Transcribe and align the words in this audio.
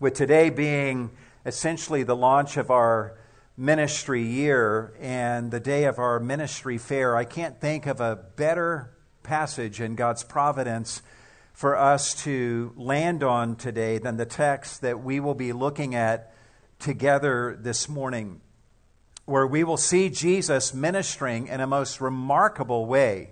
With 0.00 0.14
today 0.14 0.50
being 0.50 1.12
essentially 1.46 2.02
the 2.02 2.16
launch 2.16 2.56
of 2.56 2.68
our 2.68 3.16
ministry 3.56 4.22
year 4.22 4.92
and 4.98 5.52
the 5.52 5.60
day 5.60 5.84
of 5.84 6.00
our 6.00 6.18
ministry 6.18 6.78
fair, 6.78 7.16
I 7.16 7.24
can't 7.24 7.60
think 7.60 7.86
of 7.86 8.00
a 8.00 8.16
better 8.16 8.90
passage 9.22 9.80
in 9.80 9.94
God's 9.94 10.24
providence 10.24 11.00
for 11.52 11.76
us 11.76 12.12
to 12.24 12.72
land 12.76 13.22
on 13.22 13.54
today 13.54 13.98
than 13.98 14.16
the 14.16 14.26
text 14.26 14.80
that 14.80 15.00
we 15.04 15.20
will 15.20 15.34
be 15.34 15.52
looking 15.52 15.94
at 15.94 16.34
together 16.80 17.56
this 17.60 17.88
morning, 17.88 18.40
where 19.26 19.46
we 19.46 19.62
will 19.62 19.76
see 19.76 20.08
Jesus 20.10 20.74
ministering 20.74 21.46
in 21.46 21.60
a 21.60 21.68
most 21.68 22.00
remarkable 22.00 22.86
way 22.86 23.30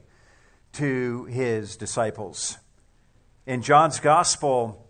to 0.74 1.24
his 1.24 1.76
disciples. 1.76 2.56
In 3.46 3.62
John's 3.62 3.98
Gospel, 3.98 4.88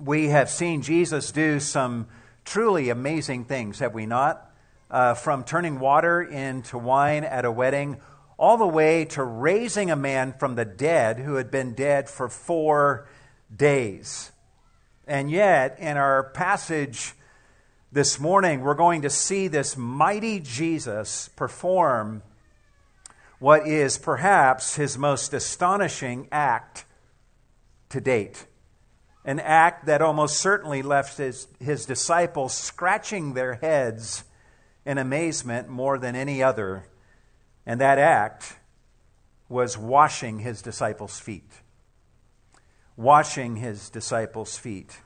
we 0.00 0.28
have 0.28 0.50
seen 0.50 0.82
Jesus 0.82 1.32
do 1.32 1.60
some 1.60 2.08
truly 2.44 2.88
amazing 2.88 3.44
things, 3.44 3.78
have 3.80 3.94
we 3.94 4.06
not? 4.06 4.50
Uh, 4.90 5.14
from 5.14 5.44
turning 5.44 5.78
water 5.78 6.22
into 6.22 6.78
wine 6.78 7.24
at 7.24 7.44
a 7.44 7.52
wedding, 7.52 8.00
all 8.38 8.56
the 8.56 8.66
way 8.66 9.04
to 9.04 9.22
raising 9.22 9.90
a 9.90 9.96
man 9.96 10.32
from 10.32 10.54
the 10.54 10.64
dead 10.64 11.18
who 11.18 11.34
had 11.34 11.50
been 11.50 11.74
dead 11.74 12.08
for 12.08 12.28
four 12.28 13.06
days. 13.54 14.32
And 15.06 15.30
yet, 15.30 15.78
in 15.78 15.96
our 15.96 16.30
passage 16.30 17.14
this 17.92 18.18
morning, 18.18 18.62
we're 18.62 18.74
going 18.74 19.02
to 19.02 19.10
see 19.10 19.48
this 19.48 19.76
mighty 19.76 20.40
Jesus 20.40 21.28
perform 21.36 22.22
what 23.38 23.66
is 23.66 23.98
perhaps 23.98 24.76
his 24.76 24.96
most 24.96 25.34
astonishing 25.34 26.28
act 26.30 26.84
to 27.90 28.00
date. 28.00 28.46
An 29.24 29.38
act 29.38 29.86
that 29.86 30.00
almost 30.00 30.38
certainly 30.38 30.82
left 30.82 31.18
his, 31.18 31.46
his 31.58 31.84
disciples 31.84 32.54
scratching 32.54 33.34
their 33.34 33.54
heads 33.54 34.24
in 34.86 34.98
amazement 34.98 35.68
more 35.68 35.98
than 35.98 36.16
any 36.16 36.42
other. 36.42 36.86
And 37.66 37.80
that 37.80 37.98
act 37.98 38.56
was 39.48 39.76
washing 39.76 40.38
his 40.38 40.62
disciples' 40.62 41.20
feet. 41.20 41.50
Washing 42.96 43.56
his 43.56 43.90
disciples' 43.90 44.56
feet. 44.56 45.00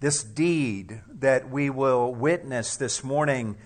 This 0.00 0.24
deed 0.24 1.02
that 1.06 1.50
we 1.50 1.70
will 1.70 2.12
witness 2.14 2.76
this 2.76 3.04
morning 3.04 3.56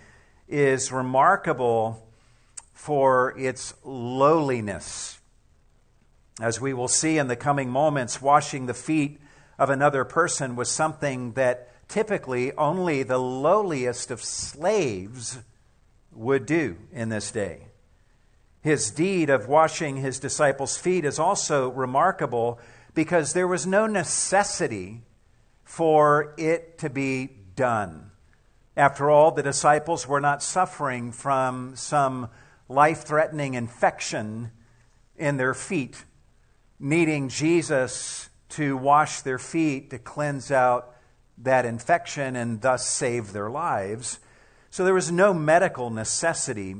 is 0.49 0.93
remarkable 0.93 2.07
for 2.73 3.33
its 3.39 3.73
lowliness. 3.85 5.21
As 6.41 6.61
we 6.61 6.75
will 6.75 6.89
see 6.89 7.19
in 7.19 7.29
the 7.29 7.37
coming 7.37 7.71
moments, 7.71 8.21
washing 8.21 8.67
the 8.67 8.75
feet 8.75 9.21
of 9.59 9.71
another 9.71 10.05
person 10.05 10.57
was 10.57 10.71
something 10.71 11.33
that 11.33 11.71
typically 11.89 12.53
only 12.53 13.03
the 13.03 13.19
lowliest 13.19 14.11
of 14.11 14.23
slaves 14.23 15.39
would 16.13 16.47
do 16.47 16.77
in 16.93 17.09
this 17.09 17.31
day. 17.31 17.67
His 18.63 18.91
deed 18.91 19.29
of 19.31 19.49
washing 19.49 19.97
his 19.97 20.19
disciples' 20.19 20.77
feet 20.77 21.05
is 21.05 21.19
also 21.19 21.69
remarkable 21.69 22.59
because 22.95 23.33
there 23.33 23.49
was 23.49 23.67
no 23.67 23.87
necessity 23.87 25.03
for 25.63 26.35
it 26.39 26.79
to 26.79 26.89
be 26.89 27.31
done. 27.57 28.11
After 28.77 29.11
all, 29.11 29.31
the 29.31 29.43
disciples 29.43 30.09
were 30.09 30.21
not 30.21 30.43
suffering 30.43 31.13
from 31.13 31.77
some 31.77 32.31
life 32.69 33.03
threatening 33.03 33.55
infection 33.55 34.51
in 35.17 35.37
their 35.37 35.55
feet 35.55 36.05
needing 36.79 37.29
Jesus 37.29 38.29
to 38.57 38.77
wash 38.77 39.21
their 39.21 39.39
feet 39.39 39.91
to 39.91 39.99
cleanse 39.99 40.51
out 40.51 40.95
that 41.39 41.65
infection 41.65 42.37
and 42.37 42.61
thus 42.61 42.89
save 42.89 43.33
their 43.33 43.51
lives. 43.51 44.19
So 44.71 44.85
there 44.85 44.95
was 44.95 45.11
no 45.11 45.35
medical 45.35 45.91
necessity 45.91 46.77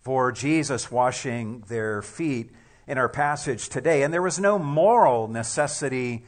for 0.00 0.32
Jesus 0.32 0.90
washing 0.90 1.64
their 1.68 2.02
feet 2.02 2.50
in 2.86 2.98
our 2.98 3.08
passage 3.08 3.68
today. 3.68 4.02
And 4.02 4.12
there 4.12 4.22
was 4.22 4.38
no 4.38 4.58
moral 4.58 5.28
necessity 5.28 6.24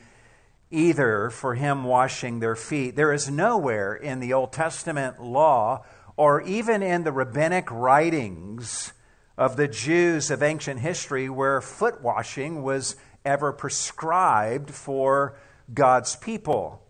either 0.70 1.30
for 1.30 1.54
him 1.54 1.84
washing 1.84 2.40
their 2.40 2.56
feet. 2.56 2.96
There 2.96 3.12
is 3.12 3.30
nowhere 3.30 3.94
in 3.94 4.20
the 4.20 4.32
Old 4.32 4.52
Testament 4.52 5.22
law 5.22 5.84
or 6.16 6.42
even 6.42 6.82
in 6.82 7.04
the 7.04 7.12
rabbinic 7.12 7.70
writings 7.70 8.92
of 9.38 9.56
the 9.56 9.68
Jews 9.68 10.30
of 10.30 10.42
ancient 10.42 10.80
history 10.80 11.28
where 11.28 11.60
foot 11.60 12.02
washing 12.02 12.62
was 12.62 12.96
ever 13.24 13.52
prescribed 13.52 14.70
for 14.70 15.38
God's 15.72 16.16
people. 16.16 16.82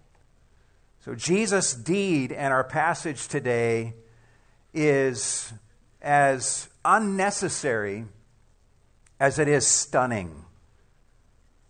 So, 1.04 1.14
Jesus' 1.14 1.74
deed 1.74 2.30
in 2.30 2.52
our 2.52 2.64
passage 2.64 3.28
today 3.28 3.94
is 4.72 5.52
as 6.00 6.68
unnecessary 6.84 8.06
as 9.18 9.38
it 9.38 9.48
is 9.48 9.66
stunning. 9.66 10.44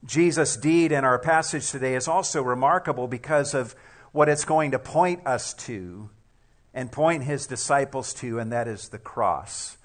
Jesus' 0.05 0.57
deed 0.57 0.93
in 0.93 1.05
our 1.05 1.19
passage 1.19 1.71
today 1.71 1.95
is 1.95 2.09
also 2.09 2.43
remarkable 2.43 3.07
because 3.07 3.55
of 3.55 3.75
what 4.13 4.29
it's 4.29 4.45
going 4.45 4.73
to 4.73 4.79
point 4.79 5.27
us 5.27 5.55
to 5.55 6.11
and 6.75 6.91
point 6.91 7.25
his 7.25 7.47
disciples 7.47 8.13
to, 8.15 8.39
and 8.39 8.53
that 8.53 8.67
is 8.67 8.89
the 8.89 8.99
cross. 8.99 9.77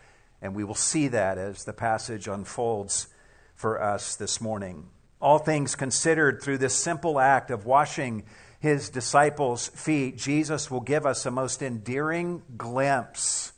And 0.42 0.56
we 0.56 0.64
will 0.64 0.76
see 0.76 1.08
that 1.10 1.38
as 1.38 1.64
the 1.66 1.74
passage 1.74 2.28
unfolds 2.28 3.08
for 3.58 3.82
us 3.82 4.16
this 4.16 4.40
morning. 4.40 4.88
All 5.20 5.40
things 5.40 5.76
considered 5.76 6.42
through 6.42 6.60
this 6.60 6.76
simple 6.76 7.20
act 7.20 7.52
of 7.52 7.66
washing 7.66 8.24
his 8.60 8.90
disciples' 8.90 9.68
feet, 9.70 10.18
Jesus 10.18 10.72
will 10.72 10.80
give 10.80 11.06
us 11.06 11.26
a 11.26 11.32
most 11.32 11.62
endearing 11.62 12.44
glimpse 12.56 13.52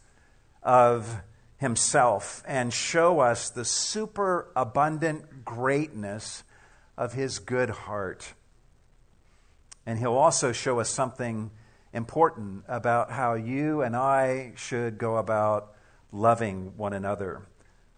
of 0.64 1.22
himself 1.58 2.44
and 2.48 2.74
show 2.74 3.20
us 3.20 3.50
the 3.50 3.66
superabundant 3.66 5.46
greatness 5.46 6.44
of 6.98 7.14
his 7.14 7.40
good 7.40 7.70
heart. 7.70 8.34
And 9.86 10.00
he'll 10.00 10.18
also 10.18 10.52
show 10.52 10.80
us 10.80 10.90
something 10.90 11.52
important 11.94 12.64
about 12.68 13.12
how 13.12 13.34
you 13.34 13.82
and 13.82 13.96
I 13.96 14.54
should 14.56 14.98
go 14.98 15.18
about 15.18 15.74
loving 16.12 16.78
one 16.78 16.94
another. 16.94 17.42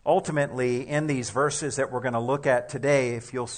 Ultimately, 0.05 0.87
in 0.87 1.07
these 1.07 1.29
verses 1.29 1.75
that 1.75 1.91
we're 1.91 2.01
going 2.01 2.13
to 2.13 2.19
look 2.19 2.47
at 2.47 2.69
today, 2.69 3.15
if 3.15 3.33
you'll 3.33 3.49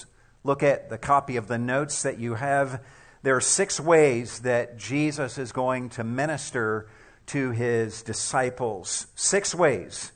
look 0.42 0.62
at 0.62 0.90
the 0.90 0.98
copy 0.98 1.36
of 1.36 1.48
the 1.48 1.58
notes 1.58 2.02
that 2.02 2.18
you 2.18 2.34
have, 2.34 2.82
there 3.22 3.34
are 3.34 3.40
six 3.40 3.80
ways 3.80 4.40
that 4.40 4.76
Jesus 4.76 5.38
is 5.38 5.52
going 5.52 5.88
to 5.90 6.04
minister 6.04 6.86
to 7.28 7.50
his 7.50 8.02
disciples. 8.02 9.06
Six 9.14 9.54
ways 9.54 10.12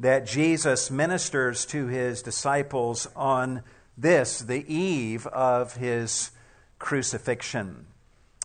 that 0.00 0.26
Jesus 0.26 0.90
ministers 0.90 1.66
to 1.66 1.86
his 1.86 2.22
disciples 2.22 3.06
on 3.14 3.62
this, 3.98 4.38
the 4.40 4.64
eve 4.72 5.26
of 5.26 5.76
his 5.76 6.30
crucifixion. 6.78 7.86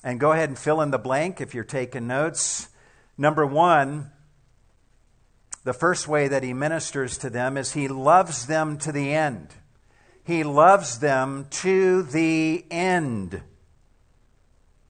And 0.03 0.19
go 0.19 0.33
ahead 0.33 0.49
and 0.49 0.57
fill 0.57 0.81
in 0.81 0.91
the 0.91 0.97
blank 0.97 1.39
if 1.39 1.53
you're 1.53 1.63
taking 1.63 2.07
notes. 2.07 2.69
Number 3.17 3.45
one, 3.45 4.11
the 5.63 5.73
first 5.73 6.07
way 6.07 6.27
that 6.27 6.43
he 6.43 6.53
ministers 6.53 7.17
to 7.19 7.29
them 7.29 7.57
is 7.57 7.73
he 7.73 7.87
loves 7.87 8.47
them 8.47 8.77
to 8.79 8.91
the 8.91 9.13
end. 9.13 9.49
He 10.23 10.43
loves 10.43 10.99
them 10.99 11.47
to 11.51 12.03
the 12.03 12.65
end. 12.71 13.41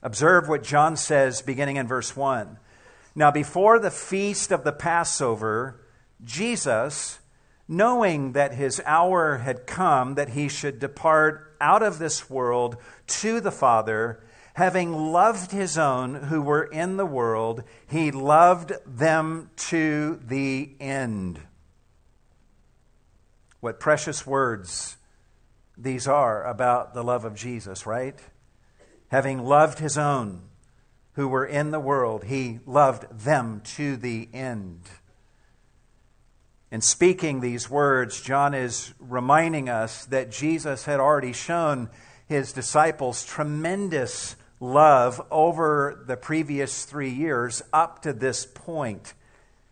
Observe 0.01 0.47
what 0.47 0.63
John 0.63 0.95
says 0.95 1.41
beginning 1.41 1.75
in 1.75 1.87
verse 1.87 2.15
1. 2.15 2.57
Now, 3.13 3.31
before 3.31 3.79
the 3.79 3.91
feast 3.91 4.51
of 4.51 4.63
the 4.63 4.71
Passover, 4.71 5.81
Jesus, 6.23 7.19
knowing 7.67 8.31
that 8.33 8.53
his 8.53 8.81
hour 8.85 9.39
had 9.39 9.67
come 9.67 10.15
that 10.15 10.29
he 10.29 10.47
should 10.47 10.79
depart 10.79 11.55
out 11.59 11.83
of 11.83 11.99
this 11.99 12.29
world 12.29 12.77
to 13.07 13.39
the 13.39 13.51
Father, 13.51 14.23
having 14.53 14.93
loved 15.11 15.51
his 15.51 15.77
own 15.77 16.15
who 16.15 16.41
were 16.41 16.63
in 16.63 16.97
the 16.97 17.05
world, 17.05 17.63
he 17.87 18.11
loved 18.11 18.73
them 18.85 19.49
to 19.55 20.19
the 20.27 20.71
end. 20.79 21.39
What 23.59 23.79
precious 23.79 24.25
words 24.25 24.97
these 25.77 26.07
are 26.07 26.43
about 26.45 26.93
the 26.93 27.03
love 27.03 27.25
of 27.25 27.35
Jesus, 27.35 27.85
right? 27.85 28.19
Having 29.09 29.43
loved 29.43 29.79
his 29.79 29.97
own 29.97 30.41
who 31.13 31.27
were 31.27 31.45
in 31.45 31.71
the 31.71 31.79
world, 31.79 32.25
he 32.25 32.59
loved 32.65 33.05
them 33.11 33.61
to 33.75 33.97
the 33.97 34.29
end. 34.33 34.81
In 36.71 36.81
speaking 36.81 37.41
these 37.41 37.69
words, 37.69 38.21
John 38.21 38.53
is 38.53 38.93
reminding 38.99 39.67
us 39.67 40.05
that 40.05 40.31
Jesus 40.31 40.85
had 40.85 40.99
already 40.99 41.33
shown 41.33 41.89
his 42.27 42.53
disciples 42.53 43.25
tremendous 43.25 44.37
love 44.61 45.19
over 45.31 46.03
the 46.05 46.15
previous 46.15 46.85
three 46.85 47.09
years 47.09 47.61
up 47.73 48.01
to 48.03 48.13
this 48.13 48.45
point. 48.45 49.13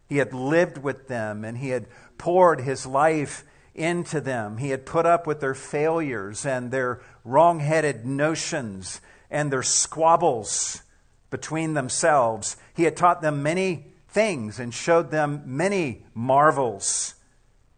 He 0.07 0.18
had 0.18 0.33
lived 0.33 0.80
with 0.80 1.07
them 1.07 1.45
and 1.45 1.59
he 1.59 1.69
had 1.69 1.86
poured 2.18 2.62
his 2.62 2.86
life 2.86 3.45
into 3.75 4.19
them. 4.19 4.57
He 4.57 4.71
had 4.71 4.86
put 4.86 5.06
up 5.06 5.27
with 5.27 5.39
their 5.39 5.53
failures 5.53 6.45
and 6.45 6.71
their 6.71 7.01
wrong 7.24 7.59
headed 7.59 8.06
notions 8.06 9.00
and 9.30 9.53
their 9.53 9.63
squabbles 9.63 10.81
between 11.30 11.75
themselves. 11.75 12.57
He 12.75 12.83
had 12.83 12.97
taught 12.97 13.21
them 13.21 13.44
many 13.44 13.86
things 14.07 14.59
and 14.59 14.74
showed 14.74 15.12
them 15.12 15.44
many 15.45 16.03
marvels. 16.15 17.13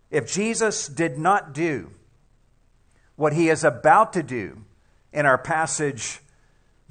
If 0.10 0.32
Jesus 0.32 0.88
did 0.88 1.18
not 1.18 1.54
do 1.54 1.92
what 3.18 3.34
he 3.34 3.50
is 3.50 3.66
about 3.66 4.14
to 4.14 4.24
do 4.24 4.64
in 5.12 5.26
our 5.26 5.38
passage 5.38 6.22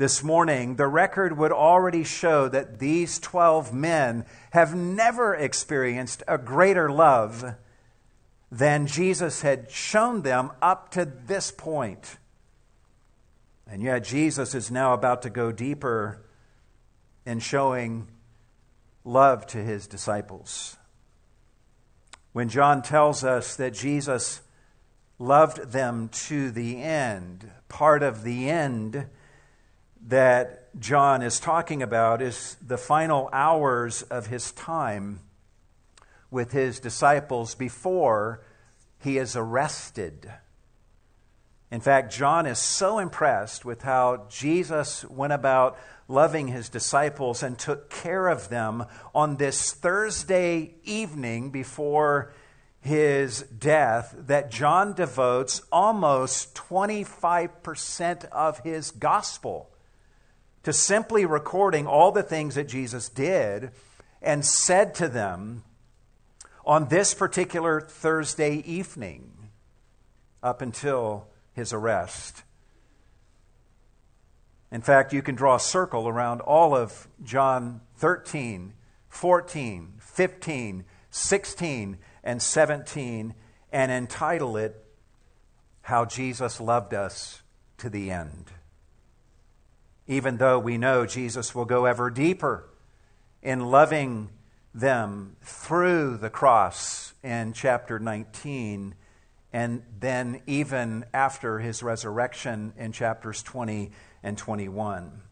this 0.00 0.23
morning, 0.23 0.76
the 0.76 0.87
record 0.87 1.37
would 1.37 1.52
already 1.52 2.02
show 2.02 2.49
that 2.49 2.79
these 2.79 3.19
12 3.19 3.75
men 3.75 4.25
have 4.52 4.75
never 4.75 5.35
experienced 5.35 6.23
a 6.26 6.38
greater 6.38 6.91
love 6.91 7.55
than 8.50 8.87
Jesus 8.87 9.43
had 9.43 9.70
shown 9.70 10.23
them 10.23 10.52
up 10.62 10.91
to 10.93 11.05
this 11.05 11.50
point. 11.50 12.17
And 13.67 13.82
yet, 13.82 14.02
Jesus 14.02 14.55
is 14.55 14.70
now 14.70 14.94
about 14.94 15.20
to 15.20 15.29
go 15.29 15.52
deeper 15.52 16.25
in 17.26 17.38
showing 17.38 18.08
love 19.05 19.46
to 19.49 19.58
his 19.58 19.87
disciples. 19.87 20.79
When 22.32 22.49
John 22.49 22.81
tells 22.81 23.23
us 23.23 23.55
that 23.56 23.75
Jesus 23.75 24.41
loved 25.19 25.73
them 25.73 26.08
to 26.08 26.50
the 26.50 26.81
end, 26.81 27.50
part 27.69 28.03
of 28.03 28.25
the 28.25 28.49
end 28.49 29.06
that 30.06 30.79
John 30.79 31.23
is 31.23 31.41
talking 31.41 31.82
about 31.82 32.23
is 32.23 32.56
the 32.64 32.79
final 32.79 33.29
hours 33.32 34.02
of 34.02 34.26
his 34.26 34.52
time 34.52 35.20
with 36.31 36.52
his 36.52 36.79
disciples 36.81 37.55
before 37.55 38.43
he 38.99 39.19
is 39.19 39.35
arrested. 39.37 40.31
In 41.70 41.81
fact, 41.81 42.12
John 42.12 42.47
is 42.47 42.58
so 42.58 42.99
impressed 42.99 43.64
with 43.64 43.82
how 43.82 44.26
Jesus 44.29 45.05
went 45.05 45.32
about 45.32 45.79
loving 46.08 46.49
his 46.49 46.69
disciples 46.69 47.43
and 47.43 47.58
took 47.58 47.88
care 47.91 48.26
of 48.26 48.49
them 48.49 48.85
on 49.14 49.37
this 49.37 49.73
Thursday 49.73 50.75
evening 50.85 51.50
before 51.50 52.32
his 52.81 53.43
death 53.43 54.14
that 54.17 54.50
John 54.50 54.94
devotes 54.94 55.62
almost 55.70 56.55
25% 56.55 58.25
of 58.26 58.58
his 58.61 58.91
gospel 58.91 59.70
to 60.62 60.73
simply 60.73 61.25
recording 61.25 61.87
all 61.87 62.12
the 62.12 62.23
things 62.23 62.55
that 62.55 62.69
Jesus 62.69 63.09
did 63.09 63.71
and 64.21 64.45
said 64.45 64.95
to 64.97 65.09
them 65.09 65.62
on 66.65 66.89
this 66.89 67.15
particular 67.15 67.81
Thursday 67.81 68.57
evening 68.67 69.51
up 70.43 70.61
until 70.61 71.29
his 71.53 71.73
arrest. 71.73 72.43
In 74.71 74.83
fact, 74.83 75.12
you 75.12 75.23
can 75.23 75.35
draw 75.35 75.57
a 75.57 75.61
circle 75.61 76.07
around 76.07 76.41
all 76.43 76.77
of 76.77 77.09
John 77.25 77.81
13, 77.97 78.75
14, 79.09 79.95
15, 79.99 80.85
16, 81.11 81.99
and 82.23 82.43
17 82.43 83.35
and 83.73 83.93
entitle 83.93 84.56
it 84.56 84.85
How 85.83 86.05
Jesus 86.05 86.61
Loved 86.61 86.95
Us 86.95 87.43
to 87.79 87.91
the 87.91 88.11
End. 88.11 88.53
Even 90.11 90.39
though 90.39 90.59
we 90.59 90.77
know 90.77 91.07
Jesus 91.07 91.55
will 91.55 91.65
go 91.65 91.85
ever 91.85 92.11
deeper 92.11 92.69
in 93.43 93.61
loving 93.61 94.29
them 94.75 95.37
through 95.41 96.17
the 96.17 96.29
cross 96.29 97.15
in 97.23 97.53
chapter 97.53 98.01
19, 98.01 98.97
and 99.53 99.85
then 100.01 100.43
even 100.49 101.05
after 101.15 101.61
his 101.61 101.81
resurrection 101.85 102.73
in 102.77 102.91
chapters 102.91 103.41
20 103.45 103.93
and 104.25 104.37
21. 104.37 105.23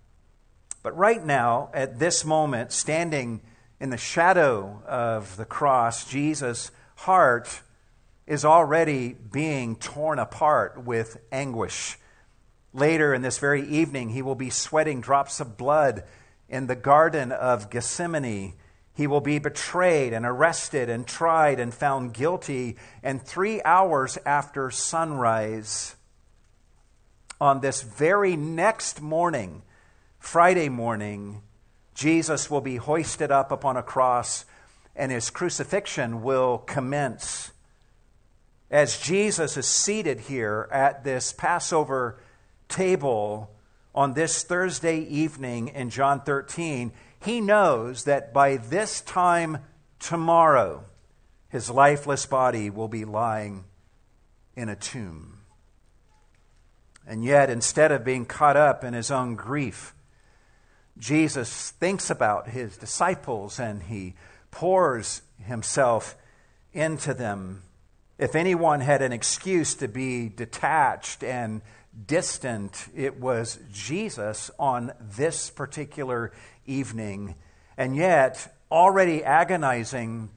But 0.85 0.97
right 0.97 1.27
now, 1.27 1.71
at 1.75 1.99
this 1.99 2.25
moment, 2.25 2.71
standing 2.71 3.41
in 3.81 3.91
the 3.91 3.97
shadow 3.97 4.81
of 4.87 5.37
the 5.37 5.45
cross, 5.45 6.09
Jesus' 6.09 6.71
heart 6.95 7.63
is 8.29 8.45
already 8.45 9.17
being 9.33 9.75
torn 9.75 10.21
apart 10.21 10.85
with 10.85 11.17
anguish. 11.33 11.99
Later 12.73 13.15
in 13.15 13.23
this 13.23 13.38
very 13.38 13.67
evening, 13.67 14.11
he 14.11 14.23
will 14.23 14.35
be 14.35 14.50
sweating 14.50 15.00
drops 15.00 15.41
of 15.41 15.56
blood 15.56 16.05
in 16.49 16.67
the 16.67 16.76
Garden 16.76 17.32
of 17.32 17.70
Gethsemane 17.70 18.55
he 18.99 19.06
will 19.06 19.20
be 19.20 19.38
betrayed 19.38 20.12
and 20.12 20.26
arrested 20.26 20.88
and 20.91 21.06
tried 21.06 21.61
and 21.61 21.73
found 21.73 22.12
guilty. 22.12 22.76
And 23.00 23.23
three 23.23 23.62
hours 23.62 24.19
after 24.26 24.73
sunrise, 24.73 25.94
on 27.41 27.61
this 27.61 27.82
very 27.82 28.35
next 28.35 29.00
morning, 29.00 29.62
Friday 30.19 30.69
morning, 30.69 31.43
Jesus 31.94 32.50
will 32.50 32.61
be 32.61 32.75
hoisted 32.75 33.31
up 33.31 33.53
upon 33.53 33.76
a 33.76 33.85
cross 33.85 34.44
and 34.97 35.12
his 35.12 35.31
crucifixion 35.31 36.21
will 36.21 36.59
commence. 36.59 37.53
As 38.69 38.99
Jesus 38.99 39.56
is 39.56 39.69
seated 39.69 40.19
here 40.23 40.69
at 40.73 41.05
this 41.05 41.32
Passover 41.32 42.19
table 42.69 43.50
on 43.94 44.15
this 44.15 44.43
Thursday 44.43 45.00
evening 45.00 45.69
in 45.69 45.91
John 45.91 46.20
13, 46.20 46.93
he 47.25 47.41
knows 47.41 48.05
that 48.05 48.32
by 48.32 48.56
this 48.56 49.00
time 49.00 49.59
tomorrow, 49.99 50.85
his 51.49 51.70
lifeless 51.70 52.26
body 52.26 52.70
will 52.70 52.88
be 52.88 53.05
lying 53.05 53.65
in 54.55 54.69
a 54.69 54.76
tomb. 54.76 55.38
And 57.06 57.25
yet, 57.25 57.49
instead 57.49 57.91
of 57.91 58.05
being 58.05 58.26
caught 58.26 58.56
up 58.56 58.85
in 58.85 58.93
his 58.93 59.11
own 59.11 59.35
grief, 59.35 59.94
Jesus 60.99 61.71
thinks 61.71 62.11
about 62.11 62.50
his 62.50 62.76
disciples 62.76 63.59
and 63.59 63.82
he 63.82 64.14
pours 64.50 65.23
himself 65.43 66.17
into 66.73 67.14
them. 67.14 67.62
If 68.19 68.35
anyone 68.35 68.81
had 68.81 69.00
an 69.00 69.12
excuse 69.12 69.75
to 69.76 69.88
be 69.88 70.29
detached 70.29 71.23
and 71.23 71.62
distant, 72.06 72.89
it 72.95 73.21
was 73.21 73.59
Jesus 73.73 74.50
on 74.59 74.93
this 75.00 75.50
particular 75.50 76.33
evening, 76.67 77.35
and 77.77 77.97
yet 77.97 78.55
already 78.71 79.25
agonizing 79.25 80.31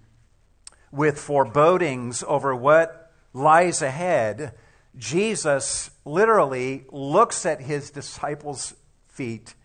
with 0.92 1.20
forebodings 1.20 2.24
over 2.28 2.56
what 2.56 3.12
lies 3.34 3.82
ahead, 3.82 4.54
Jesus 4.98 5.92
literally 6.04 6.86
looks 6.92 7.46
at 7.46 7.62
his 7.62 7.92
disciples' 7.92 8.74
feet 9.08 9.56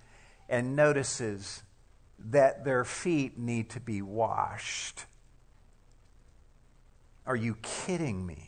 and 0.48 0.76
notices 0.76 1.62
that 2.18 2.64
their 2.64 2.84
feet 2.84 3.38
need 3.38 3.70
to 3.70 3.80
be 3.80 4.02
washed. 4.02 5.04
Are 7.26 7.36
you 7.36 7.56
kidding 7.62 8.24
me? 8.24 8.45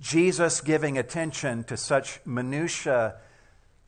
Jesus 0.00 0.62
giving 0.62 0.96
attention 0.96 1.62
to 1.64 1.76
such 1.76 2.20
minutiae 2.24 3.16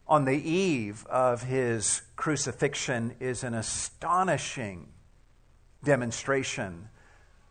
on 0.06 0.26
the 0.26 0.36
eve 0.36 1.06
of 1.06 1.44
his 1.44 2.02
crucifixion 2.16 3.14
is 3.18 3.42
an 3.42 3.54
astonishing 3.54 4.88
demonstration 5.82 6.90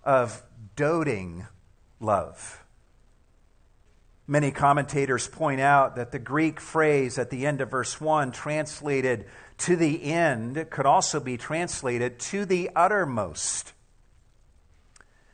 of 0.03 0.44
doting 0.75 1.48
love. 2.00 2.63
Many 4.27 4.51
commentators 4.51 5.27
point 5.27 5.60
out 5.60 5.96
that 5.96 6.12
the 6.12 6.20
Greek 6.20 6.60
phrase 6.60 7.18
at 7.18 7.32
the 7.32 7.48
end 7.48 7.62
of 7.62 7.72
verse 7.72 8.00
1, 8.00 8.32
translated 8.32 9.25
to 9.58 9.75
the 9.75 10.03
end, 10.03 10.68
could 10.70 10.86
also 10.86 11.20
be 11.20 11.36
translated 11.36 12.20
to 12.20 12.46
the 12.46 12.70
uttermost. 12.75 13.74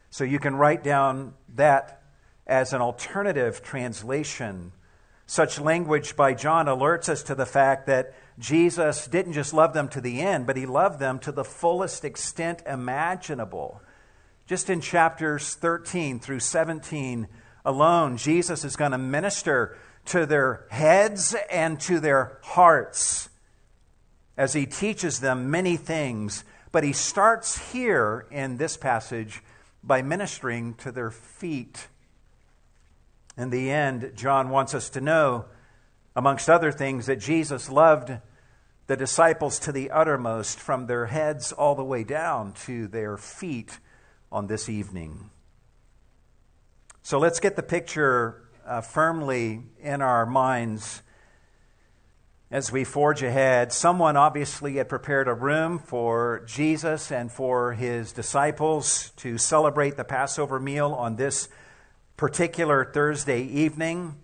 So 0.09 0.23
you 0.23 0.39
can 0.39 0.55
write 0.55 0.83
down 0.83 1.33
that 1.55 1.96
as 2.47 2.73
an 2.73 2.81
alternative 2.81 3.61
translation 3.61 4.71
such 5.29 5.59
language 5.59 6.15
by 6.15 6.33
John 6.33 6.67
alerts 6.67 7.09
us 7.09 7.21
to 7.23 7.35
the 7.35 7.45
fact 7.45 7.85
that 7.87 8.13
Jesus 8.39 9.07
didn't 9.07 9.33
just 9.33 9.53
love 9.53 9.73
them 9.73 9.89
to 9.89 9.99
the 9.99 10.21
end, 10.21 10.47
but 10.47 10.55
he 10.55 10.65
loved 10.65 10.99
them 10.99 11.19
to 11.19 11.33
the 11.33 11.43
fullest 11.43 12.05
extent 12.05 12.63
imaginable. 12.65 13.81
Just 14.45 14.69
in 14.69 14.79
chapters 14.79 15.53
13 15.55 16.21
through 16.21 16.39
17 16.39 17.27
alone, 17.65 18.15
Jesus 18.15 18.63
is 18.63 18.77
going 18.77 18.93
to 18.93 18.97
minister 18.97 19.77
to 20.05 20.25
their 20.25 20.65
heads 20.69 21.35
and 21.51 21.77
to 21.81 21.99
their 21.99 22.39
hearts 22.43 23.27
as 24.37 24.53
he 24.53 24.65
teaches 24.65 25.19
them 25.19 25.51
many 25.51 25.75
things. 25.75 26.45
But 26.71 26.85
he 26.85 26.93
starts 26.93 27.73
here 27.73 28.27
in 28.31 28.55
this 28.55 28.77
passage 28.77 29.43
by 29.83 30.01
ministering 30.01 30.75
to 30.75 30.93
their 30.93 31.11
feet. 31.11 31.89
In 33.37 33.51
the 33.51 33.69
end, 33.69 34.13
John 34.15 34.49
wants 34.49 34.73
us 34.73 34.89
to 34.91 35.01
know, 35.01 35.45
amongst 36.15 36.49
other 36.49 36.71
things, 36.71 37.05
that 37.05 37.19
Jesus 37.19 37.69
loved 37.69 38.11
the 38.87 38.97
disciples 38.97 39.59
to 39.59 39.71
the 39.71 39.91
uttermost, 39.91 40.59
from 40.59 40.87
their 40.87 41.05
heads 41.07 41.51
all 41.51 41.75
the 41.75 41.83
way 41.83 42.03
down 42.03 42.53
to 42.53 42.87
their 42.87 43.17
feet 43.17 43.79
on 44.31 44.47
this 44.47 44.69
evening. 44.69 45.29
So 47.03 47.19
let's 47.19 47.39
get 47.39 47.55
the 47.55 47.63
picture 47.63 48.49
uh, 48.65 48.81
firmly 48.81 49.61
in 49.81 50.01
our 50.01 50.25
minds 50.25 51.03
as 52.49 52.71
we 52.71 52.83
forge 52.83 53.21
ahead. 53.21 53.71
Someone 53.71 54.17
obviously 54.17 54.75
had 54.77 54.89
prepared 54.89 55.27
a 55.27 55.33
room 55.33 55.79
for 55.79 56.43
Jesus 56.47 57.11
and 57.11 57.31
for 57.31 57.73
his 57.73 58.13
disciples 58.13 59.11
to 59.17 59.37
celebrate 59.37 59.97
the 59.97 60.03
Passover 60.05 60.59
meal 60.59 60.93
on 60.93 61.17
this 61.17 61.49
particular 62.17 62.83
Thursday 62.83 63.43
evening. 63.43 64.15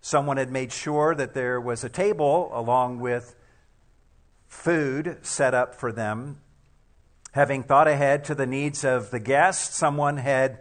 Someone 0.00 0.38
had 0.38 0.50
made 0.50 0.72
sure 0.72 1.14
that 1.14 1.34
there 1.34 1.60
was 1.60 1.84
a 1.84 1.88
table 1.90 2.50
along 2.54 2.98
with 2.98 3.36
food 4.48 5.18
set 5.20 5.52
up 5.52 5.74
for 5.74 5.92
them. 5.92 6.40
Having 7.32 7.64
thought 7.64 7.88
ahead 7.88 8.24
to 8.24 8.34
the 8.34 8.46
needs 8.46 8.84
of 8.84 9.10
the 9.10 9.20
guests, 9.20 9.76
someone 9.76 10.16
had 10.16 10.60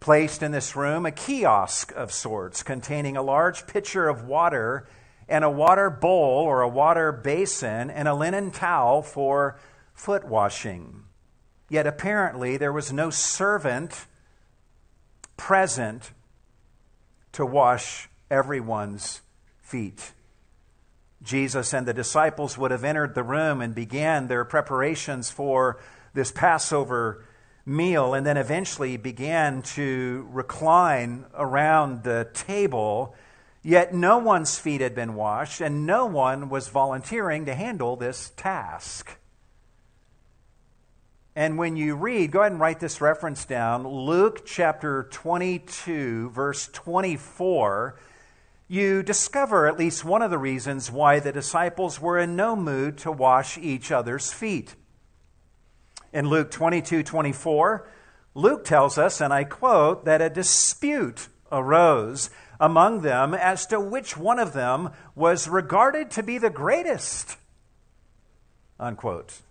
placed 0.00 0.42
in 0.42 0.50
this 0.50 0.74
room 0.74 1.04
a 1.04 1.10
kiosk 1.10 1.92
of 1.92 2.10
sorts 2.10 2.62
containing 2.62 3.16
a 3.16 3.22
large 3.22 3.66
pitcher 3.66 4.08
of 4.08 4.24
water 4.24 4.88
and 5.28 5.44
a 5.44 5.50
water 5.50 5.90
bowl 5.90 6.44
or 6.44 6.62
a 6.62 6.68
water 6.68 7.12
basin 7.12 7.90
and 7.90 8.08
a 8.08 8.14
linen 8.14 8.50
towel 8.50 9.02
for 9.02 9.58
foot 9.92 10.24
washing. 10.24 11.04
Yet 11.68 11.86
apparently 11.86 12.56
there 12.56 12.72
was 12.72 12.92
no 12.92 13.10
servant 13.10 14.06
present 15.38 16.12
to 17.32 17.46
wash 17.46 18.10
everyone's 18.30 19.22
feet. 19.62 20.12
Jesus 21.22 21.72
and 21.72 21.86
the 21.86 21.94
disciples 21.94 22.58
would 22.58 22.70
have 22.70 22.84
entered 22.84 23.14
the 23.14 23.22
room 23.22 23.62
and 23.62 23.74
began 23.74 24.28
their 24.28 24.44
preparations 24.44 25.30
for 25.30 25.80
this 26.12 26.30
Passover 26.30 27.24
meal, 27.64 28.14
and 28.14 28.26
then 28.26 28.36
eventually 28.36 28.96
began 28.96 29.62
to 29.62 30.28
recline 30.30 31.24
around 31.34 32.02
the 32.02 32.28
table. 32.32 33.14
Yet 33.62 33.94
no 33.94 34.18
one's 34.18 34.58
feet 34.58 34.80
had 34.80 34.94
been 34.94 35.14
washed, 35.14 35.60
and 35.60 35.86
no 35.86 36.06
one 36.06 36.48
was 36.48 36.68
volunteering 36.68 37.44
to 37.46 37.54
handle 37.54 37.96
this 37.96 38.32
task. 38.36 39.18
And 41.38 41.56
when 41.56 41.76
you 41.76 41.94
read, 41.94 42.32
go 42.32 42.40
ahead 42.40 42.50
and 42.50 42.60
write 42.60 42.80
this 42.80 43.00
reference 43.00 43.44
down 43.44 43.86
Luke 43.86 44.44
chapter 44.44 45.04
22, 45.12 46.30
verse 46.30 46.68
24 46.72 47.96
you 48.66 49.04
discover 49.04 49.68
at 49.68 49.78
least 49.78 50.04
one 50.04 50.20
of 50.20 50.32
the 50.32 50.36
reasons 50.36 50.90
why 50.90 51.20
the 51.20 51.30
disciples 51.30 52.00
were 52.00 52.18
in 52.18 52.34
no 52.34 52.56
mood 52.56 52.98
to 52.98 53.12
wash 53.12 53.56
each 53.56 53.92
other's 53.92 54.32
feet. 54.32 54.74
In 56.12 56.28
Luke 56.28 56.50
22 56.50 57.04
24, 57.04 57.88
Luke 58.34 58.64
tells 58.64 58.98
us, 58.98 59.20
and 59.20 59.32
I 59.32 59.44
quote, 59.44 60.06
that 60.06 60.20
a 60.20 60.28
dispute 60.28 61.28
arose 61.52 62.30
among 62.58 63.02
them 63.02 63.32
as 63.32 63.64
to 63.66 63.78
which 63.78 64.16
one 64.16 64.40
of 64.40 64.54
them 64.54 64.90
was 65.14 65.46
regarded 65.46 66.10
to 66.10 66.24
be 66.24 66.36
the 66.36 66.50
greatest. 66.50 67.36
Unquote. 68.80 69.42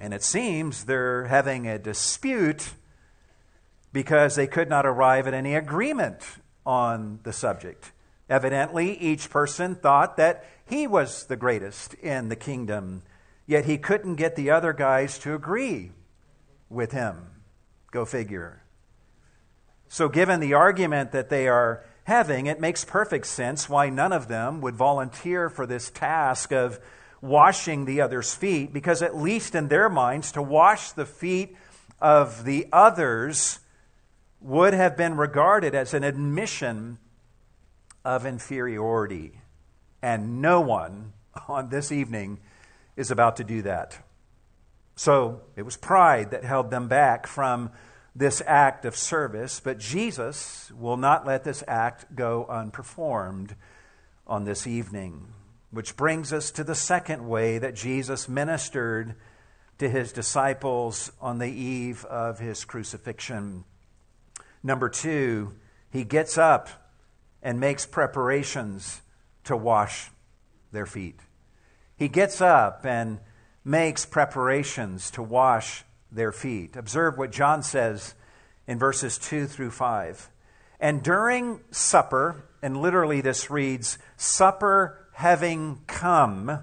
And 0.00 0.14
it 0.14 0.22
seems 0.22 0.84
they're 0.84 1.24
having 1.24 1.66
a 1.66 1.78
dispute 1.78 2.70
because 3.92 4.36
they 4.36 4.46
could 4.46 4.68
not 4.68 4.86
arrive 4.86 5.26
at 5.26 5.34
any 5.34 5.54
agreement 5.54 6.22
on 6.64 7.20
the 7.22 7.32
subject. 7.32 7.92
Evidently, 8.28 8.96
each 8.98 9.30
person 9.30 9.74
thought 9.74 10.16
that 10.18 10.44
he 10.66 10.86
was 10.86 11.24
the 11.24 11.36
greatest 11.36 11.94
in 11.94 12.28
the 12.28 12.36
kingdom, 12.36 13.02
yet 13.46 13.64
he 13.64 13.78
couldn't 13.78 14.16
get 14.16 14.36
the 14.36 14.50
other 14.50 14.72
guys 14.72 15.18
to 15.20 15.34
agree 15.34 15.92
with 16.68 16.92
him. 16.92 17.16
Go 17.90 18.04
figure. 18.04 18.62
So, 19.88 20.10
given 20.10 20.40
the 20.40 20.52
argument 20.52 21.12
that 21.12 21.30
they 21.30 21.48
are 21.48 21.82
having, 22.04 22.46
it 22.46 22.60
makes 22.60 22.84
perfect 22.84 23.26
sense 23.26 23.68
why 23.68 23.88
none 23.88 24.12
of 24.12 24.28
them 24.28 24.60
would 24.60 24.76
volunteer 24.76 25.48
for 25.48 25.66
this 25.66 25.88
task 25.88 26.52
of 26.52 26.78
washing 27.20 27.84
the 27.84 28.00
other's 28.00 28.34
feet, 28.34 28.72
because 28.72 29.02
at 29.02 29.16
least 29.16 29.54
in 29.54 29.68
their 29.68 29.88
minds, 29.88 30.32
to 30.32 30.42
wash 30.42 30.92
the 30.92 31.06
feet 31.06 31.56
of 32.00 32.44
the 32.44 32.66
others 32.72 33.58
would 34.40 34.72
have 34.72 34.96
been 34.96 35.16
regarded 35.16 35.74
as 35.74 35.94
an 35.94 36.04
admission 36.04 36.98
of 38.04 38.24
inferiority. 38.24 39.40
And 40.00 40.40
no 40.40 40.60
one 40.60 41.12
on 41.48 41.70
this 41.70 41.90
evening 41.90 42.38
is 42.96 43.10
about 43.10 43.36
to 43.36 43.44
do 43.44 43.62
that. 43.62 43.98
So 44.94 45.42
it 45.56 45.62
was 45.62 45.76
pride 45.76 46.30
that 46.30 46.44
held 46.44 46.70
them 46.70 46.88
back 46.88 47.26
from 47.26 47.70
this 48.14 48.42
act 48.46 48.84
of 48.84 48.96
service, 48.96 49.60
but 49.60 49.78
Jesus 49.78 50.72
will 50.72 50.96
not 50.96 51.26
let 51.26 51.44
this 51.44 51.62
act 51.68 52.16
go 52.16 52.46
unperformed 52.50 53.54
on 54.26 54.44
this 54.44 54.66
evening. 54.66 55.32
Which 55.70 55.96
brings 55.96 56.32
us 56.32 56.50
to 56.52 56.64
the 56.64 56.74
second 56.74 57.28
way 57.28 57.58
that 57.58 57.74
Jesus 57.74 58.28
ministered 58.28 59.14
to 59.78 59.88
his 59.88 60.12
disciples 60.12 61.12
on 61.20 61.38
the 61.38 61.50
eve 61.50 62.04
of 62.06 62.38
his 62.38 62.64
crucifixion. 62.64 63.64
Number 64.62 64.88
two, 64.88 65.54
he 65.90 66.04
gets 66.04 66.36
up 66.36 66.68
and 67.42 67.60
makes 67.60 67.86
preparations 67.86 69.02
to 69.44 69.56
wash 69.56 70.10
their 70.72 70.86
feet. 70.86 71.20
He 71.96 72.08
gets 72.08 72.40
up 72.40 72.84
and 72.84 73.20
makes 73.64 74.04
preparations 74.04 75.10
to 75.12 75.22
wash 75.22 75.84
their 76.10 76.32
feet. 76.32 76.76
Observe 76.76 77.18
what 77.18 77.30
John 77.30 77.62
says 77.62 78.14
in 78.66 78.78
verses 78.78 79.18
2 79.18 79.46
through 79.46 79.70
5. 79.70 80.30
And 80.80 81.02
during 81.02 81.60
supper, 81.70 82.44
and 82.62 82.76
literally 82.76 83.20
this 83.20 83.50
reads, 83.50 83.98
supper 84.16 85.07
having 85.18 85.76
come, 85.88 86.60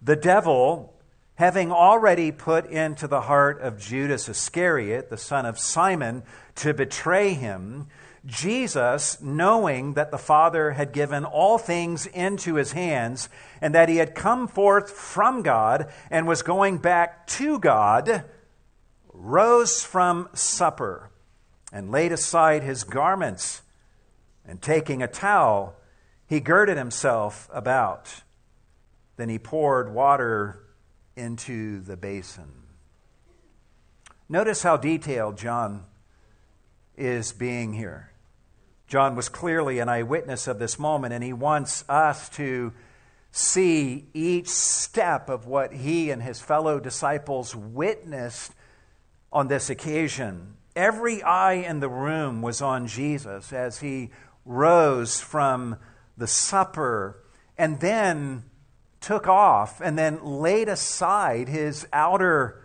the 0.00 0.14
devil, 0.14 0.94
having 1.34 1.72
already 1.72 2.30
put 2.30 2.64
into 2.66 3.08
the 3.08 3.22
heart 3.22 3.60
of 3.60 3.80
Judas 3.80 4.28
Iscariot, 4.28 5.10
the 5.10 5.16
son 5.16 5.44
of 5.44 5.58
Simon, 5.58 6.22
to 6.54 6.72
betray 6.72 7.34
him, 7.34 7.88
Jesus, 8.24 9.20
knowing 9.20 9.94
that 9.94 10.12
the 10.12 10.16
Father 10.16 10.70
had 10.70 10.92
given 10.92 11.24
all 11.24 11.58
things 11.58 12.06
into 12.06 12.54
his 12.54 12.70
hands 12.70 13.28
and 13.60 13.74
that 13.74 13.88
he 13.88 13.96
had 13.96 14.14
come 14.14 14.46
forth 14.46 14.92
from 14.92 15.42
God 15.42 15.90
and 16.08 16.28
was 16.28 16.42
going 16.42 16.78
back 16.78 17.26
to 17.26 17.58
God, 17.58 18.22
rose 19.12 19.82
from 19.82 20.28
supper 20.34 21.10
and 21.72 21.90
laid 21.90 22.12
aside 22.12 22.62
his 22.62 22.84
garments, 22.84 23.62
and 24.46 24.62
taking 24.62 25.02
a 25.02 25.08
towel, 25.08 25.74
he 26.26 26.40
girded 26.40 26.76
himself 26.76 27.48
about. 27.52 28.22
Then 29.16 29.28
he 29.28 29.38
poured 29.38 29.92
water 29.92 30.60
into 31.16 31.80
the 31.80 31.96
basin. 31.96 32.52
Notice 34.28 34.62
how 34.62 34.76
detailed 34.76 35.38
John 35.38 35.84
is 36.96 37.32
being 37.32 37.72
here. 37.72 38.10
John 38.88 39.16
was 39.16 39.28
clearly 39.28 39.78
an 39.78 39.88
eyewitness 39.88 40.46
of 40.46 40.58
this 40.58 40.78
moment, 40.78 41.12
and 41.12 41.22
he 41.22 41.32
wants 41.32 41.84
us 41.88 42.28
to 42.30 42.72
see 43.32 44.06
each 44.14 44.48
step 44.48 45.28
of 45.28 45.46
what 45.46 45.72
he 45.72 46.10
and 46.10 46.22
his 46.22 46.40
fellow 46.40 46.80
disciples 46.80 47.54
witnessed 47.54 48.52
on 49.32 49.48
this 49.48 49.70
occasion. 49.70 50.56
Every 50.74 51.22
eye 51.22 51.54
in 51.54 51.80
the 51.80 51.88
room 51.88 52.42
was 52.42 52.62
on 52.62 52.86
Jesus 52.86 53.52
as 53.52 53.80
he 53.80 54.10
rose 54.44 55.20
from 55.20 55.76
the 56.16 56.26
supper 56.26 57.22
and 57.58 57.80
then 57.80 58.44
took 59.00 59.28
off 59.28 59.80
and 59.80 59.98
then 59.98 60.24
laid 60.24 60.68
aside 60.68 61.48
his 61.48 61.86
outer 61.92 62.62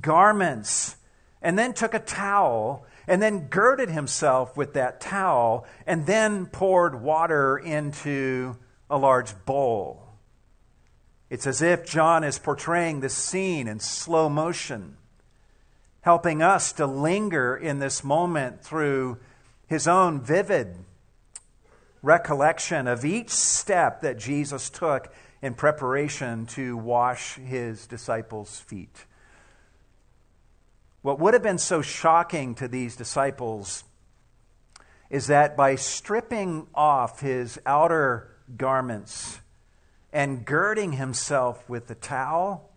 garments 0.00 0.96
and 1.40 1.58
then 1.58 1.72
took 1.72 1.94
a 1.94 1.98
towel 1.98 2.86
and 3.06 3.20
then 3.20 3.48
girded 3.48 3.88
himself 3.90 4.56
with 4.56 4.74
that 4.74 5.00
towel, 5.00 5.66
and 5.86 6.06
then 6.06 6.46
poured 6.46 7.02
water 7.02 7.58
into 7.58 8.56
a 8.88 8.96
large 8.96 9.34
bowl. 9.44 10.04
It's 11.30 11.46
as 11.46 11.62
if 11.62 11.86
John 11.86 12.24
is 12.24 12.38
portraying 12.38 13.00
this 13.00 13.14
scene 13.14 13.66
in 13.66 13.80
slow 13.80 14.28
motion, 14.28 14.96
helping 16.02 16.42
us 16.42 16.72
to 16.74 16.86
linger 16.86 17.56
in 17.56 17.78
this 17.78 18.04
moment 18.04 18.62
through 18.62 19.18
his 19.66 19.88
own 19.88 20.20
vivid 20.20 20.76
recollection 22.02 22.88
of 22.88 23.04
each 23.04 23.30
step 23.30 24.02
that 24.02 24.18
Jesus 24.18 24.68
took 24.68 25.12
in 25.40 25.54
preparation 25.54 26.46
to 26.46 26.76
wash 26.76 27.36
his 27.36 27.86
disciples' 27.86 28.60
feet. 28.60 29.06
What 31.02 31.18
would 31.18 31.34
have 31.34 31.42
been 31.42 31.58
so 31.58 31.82
shocking 31.82 32.54
to 32.56 32.68
these 32.68 32.94
disciples 32.94 33.84
is 35.10 35.26
that 35.26 35.56
by 35.56 35.74
stripping 35.74 36.66
off 36.74 37.20
his 37.20 37.58
outer 37.66 38.36
garments 38.56 39.40
and 40.12 40.44
girding 40.44 40.92
himself 40.92 41.68
with 41.68 41.86
the 41.86 41.94
towel, 41.94 42.70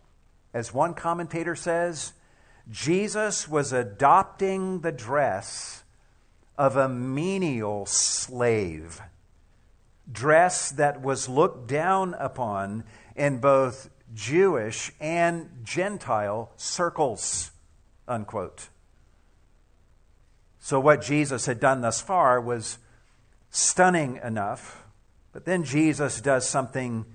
as 0.53 0.73
one 0.73 0.93
commentator 0.93 1.55
says, 1.55 2.13
Jesus 2.69 3.47
was 3.47 3.71
adopting 3.71 4.81
the 4.81 4.91
dress 4.91 5.83
of 6.57 6.75
a 6.77 6.89
menial 6.89 7.85
slave, 7.85 9.01
dress 10.11 10.71
that 10.71 11.01
was 11.01 11.29
looked 11.29 11.67
down 11.67 12.13
upon 12.15 12.83
in 13.15 13.39
both 13.39 13.89
Jewish 14.13 14.91
and 14.99 15.49
Gentile 15.63 16.51
circles. 16.55 17.51
Unquote. 18.07 18.69
So, 20.59 20.79
what 20.79 21.01
Jesus 21.01 21.45
had 21.45 21.59
done 21.59 21.81
thus 21.81 22.01
far 22.01 22.39
was 22.41 22.77
stunning 23.49 24.19
enough, 24.23 24.83
but 25.31 25.45
then 25.45 25.63
Jesus 25.63 26.21
does 26.21 26.47
something 26.47 27.05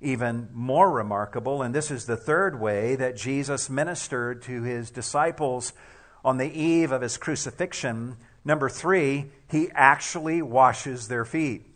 even 0.00 0.48
more 0.52 0.90
remarkable, 0.90 1.62
and 1.62 1.74
this 1.74 1.90
is 1.90 2.06
the 2.06 2.16
third 2.16 2.60
way 2.60 2.94
that 2.96 3.16
Jesus 3.16 3.68
ministered 3.68 4.42
to 4.42 4.62
his 4.62 4.90
disciples 4.90 5.72
on 6.24 6.38
the 6.38 6.50
eve 6.50 6.92
of 6.92 7.02
his 7.02 7.16
crucifixion. 7.16 8.16
Number 8.44 8.68
three, 8.68 9.26
he 9.50 9.70
actually 9.74 10.42
washes 10.42 11.08
their 11.08 11.24
feet. 11.24 11.66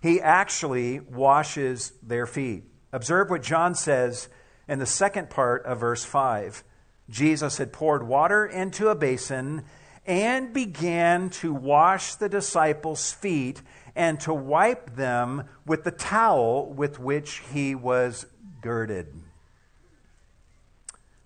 He 0.00 0.20
actually 0.20 1.00
washes 1.00 1.92
their 2.02 2.26
feet. 2.26 2.64
Observe 2.92 3.30
what 3.30 3.42
John 3.42 3.74
says 3.74 4.28
in 4.66 4.78
the 4.78 4.86
second 4.86 5.30
part 5.30 5.64
of 5.64 5.80
verse 5.80 6.04
5. 6.04 6.64
Jesus 7.08 7.58
had 7.58 7.72
poured 7.72 8.06
water 8.06 8.46
into 8.46 8.88
a 8.88 8.94
basin 8.94 9.64
and 10.06 10.52
began 10.52 11.28
to 11.28 11.52
wash 11.52 12.14
the 12.14 12.28
disciples' 12.28 13.12
feet 13.12 13.62
and 13.94 14.18
to 14.20 14.32
wipe 14.32 14.96
them 14.96 15.44
with 15.66 15.84
the 15.84 15.90
towel 15.90 16.72
with 16.72 16.98
which 16.98 17.42
he 17.52 17.74
was 17.74 18.26
girded. 18.62 19.08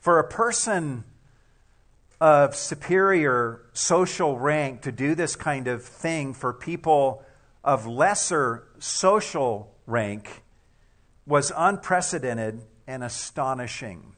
For 0.00 0.19
a 0.19 0.28
person 0.28 1.04
of 2.21 2.57
superior 2.57 3.62
social 3.73 4.38
rank 4.38 4.83
to 4.83 4.93
do 4.93 5.14
this 5.14 5.37
kind 5.37 5.69
of 5.69 5.85
thing 5.85 6.35
for 6.35 6.52
people 6.52 7.25
of 7.64 7.87
lesser 7.87 8.68
social 8.78 9.75
rank 9.87 10.42
was 11.26 11.50
unprecedented 11.56 12.62
and 12.87 13.02
astonishing. 13.02 14.14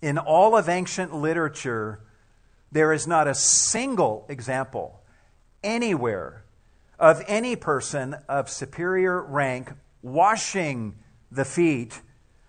In 0.00 0.16
all 0.16 0.56
of 0.56 0.68
ancient 0.68 1.14
literature, 1.14 2.00
there 2.72 2.92
is 2.92 3.06
not 3.06 3.28
a 3.28 3.34
single 3.34 4.24
example 4.28 5.02
anywhere 5.62 6.44
of 6.98 7.22
any 7.28 7.54
person 7.54 8.16
of 8.28 8.48
superior 8.48 9.22
rank 9.22 9.72
washing 10.00 10.94
the 11.30 11.44
feet 11.44 12.00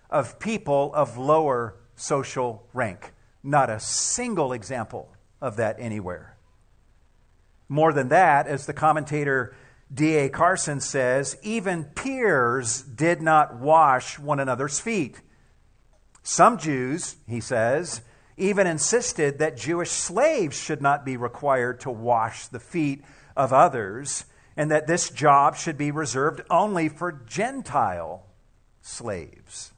of 0.10 0.40
people 0.40 0.94
of 0.94 1.18
lower 1.18 1.76
social 1.96 2.66
rank. 2.74 3.14
Not 3.44 3.70
a 3.70 3.80
single 3.80 4.54
example 4.54 5.10
of 5.42 5.58
that 5.58 5.76
anywhere. 5.80 6.37
More 7.70 7.94
than 7.94 8.10
that, 8.10 8.48
as 8.48 8.66
the 8.66 8.74
commentator 8.74 9.56
D.A. 9.94 10.30
Carson 10.30 10.80
says, 10.80 11.38
even 11.44 11.86
peers 11.86 12.82
did 12.82 13.22
not 13.22 13.58
wash 13.58 14.20
one 14.20 14.40
another's 14.40 14.80
feet. 14.80 15.22
Some 16.24 16.58
Jews, 16.58 17.16
he 17.28 17.40
says, 17.40 18.02
even 18.36 18.68
insisted 18.68 19.40
that 19.40 19.58
Jewish 19.58 19.92
slaves 19.92 20.60
should 20.60 20.82
not 20.82 21.06
be 21.06 21.18
required 21.18 21.80
to 21.82 21.90
wash 21.90 22.48
the 22.48 22.60
feet 22.60 23.04
of 23.36 23.54
others, 23.54 24.26
and 24.58 24.70
that 24.72 24.88
this 24.88 25.10
job 25.10 25.56
should 25.56 25.78
be 25.78 25.92
reserved 25.92 26.42
only 26.50 26.90
for 26.90 27.12
Gentile 27.12 28.26
slaves. 28.82 29.72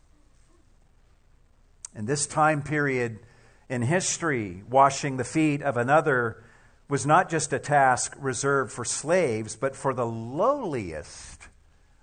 In 1.95 2.05
this 2.05 2.25
time 2.25 2.61
period 2.61 3.19
in 3.69 3.81
history, 3.81 4.63
washing 4.69 5.17
the 5.17 5.23
feet 5.23 5.61
of 5.61 5.77
another 5.77 6.43
was 6.89 7.05
not 7.05 7.29
just 7.29 7.53
a 7.53 7.59
task 7.59 8.15
reserved 8.19 8.71
for 8.71 8.83
slaves, 8.83 9.55
but 9.55 9.75
for 9.75 9.93
the 9.93 10.07
lowliest 10.07 11.47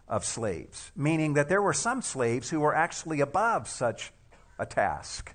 of 0.09 0.25
slaves, 0.25 0.93
meaning 0.95 1.35
that 1.35 1.49
there 1.49 1.61
were 1.61 1.73
some 1.73 2.01
slaves 2.01 2.49
who 2.51 2.61
were 2.61 2.75
actually 2.75 3.21
above 3.21 3.69
such 3.69 4.13
a 4.59 4.65
task. 4.65 5.35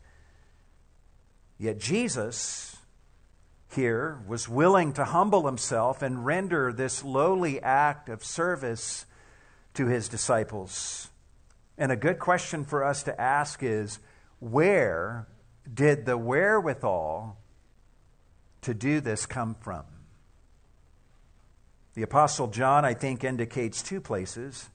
Yet 1.59 1.77
Jesus 1.77 2.77
here 3.75 4.23
was 4.25 4.47
willing 4.47 4.93
to 4.93 5.03
humble 5.03 5.45
himself 5.45 6.01
and 6.01 6.25
render 6.25 6.71
this 6.71 7.03
lowly 7.03 7.61
act 7.61 8.07
of 8.07 8.23
service 8.23 9.05
to 9.73 9.87
his 9.87 10.07
disciples. 10.07 11.09
And 11.77 11.91
a 11.91 11.97
good 11.97 12.19
question 12.19 12.63
for 12.63 12.83
us 12.85 13.03
to 13.03 13.21
ask 13.21 13.63
is 13.63 13.99
where 14.39 15.27
did 15.71 16.05
the 16.05 16.17
wherewithal 16.17 17.37
to 18.61 18.73
do 18.73 19.01
this 19.01 19.25
come 19.25 19.55
from? 19.55 19.83
The 21.93 22.03
Apostle 22.03 22.47
John, 22.47 22.85
I 22.85 22.93
think, 22.93 23.23
indicates 23.23 23.83
two 23.83 23.99
places. 23.99 24.69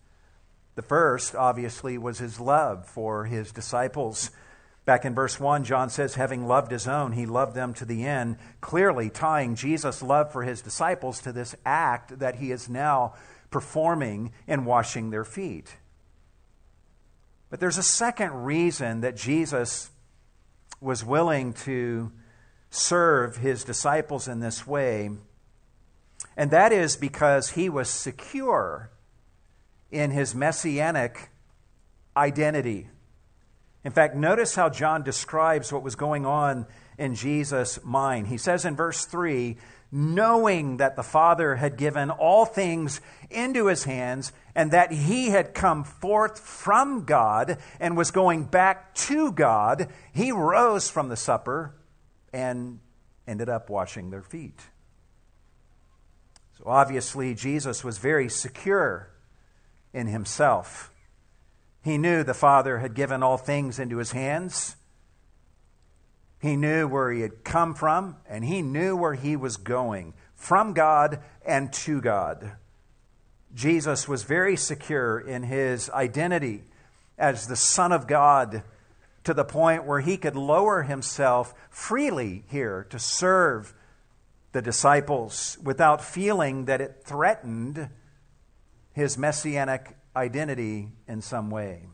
The 0.75 0.83
first, 0.83 1.35
obviously, 1.35 1.97
was 1.97 2.19
his 2.19 2.39
love 2.39 2.87
for 2.87 3.25
his 3.25 3.53
disciples. 3.53 4.31
Back 4.85 5.05
in 5.05 5.15
verse 5.15 5.41
1, 5.41 5.65
John 5.65 5.89
says, 5.89 6.15
having 6.15 6.47
loved 6.47 6.71
his 6.71 6.87
own, 6.87 7.13
he 7.13 7.25
loved 7.25 7.55
them 7.55 7.73
to 7.75 7.85
the 7.85 8.05
end, 8.05 8.37
clearly 8.61 9.09
tying 9.09 9.55
Jesus' 9.55 10.03
love 10.03 10.31
for 10.31 10.43
his 10.43 10.61
disciples 10.61 11.21
to 11.23 11.33
this 11.33 11.57
act 11.65 12.19
that 12.19 12.37
he 12.37 12.53
is 12.53 12.69
now 12.69 13.15
performing 13.51 14.33
in 14.47 14.67
washing 14.67 15.11
their 15.11 15.25
feet. 15.25 15.77
But 17.49 17.61
there's 17.61 17.79
a 17.79 17.83
second 17.83 18.45
reason 18.45 19.01
that 19.01 19.17
Jesus 19.17 19.91
was 20.81 21.05
willing 21.05 21.55
to 21.55 22.13
serve 22.77 23.39
his 23.39 23.65
disciples 23.65 24.29
in 24.29 24.41
this 24.41 24.67
way, 24.67 25.11
and 26.37 26.51
that 26.51 26.73
is 26.73 26.97
because 26.97 27.51
he 27.51 27.69
was 27.69 27.89
secure 27.89 28.91
in 29.91 30.11
his 30.11 30.35
messianic 30.35 31.31
identity. 32.17 32.89
In 33.85 33.93
fact, 33.93 34.17
notice 34.17 34.55
how 34.55 34.69
John 34.69 35.03
describes 35.03 35.73
what 35.73 35.83
was 35.83 35.95
going 35.95 36.27
on 36.27 36.67
in 36.99 37.15
Jesus' 37.15 37.79
mind. 37.85 38.27
He 38.27 38.39
says 38.39 38.65
in 38.65 38.77
verse 38.77 39.05
3 39.05 39.57
knowing 39.93 40.79
that 40.79 40.97
the 40.97 41.03
Father 41.03 41.57
had 41.57 41.77
given 41.77 42.11
all 42.11 42.45
things 42.45 43.01
into 43.31 43.67
his 43.67 43.85
hands 43.85 44.33
and 44.55 44.73
that 44.73 44.93
he 44.93 45.31
had 45.31 45.55
come 45.55 45.85
forth 45.85 46.41
from 46.41 47.05
God 47.05 47.57
and 47.79 47.97
was 47.97 48.11
going 48.11 48.45
back 48.45 48.95
to 48.95 49.31
God, 49.31 49.89
he 50.13 50.33
rose 50.33 50.91
from 50.91 51.09
the 51.09 51.17
supper 51.17 51.73
and 52.37 52.81
ended 53.27 53.49
up 53.49 53.71
washing 53.71 54.11
their 54.11 54.21
feet. 54.21 54.61
So 56.59 56.65
obviously, 56.67 57.35
Jesus 57.35 57.83
was 57.83 57.97
very 57.97 58.29
secure 58.29 59.09
in 59.95 60.07
himself. 60.07 60.93
He 61.83 61.97
knew 61.97 62.23
the 62.23 62.35
Father 62.35 62.79
had 62.79 62.95
given 62.95 63.23
all 63.23 63.39
things 63.39 63.79
into 63.79 63.97
his 63.97 64.13
hands. 64.13 64.77
He 66.43 66.57
knew 66.57 66.87
where 66.87 67.11
he 67.11 67.23
had 67.23 67.43
come 67.43 67.75
from, 67.75 68.17
and 68.29 68.45
he 68.45 68.61
knew 68.61 68.95
where 68.95 69.15
he 69.15 69.35
was 69.35 69.57
going 69.57 70.13
from 70.35 70.75
God 70.75 71.21
and 71.47 71.73
to 71.73 72.03
God. 72.03 72.53
Jesus 73.55 74.07
was 74.07 74.25
very 74.25 74.57
secure 74.57 75.19
in 75.19 75.43
his 75.43 75.89
identity 75.89 76.65
as 77.17 77.47
the 77.47 77.57
Son 77.57 77.93
of 77.93 78.07
God 78.07 78.63
to 79.27 79.35
the 79.35 79.45
point 79.45 79.85
where 79.85 79.99
he 79.99 80.17
could 80.17 80.37
lower 80.37 80.85
himself 80.85 81.53
freely 81.69 82.45
here 82.49 82.87
to 82.91 82.97
serve 82.97 83.75
the 84.53 84.63
disciples 84.63 85.59
without 85.61 86.01
feeling 86.01 86.67
that 86.67 86.81
it 86.81 87.03
threatened 87.05 87.91
his 88.93 89.19
messianic 89.19 89.97
identity 90.15 90.93
in 91.09 91.21
some 91.21 91.51
way. 91.51 91.89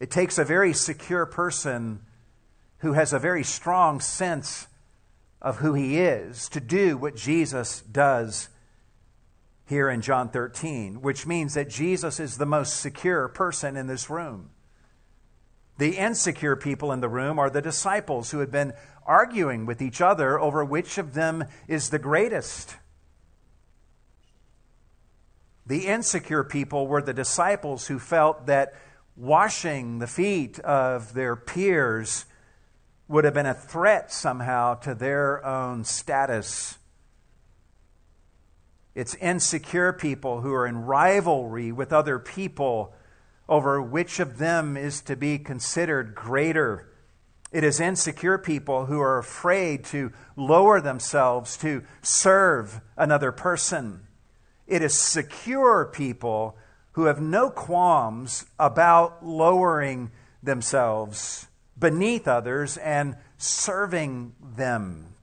It 0.00 0.10
takes 0.10 0.36
a 0.36 0.44
very 0.44 0.72
secure 0.72 1.26
person 1.26 2.00
who 2.78 2.94
has 2.94 3.12
a 3.12 3.18
very 3.20 3.44
strong 3.44 4.00
sense 4.00 4.66
of 5.40 5.58
who 5.58 5.74
he 5.74 6.00
is 6.00 6.48
to 6.48 6.60
do 6.60 6.96
what 6.96 7.14
Jesus 7.14 7.82
does 7.82 8.48
here 9.64 9.88
in 9.88 10.00
John 10.00 10.28
13, 10.28 11.02
which 11.02 11.24
means 11.24 11.54
that 11.54 11.70
Jesus 11.70 12.18
is 12.18 12.36
the 12.36 12.46
most 12.46 12.80
secure 12.80 13.28
person 13.28 13.76
in 13.76 13.86
this 13.86 14.10
room. 14.10 14.50
The 15.78 15.98
insecure 15.98 16.56
people 16.56 16.92
in 16.92 17.00
the 17.00 17.08
room 17.08 17.38
are 17.38 17.50
the 17.50 17.60
disciples 17.60 18.30
who 18.30 18.38
had 18.38 18.50
been 18.50 18.72
arguing 19.04 19.66
with 19.66 19.82
each 19.82 20.00
other 20.00 20.40
over 20.40 20.64
which 20.64 20.98
of 20.98 21.14
them 21.14 21.44
is 21.68 21.90
the 21.90 21.98
greatest. 21.98 22.76
The 25.66 25.86
insecure 25.86 26.44
people 26.44 26.86
were 26.86 27.02
the 27.02 27.12
disciples 27.12 27.88
who 27.88 27.98
felt 27.98 28.46
that 28.46 28.74
washing 29.16 29.98
the 29.98 30.06
feet 30.06 30.58
of 30.60 31.12
their 31.12 31.36
peers 31.36 32.24
would 33.08 33.24
have 33.24 33.34
been 33.34 33.46
a 33.46 33.54
threat 33.54 34.12
somehow 34.12 34.74
to 34.74 34.94
their 34.94 35.44
own 35.44 35.84
status. 35.84 36.78
It's 38.94 39.14
insecure 39.16 39.92
people 39.92 40.40
who 40.40 40.52
are 40.54 40.66
in 40.66 40.78
rivalry 40.78 41.70
with 41.70 41.92
other 41.92 42.18
people 42.18 42.94
over 43.48 43.80
which 43.80 44.20
of 44.20 44.38
them 44.38 44.76
is 44.76 45.00
to 45.02 45.16
be 45.16 45.38
considered 45.38 46.14
greater. 46.14 46.88
It 47.52 47.64
is 47.64 47.80
insecure 47.80 48.38
people 48.38 48.86
who 48.86 49.00
are 49.00 49.18
afraid 49.18 49.84
to 49.86 50.12
lower 50.34 50.80
themselves 50.80 51.56
to 51.58 51.84
serve 52.02 52.80
another 52.96 53.32
person. 53.32 54.02
It 54.66 54.82
is 54.82 54.98
secure 54.98 55.90
people 55.92 56.56
who 56.92 57.04
have 57.04 57.20
no 57.20 57.50
qualms 57.50 58.46
about 58.58 59.24
lowering 59.24 60.10
themselves 60.42 61.46
beneath 61.78 62.26
others 62.26 62.76
and 62.78 63.16
serving 63.36 64.34
them. 64.56 65.14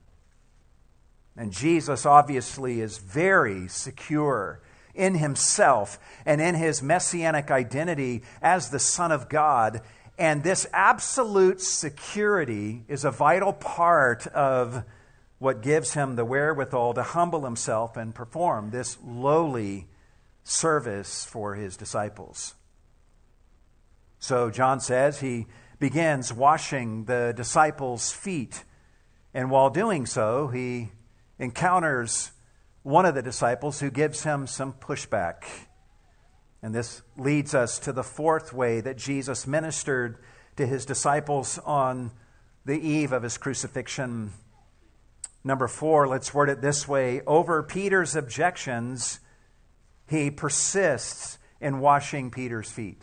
And 1.36 1.52
Jesus 1.52 2.06
obviously 2.06 2.80
is 2.80 2.98
very 2.98 3.68
secure 3.68 4.62
in 4.94 5.14
himself 5.14 5.98
and 6.24 6.40
in 6.40 6.54
his 6.54 6.82
messianic 6.82 7.50
identity 7.50 8.22
as 8.40 8.70
the 8.70 8.78
Son 8.78 9.12
of 9.12 9.28
God. 9.28 9.80
And 10.18 10.42
this 10.42 10.66
absolute 10.72 11.60
security 11.60 12.84
is 12.88 13.04
a 13.04 13.10
vital 13.10 13.52
part 13.52 14.26
of 14.28 14.84
what 15.38 15.62
gives 15.62 15.94
him 15.94 16.16
the 16.16 16.24
wherewithal 16.24 16.94
to 16.94 17.02
humble 17.02 17.44
himself 17.44 17.96
and 17.96 18.14
perform 18.14 18.70
this 18.70 18.96
lowly 19.04 19.88
service 20.44 21.24
for 21.24 21.54
his 21.54 21.76
disciples. 21.76 22.54
So 24.18 24.50
John 24.50 24.80
says 24.80 25.20
he 25.20 25.46
begins 25.78 26.32
washing 26.32 27.04
the 27.04 27.34
disciples' 27.36 28.12
feet. 28.12 28.64
And 29.34 29.50
while 29.50 29.68
doing 29.68 30.06
so, 30.06 30.48
he 30.48 30.92
encounters 31.38 32.30
one 32.84 33.06
of 33.06 33.14
the 33.14 33.22
disciples 33.22 33.80
who 33.80 33.90
gives 33.90 34.22
him 34.22 34.46
some 34.46 34.74
pushback. 34.74 35.44
And 36.62 36.74
this 36.74 37.02
leads 37.16 37.54
us 37.54 37.78
to 37.80 37.92
the 37.92 38.04
fourth 38.04 38.52
way 38.52 38.80
that 38.82 38.98
Jesus 38.98 39.46
ministered 39.46 40.18
to 40.56 40.66
his 40.66 40.84
disciples 40.86 41.58
on 41.64 42.12
the 42.64 42.78
eve 42.78 43.12
of 43.12 43.22
his 43.22 43.38
crucifixion. 43.38 44.32
Number 45.42 45.66
four, 45.66 46.06
let's 46.06 46.32
word 46.32 46.50
it 46.50 46.60
this 46.60 46.86
way 46.86 47.22
over 47.26 47.62
Peter's 47.62 48.14
objections, 48.14 49.18
he 50.06 50.30
persists 50.30 51.38
in 51.60 51.80
washing 51.80 52.30
Peter's 52.30 52.70
feet. 52.70 53.02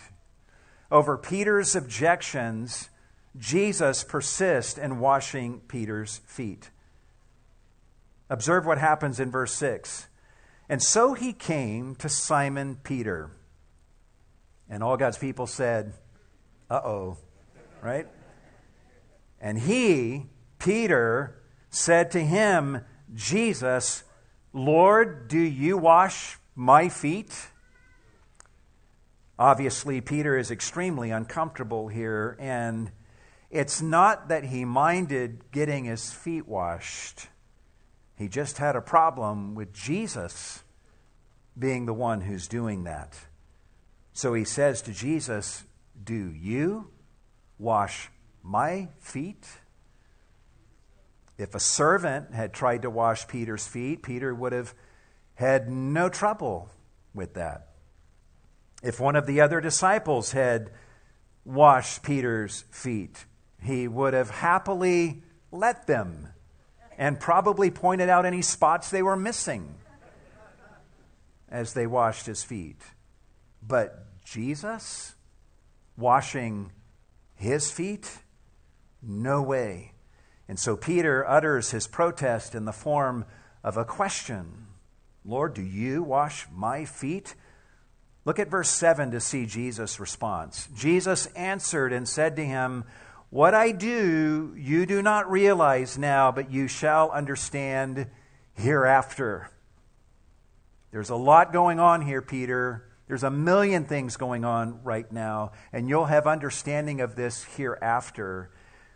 Over 0.92 1.18
Peter's 1.18 1.76
objections, 1.76 2.90
Jesus 3.36 4.04
persists 4.04 4.78
in 4.78 5.00
washing 5.00 5.62
Peter's 5.62 6.18
feet. 6.26 6.70
Observe 8.32 8.66
what 8.66 8.78
happens 8.78 9.20
in 9.20 9.30
verse 9.30 9.52
6. 9.56 10.08
And 10.70 10.82
so 10.82 11.14
he 11.14 11.34
came 11.34 11.96
to 11.96 12.08
Simon 12.08 12.78
Peter. 12.82 13.30
And 14.70 14.82
all 14.82 14.96
God's 14.96 15.18
people 15.18 15.48
said, 15.48 15.96
uh 16.70 16.80
oh, 16.86 17.18
right? 17.82 18.08
And 19.42 19.60
he, 19.60 20.28
Peter, 20.60 21.44
said 21.70 22.10
to 22.12 22.22
him, 22.22 22.86
Jesus, 23.14 24.06
Lord, 24.54 25.28
do 25.28 25.38
you 25.38 25.78
wash 25.78 26.38
my 26.56 26.88
feet? 26.88 27.50
Obviously, 29.38 30.00
Peter 30.00 30.38
is 30.38 30.52
extremely 30.52 31.12
uncomfortable 31.12 31.90
here, 31.90 32.38
and 32.40 32.92
it's 33.50 33.82
not 33.82 34.30
that 34.30 34.46
he 34.46 34.64
minded 34.64 35.52
getting 35.52 35.84
his 35.84 36.14
feet 36.14 36.48
washed. 36.48 37.28
He 38.22 38.28
just 38.28 38.60
had 38.60 38.76
a 38.76 38.82
problem 38.82 39.56
with 39.56 39.74
Jesus 39.74 40.62
being 41.58 41.88
the 41.88 41.94
one 41.94 42.22
who's 42.22 42.48
doing 42.48 42.84
that. 42.84 43.18
So 44.14 44.36
he 44.36 44.44
says 44.44 44.84
to 44.84 44.94
Jesus, 44.94 45.64
Do 46.04 46.32
you 46.32 46.92
wash 47.58 48.12
my 48.44 48.90
feet? 49.00 49.48
If 51.40 51.56
a 51.56 51.60
servant 51.60 52.36
had 52.36 52.54
tried 52.54 52.84
to 52.84 52.92
wash 52.92 53.28
Peter's 53.28 53.66
feet, 53.66 54.04
Peter 54.04 54.36
would 54.36 54.54
have 54.54 54.76
had 55.34 55.68
no 55.68 56.08
trouble 56.08 56.70
with 57.16 57.34
that. 57.34 57.70
If 58.84 59.00
one 59.00 59.16
of 59.16 59.26
the 59.26 59.42
other 59.42 59.60
disciples 59.60 60.34
had 60.34 60.70
washed 61.44 62.04
Peter's 62.04 62.66
feet, 62.70 63.26
he 63.60 63.88
would 63.88 64.14
have 64.14 64.30
happily 64.30 65.24
let 65.52 65.88
them 65.88 66.28
and 67.02 67.20
probably 67.20 67.72
pointed 67.72 68.10
out 68.10 68.28
any 68.28 68.44
spots 68.44 68.92
they 68.92 69.02
were 69.02 69.16
missing 69.16 69.74
as 71.50 71.74
they 71.74 71.88
washed 71.88 72.28
his 72.28 72.44
feet. 72.44 72.80
But 73.68 74.06
Jesus 74.24 75.16
washing 75.98 76.72
his 77.34 77.72
feet? 77.72 78.20
No 79.02 79.42
way. 79.42 79.94
And 80.48 80.60
so 80.60 80.78
Peter 80.78 81.28
utters 81.28 81.72
his 81.72 81.88
protest 81.88 82.54
in 82.54 82.66
the 82.66 82.72
form 82.72 83.26
of 83.64 83.78
a 83.78 83.84
question 83.84 84.68
Lord, 85.26 85.56
do 85.56 85.64
you 85.64 86.04
wash 86.04 86.46
my 86.54 86.86
feet? 86.86 87.34
Look 88.26 88.38
at 88.38 88.50
verse 88.50 88.70
7 88.70 89.10
to 89.10 89.20
see 89.20 89.48
Jesus' 89.48 90.00
response. 90.00 90.68
Jesus 90.76 91.26
answered 91.36 91.94
and 91.94 92.08
said 92.08 92.36
to 92.36 92.46
him, 92.46 92.84
What 93.32 93.54
I 93.54 93.72
do, 93.72 94.54
you 94.58 94.86
do 94.86 95.02
not 95.02 95.32
realize 95.32 95.98
now, 95.98 96.34
but 96.34 96.52
you 96.52 96.68
shall 96.68 97.10
understand 97.12 98.08
hereafter. 98.56 99.50
There's 100.92 101.10
a 101.10 101.16
lot 101.16 101.54
going 101.54 101.80
on 101.80 102.02
here, 102.02 102.22
Peter. 102.22 102.90
There's 103.08 103.24
a 103.24 103.32
million 103.32 103.86
things 103.86 104.18
going 104.18 104.44
on 104.44 104.84
right 104.84 105.10
now, 105.10 105.54
and 105.72 105.88
you'll 105.88 106.08
have 106.08 106.28
understanding 106.28 107.00
of 107.00 107.16
this 107.16 107.46
hereafter. 107.56 108.52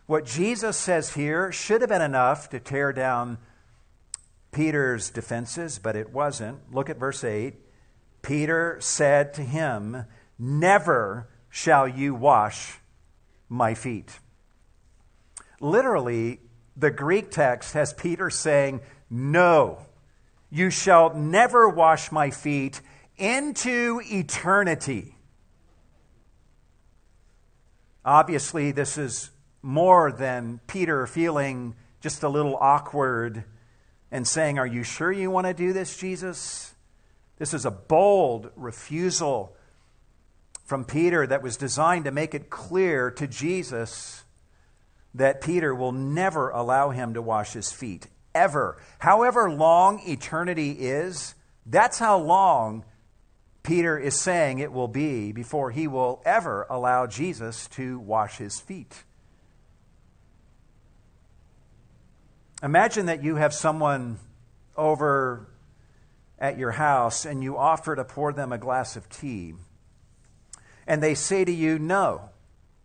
What 0.06 0.26
Jesus 0.26 0.76
says 0.76 1.14
here 1.14 1.54
should 1.54 1.80
have 1.80 1.90
been 1.90 2.02
enough 2.02 2.50
to 2.50 2.60
tear 2.60 2.92
down 2.92 3.38
Peter's 4.52 5.10
defenses, 5.10 5.80
but 5.80 5.96
it 5.96 6.12
wasn't. 6.12 6.74
Look 6.74 6.90
at 6.90 6.98
verse 6.98 7.24
8. 7.24 7.56
Peter 8.22 8.76
said 8.82 9.34
to 9.36 9.44
him, 9.44 10.04
Never 10.38 11.30
shall 11.50 11.88
you 11.88 12.14
wash 12.14 12.80
my 13.48 13.74
feet. 13.74 14.20
Literally, 15.66 16.42
the 16.78 16.92
Greek 16.92 17.32
text 17.32 17.74
has 17.74 17.92
Peter 17.92 18.30
saying, 18.30 18.82
No, 19.10 19.80
you 20.52 20.70
shall 20.70 21.16
never 21.16 21.68
wash 21.68 22.12
my 22.12 22.30
feet 22.30 22.82
into 23.18 24.00
eternity. 24.06 25.16
Obviously, 28.06 28.74
this 28.74 29.00
is 29.00 29.32
more 29.64 30.12
than 30.12 30.60
Peter 30.68 31.08
feeling 31.08 31.74
just 32.00 32.22
a 32.22 32.30
little 32.30 32.58
awkward 32.58 33.44
and 34.12 34.28
saying, 34.28 34.60
Are 34.60 34.68
you 34.68 34.84
sure 34.84 35.12
you 35.12 35.32
want 35.32 35.48
to 35.48 35.54
do 35.56 35.74
this, 35.74 35.98
Jesus? 35.98 36.76
This 37.40 37.56
is 37.56 37.66
a 37.66 37.72
bold 37.72 38.52
refusal 38.56 39.58
from 40.64 40.86
Peter 40.86 41.26
that 41.26 41.42
was 41.42 41.58
designed 41.58 42.06
to 42.06 42.12
make 42.12 42.36
it 42.36 42.52
clear 42.52 43.10
to 43.10 43.26
Jesus 43.26 44.25
that 45.16 45.42
Peter 45.42 45.74
will 45.74 45.94
never 45.94 46.50
allow 46.50 46.90
him 46.90 47.14
to 47.14 47.22
wash 47.22 47.54
his 47.54 47.72
feet, 47.72 48.08
ever. 48.34 48.78
However 49.00 49.50
long 49.50 50.02
eternity 50.06 50.72
is, 50.72 51.36
that's 51.66 52.00
how 52.00 52.18
long 52.18 52.84
Peter 53.64 53.98
is 53.98 54.20
saying 54.20 54.60
it 54.60 54.72
will 54.72 54.90
be 54.90 55.32
before 55.32 55.72
he 55.72 55.88
will 55.88 56.22
ever 56.26 56.68
allow 56.70 57.08
Jesus 57.08 57.68
to 57.70 57.98
wash 58.00 58.38
his 58.38 58.60
feet. 58.60 59.04
Imagine 62.62 63.08
that 63.08 63.24
you 63.24 63.38
have 63.38 63.54
someone 63.54 64.20
over 64.76 65.48
at 66.38 66.58
your 66.58 66.72
house 66.72 67.26
and 67.26 67.42
you 67.42 67.58
offer 67.58 67.96
to 67.96 68.04
pour 68.04 68.34
them 68.34 68.52
a 68.52 68.58
glass 68.58 68.96
of 68.96 69.10
tea, 69.10 69.54
and 70.86 71.02
they 71.02 71.16
say 71.16 71.46
to 71.46 71.52
you, 71.52 71.80
No, 71.80 72.30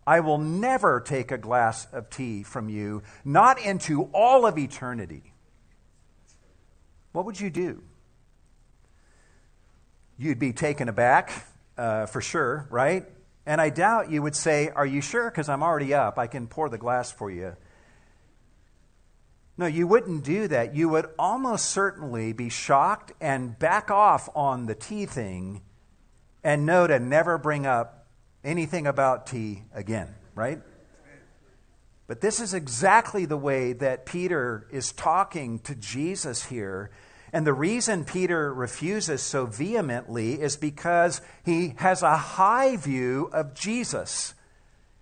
I 0.05 0.19
will 0.19 0.37
never 0.37 0.99
take 0.99 1.31
a 1.31 1.37
glass 1.37 1.87
of 1.93 2.09
tea 2.09 2.43
from 2.43 2.69
you, 2.69 3.03
not 3.23 3.61
into 3.61 4.09
all 4.13 4.45
of 4.45 4.57
eternity, 4.57 5.31
what 7.11 7.25
would 7.25 7.39
you 7.39 7.49
do? 7.49 7.83
You'd 10.17 10.39
be 10.39 10.53
taken 10.53 10.87
aback, 10.87 11.31
uh, 11.77 12.05
for 12.05 12.21
sure, 12.21 12.67
right? 12.69 13.05
And 13.45 13.59
I 13.59 13.69
doubt 13.69 14.11
you 14.11 14.21
would 14.21 14.35
say, 14.35 14.69
Are 14.69 14.85
you 14.85 15.01
sure? 15.01 15.29
Because 15.29 15.49
I'm 15.49 15.63
already 15.63 15.93
up. 15.93 16.17
I 16.17 16.27
can 16.27 16.47
pour 16.47 16.69
the 16.69 16.77
glass 16.77 17.11
for 17.11 17.29
you. 17.29 17.55
No, 19.57 19.65
you 19.65 19.87
wouldn't 19.87 20.23
do 20.23 20.47
that. 20.47 20.75
You 20.75 20.89
would 20.89 21.07
almost 21.19 21.65
certainly 21.65 22.33
be 22.33 22.49
shocked 22.49 23.11
and 23.19 23.57
back 23.59 23.91
off 23.91 24.29
on 24.35 24.65
the 24.65 24.75
tea 24.75 25.05
thing 25.05 25.61
and 26.43 26.65
know 26.65 26.87
to 26.87 26.99
never 26.99 27.37
bring 27.37 27.65
up 27.65 28.00
anything 28.43 28.87
about 28.87 29.27
tea 29.27 29.63
again, 29.73 30.13
right? 30.35 30.59
But 32.07 32.19
this 32.19 32.41
is 32.41 32.53
exactly 32.53 33.25
the 33.25 33.37
way 33.37 33.71
that 33.73 34.05
Peter 34.05 34.67
is 34.69 34.91
talking 34.91 35.59
to 35.59 35.75
Jesus 35.75 36.45
here. 36.45 36.91
And 37.31 37.47
the 37.47 37.53
reason 37.53 38.03
Peter 38.03 38.53
refuses 38.53 39.21
so 39.21 39.45
vehemently 39.45 40.41
is 40.41 40.57
because 40.57 41.21
he 41.45 41.75
has 41.77 42.03
a 42.03 42.17
high 42.17 42.75
view 42.75 43.29
of 43.31 43.53
Jesus. 43.53 44.33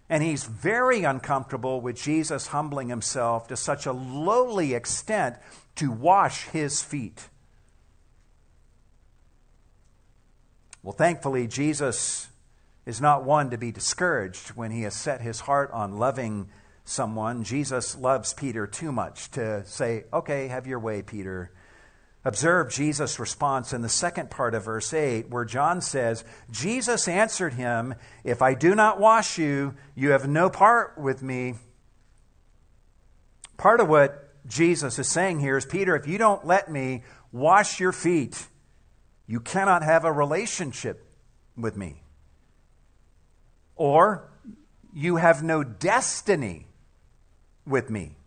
And 0.08 0.21
he's 0.21 0.43
very 0.43 1.04
uncomfortable 1.04 1.82
with 1.82 1.95
Jesus 1.95 2.47
humbling 2.47 2.89
himself 2.89 3.47
to 3.47 3.58
such 3.58 3.88
a 3.88 3.91
lowly 3.91 4.75
extent 4.75 5.38
to 5.78 5.91
wash 5.91 6.45
his 6.49 6.82
feet. 6.82 7.30
Well, 10.84 10.93
thankfully, 10.93 11.47
Jesus 11.47 12.28
is 12.89 12.99
not 12.99 13.23
one 13.23 13.52
to 13.52 13.58
be 13.58 13.71
discouraged 13.71 14.49
when 14.49 14.71
he 14.71 14.82
has 14.82 14.95
set 14.95 15.21
his 15.21 15.41
heart 15.41 15.69
on 15.71 15.99
loving 15.99 16.49
someone. 16.84 17.43
Jesus 17.43 17.95
loves 17.95 18.34
Peter 18.34 18.65
too 18.65 18.91
much 18.91 19.30
to 19.32 19.63
say, 19.65 20.06
Okay, 20.12 20.47
have 20.47 20.65
your 20.65 20.80
way, 20.80 21.04
Peter. 21.04 21.52
Observe 22.25 22.71
Jesus' 22.71 23.19
response 23.19 23.73
in 23.73 23.84
the 23.84 23.89
second 23.89 24.32
part 24.32 24.56
of 24.56 24.65
verse 24.65 24.91
8, 24.91 25.30
where 25.30 25.45
John 25.45 25.82
says, 25.82 26.25
Jesus 26.49 27.08
answered 27.08 27.54
him, 27.54 27.93
If 28.23 28.41
I 28.41 28.56
do 28.56 28.73
not 28.73 28.99
wash 28.99 29.38
you, 29.38 29.75
you 29.93 30.10
have 30.10 30.28
no 30.28 30.49
part 30.49 30.97
with 30.97 31.21
me. 31.21 31.54
Part 33.56 33.82
of 33.82 33.88
what 33.88 34.34
Jesus 34.47 34.97
is 34.97 35.08
saying 35.08 35.41
here 35.41 35.58
is, 35.58 35.65
Peter, 35.65 35.95
if 35.95 36.08
you 36.08 36.17
don't 36.17 36.43
let 36.43 36.71
me 36.71 37.04
wash 37.32 37.80
your 37.80 37.91
feet, 37.91 38.47
you 39.28 39.39
cannot 39.39 39.84
have 39.84 40.06
a 40.06 40.12
relationship 40.12 41.06
with 41.56 41.78
me. 41.78 42.02
Or 43.79 44.29
you 44.93 45.15
have 45.15 45.41
no 45.41 45.63
destiny 45.63 46.67
with 47.65 47.89
me. 47.89 48.17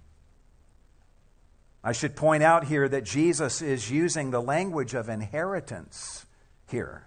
I 1.85 1.93
should 1.93 2.17
point 2.17 2.43
out 2.43 2.65
here 2.65 2.89
that 2.89 3.05
Jesus 3.05 3.61
is 3.61 3.91
using 3.91 4.31
the 4.31 4.41
language 4.41 4.95
of 4.95 5.11
inheritance 5.11 6.25
here, 6.71 7.07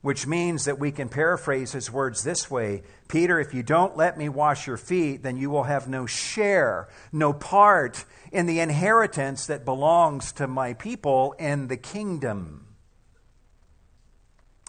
which 0.00 0.26
means 0.26 0.64
that 0.64 0.80
we 0.80 0.90
can 0.90 1.08
paraphrase 1.08 1.70
his 1.70 1.88
words 1.88 2.24
this 2.24 2.50
way 2.50 2.82
Peter, 3.06 3.38
if 3.38 3.54
you 3.54 3.62
don't 3.62 3.96
let 3.96 4.18
me 4.18 4.28
wash 4.28 4.66
your 4.66 4.76
feet, 4.76 5.22
then 5.22 5.36
you 5.36 5.48
will 5.48 5.64
have 5.64 5.88
no 5.88 6.04
share, 6.04 6.88
no 7.12 7.32
part 7.32 8.04
in 8.32 8.46
the 8.46 8.58
inheritance 8.58 9.46
that 9.46 9.64
belongs 9.64 10.32
to 10.32 10.48
my 10.48 10.74
people 10.74 11.36
in 11.38 11.68
the 11.68 11.76
kingdom. 11.76 12.66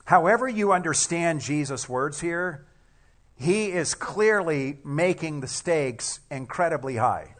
However, 0.05 0.47
you 0.47 0.73
understand 0.73 1.41
Jesus' 1.41 1.89
words 1.89 2.19
here, 2.19 2.67
he 3.35 3.71
is 3.71 3.95
clearly 3.95 4.79
making 4.83 5.41
the 5.41 5.47
stakes 5.47 6.19
incredibly 6.29 6.97
high, 6.97 7.35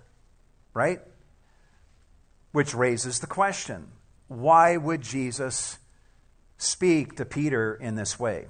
right? 0.73 0.99
Which 2.51 2.73
raises 2.73 3.19
the 3.19 3.27
question 3.27 3.89
why 4.27 4.77
would 4.77 5.01
Jesus 5.01 5.77
speak 6.57 7.17
to 7.17 7.25
Peter 7.25 7.75
in 7.75 7.95
this 7.95 8.19
way 8.19 8.47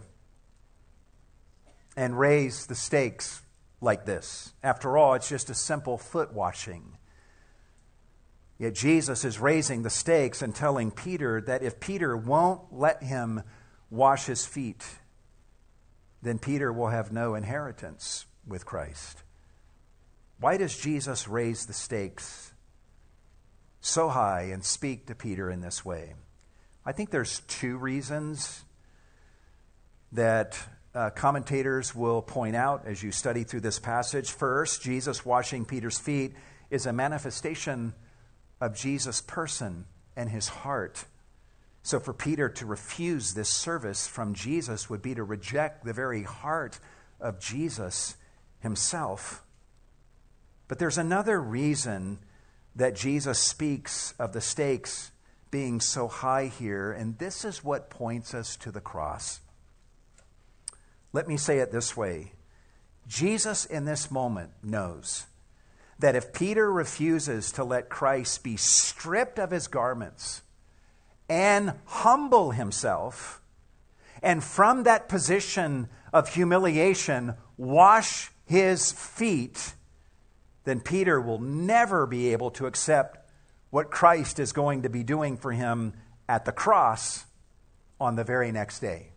and 1.97 2.17
raise 2.17 2.67
the 2.67 2.75
stakes 2.75 3.41
like 3.81 4.05
this? 4.05 4.53
After 4.63 4.97
all, 4.97 5.13
it's 5.13 5.27
just 5.27 5.49
a 5.49 5.55
simple 5.55 5.97
foot 5.97 6.33
washing. 6.33 6.97
Yet 8.57 8.75
Jesus 8.75 9.25
is 9.25 9.39
raising 9.39 9.83
the 9.83 9.89
stakes 9.89 10.41
and 10.41 10.55
telling 10.55 10.91
Peter 10.91 11.41
that 11.41 11.63
if 11.63 11.79
Peter 11.79 12.15
won't 12.15 12.61
let 12.71 13.03
him 13.03 13.43
wash 13.89 14.27
his 14.27 14.45
feet, 14.45 14.85
then 16.23 16.39
Peter 16.39 16.71
will 16.71 16.87
have 16.87 17.11
no 17.11 17.35
inheritance 17.35 18.25
with 18.47 18.65
Christ. 18.65 19.23
Why 20.39 20.57
does 20.57 20.77
Jesus 20.77 21.27
raise 21.27 21.65
the 21.65 21.73
stakes 21.73 22.53
so 23.81 24.09
high 24.09 24.43
and 24.43 24.63
speak 24.63 25.07
to 25.07 25.15
Peter 25.15 25.51
in 25.51 25.61
this 25.61 25.83
way? 25.83 26.15
I 26.85 26.93
think 26.93 27.11
there's 27.11 27.41
two 27.41 27.77
reasons 27.77 28.63
that 30.13 30.57
uh, 30.95 31.09
commentators 31.09 31.93
will 31.93 32.21
point 32.21 32.55
out 32.55 32.83
as 32.85 33.01
you 33.03 33.11
study 33.11 33.43
through 33.43 33.61
this 33.61 33.79
passage. 33.79 34.31
First, 34.31 34.81
Jesus 34.81 35.25
washing 35.25 35.65
Peter's 35.65 35.97
feet 35.97 36.33
is 36.69 36.85
a 36.85 36.93
manifestation 36.93 37.93
of 38.61 38.75
Jesus' 38.75 39.21
person 39.21 39.85
and 40.15 40.29
his 40.29 40.47
heart. 40.47 41.05
So, 41.85 41.99
for 41.99 42.13
Peter 42.13 42.47
to 42.47 42.65
refuse 42.65 43.33
this 43.33 43.49
service 43.49 44.07
from 44.07 44.33
Jesus 44.33 44.89
would 44.89 45.01
be 45.01 45.15
to 45.15 45.23
reject 45.23 45.83
the 45.83 45.91
very 45.91 46.23
heart 46.23 46.79
of 47.19 47.41
Jesus 47.41 48.15
himself. 48.59 49.43
But 50.69 50.79
there's 50.79 50.97
another 50.97 51.41
reason 51.41 52.19
that 52.75 52.95
Jesus 52.95 53.37
speaks 53.37 54.13
of 54.17 54.31
the 54.31 54.41
stakes 54.41 55.11
being 55.51 55.81
so 55.81 56.07
high 56.07 56.47
here, 56.47 56.91
and 56.91 57.17
this 57.19 57.45
is 57.45 57.63
what 57.63 57.89
points 57.89 58.33
us 58.33 58.55
to 58.55 58.71
the 58.71 58.81
cross. 58.81 59.41
Let 61.11 61.27
me 61.27 61.37
say 61.37 61.59
it 61.59 61.71
this 61.71 61.95
way 61.95 62.31
Jesus, 63.07 63.65
in 63.65 63.83
this 63.83 64.09
moment, 64.09 64.51
knows 64.63 65.25
that 65.99 66.15
if 66.15 66.33
Peter 66.33 66.71
refuses 66.71 67.51
to 67.51 67.63
let 67.63 67.89
Christ 67.89 68.41
be 68.41 68.57
stripped 68.57 69.37
of 69.37 69.51
his 69.51 69.67
garments 69.67 70.41
and 71.29 71.73
humble 71.85 72.51
himself, 72.51 73.41
and 74.21 74.43
from 74.43 74.83
that 74.83 75.09
position 75.09 75.89
of 76.11 76.29
humiliation, 76.29 77.35
wash 77.57 78.31
his 78.45 78.91
feet, 78.91 79.73
then 80.63 80.79
Peter 80.79 81.19
will 81.19 81.39
never 81.39 82.05
be 82.05 82.31
able 82.31 82.51
to 82.51 82.65
accept 82.65 83.29
what 83.69 83.89
Christ 83.89 84.39
is 84.39 84.53
going 84.53 84.83
to 84.83 84.89
be 84.89 85.03
doing 85.03 85.37
for 85.37 85.51
him 85.51 85.93
at 86.29 86.45
the 86.45 86.51
cross 86.51 87.25
on 87.99 88.15
the 88.15 88.23
very 88.23 88.51
next 88.51 88.79
day. 88.79 89.09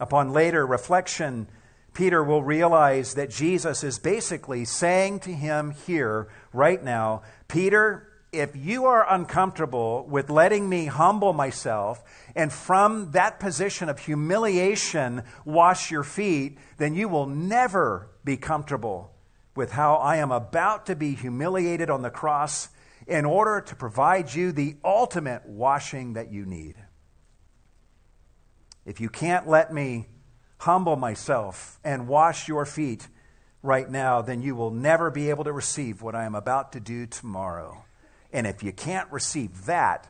Upon 0.00 0.32
later 0.32 0.66
reflection, 0.66 1.48
Peter 1.92 2.24
will 2.24 2.42
realize 2.42 3.14
that 3.14 3.30
Jesus 3.30 3.84
is 3.84 3.98
basically 3.98 4.64
saying 4.64 5.20
to 5.20 5.32
him 5.32 5.72
here, 5.86 6.28
right 6.52 6.82
now, 6.82 7.22
Peter, 7.48 8.09
if 8.32 8.54
you 8.54 8.84
are 8.84 9.12
uncomfortable 9.12 10.06
with 10.08 10.30
letting 10.30 10.68
me 10.68 10.86
humble 10.86 11.32
myself 11.32 12.02
and 12.36 12.52
from 12.52 13.10
that 13.12 13.40
position 13.40 13.88
of 13.88 13.98
humiliation 13.98 15.22
wash 15.44 15.90
your 15.90 16.04
feet, 16.04 16.58
then 16.78 16.94
you 16.94 17.08
will 17.08 17.26
never 17.26 18.08
be 18.24 18.36
comfortable 18.36 19.12
with 19.56 19.72
how 19.72 19.96
I 19.96 20.16
am 20.16 20.30
about 20.30 20.86
to 20.86 20.96
be 20.96 21.14
humiliated 21.14 21.90
on 21.90 22.02
the 22.02 22.10
cross 22.10 22.68
in 23.06 23.24
order 23.24 23.60
to 23.60 23.74
provide 23.74 24.32
you 24.32 24.52
the 24.52 24.76
ultimate 24.84 25.44
washing 25.46 26.12
that 26.12 26.32
you 26.32 26.46
need. 26.46 26.76
If 28.86 29.00
you 29.00 29.08
can't 29.08 29.48
let 29.48 29.72
me 29.72 30.06
humble 30.58 30.96
myself 30.96 31.80
and 31.82 32.06
wash 32.06 32.46
your 32.46 32.64
feet 32.64 33.08
right 33.62 33.90
now, 33.90 34.22
then 34.22 34.40
you 34.40 34.54
will 34.54 34.70
never 34.70 35.10
be 35.10 35.30
able 35.30 35.44
to 35.44 35.52
receive 35.52 36.00
what 36.00 36.14
I 36.14 36.24
am 36.24 36.34
about 36.34 36.72
to 36.72 36.80
do 36.80 37.06
tomorrow. 37.06 37.84
And 38.32 38.46
if 38.46 38.62
you 38.62 38.72
can't 38.72 39.10
receive 39.10 39.66
that, 39.66 40.08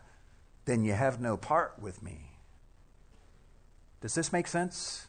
then 0.64 0.84
you 0.84 0.92
have 0.92 1.20
no 1.20 1.36
part 1.36 1.74
with 1.80 2.02
me. 2.02 2.30
Does 4.00 4.14
this 4.14 4.32
make 4.32 4.46
sense? 4.46 5.06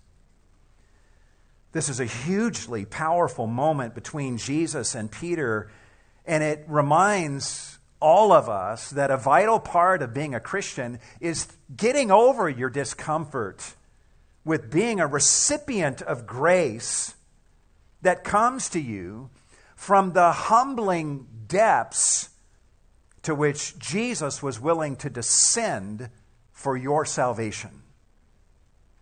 This 1.71 1.88
is 1.88 2.00
a 2.00 2.06
hugely 2.06 2.86
powerful 2.86 3.47
moment 3.47 3.95
between 3.95 4.38
Jesus 4.38 4.93
and 4.93 5.10
Peter, 5.10 5.71
and 6.26 6.43
it 6.43 6.65
reminds 6.67 7.80
all 8.02 8.34
of 8.34 8.50
us 8.50 8.89
that 8.89 9.12
a 9.12 9.17
vital 9.17 9.60
part 9.60 10.02
of 10.02 10.13
being 10.13 10.36
a 10.36 10.39
Christian 10.39 11.00
is 11.21 11.47
getting 11.76 12.12
over 12.12 12.50
your 12.50 12.69
discomfort 12.69 13.76
with 14.43 14.71
being 14.71 15.00
a 15.00 15.08
recipient 15.08 16.02
of 16.02 16.26
grace 16.26 17.13
that 18.02 18.24
comes 18.24 18.67
to 18.69 18.82
you 18.82 19.30
from 19.76 20.13
the 20.13 20.32
humbling 20.32 21.28
depths 21.47 22.31
to 23.24 23.36
which 23.36 23.78
Jesus 23.78 24.42
was 24.42 24.60
willing 24.60 24.96
to 24.98 25.10
descend 25.10 26.10
for 26.52 26.76
your 26.76 27.06
salvation. 27.06 27.84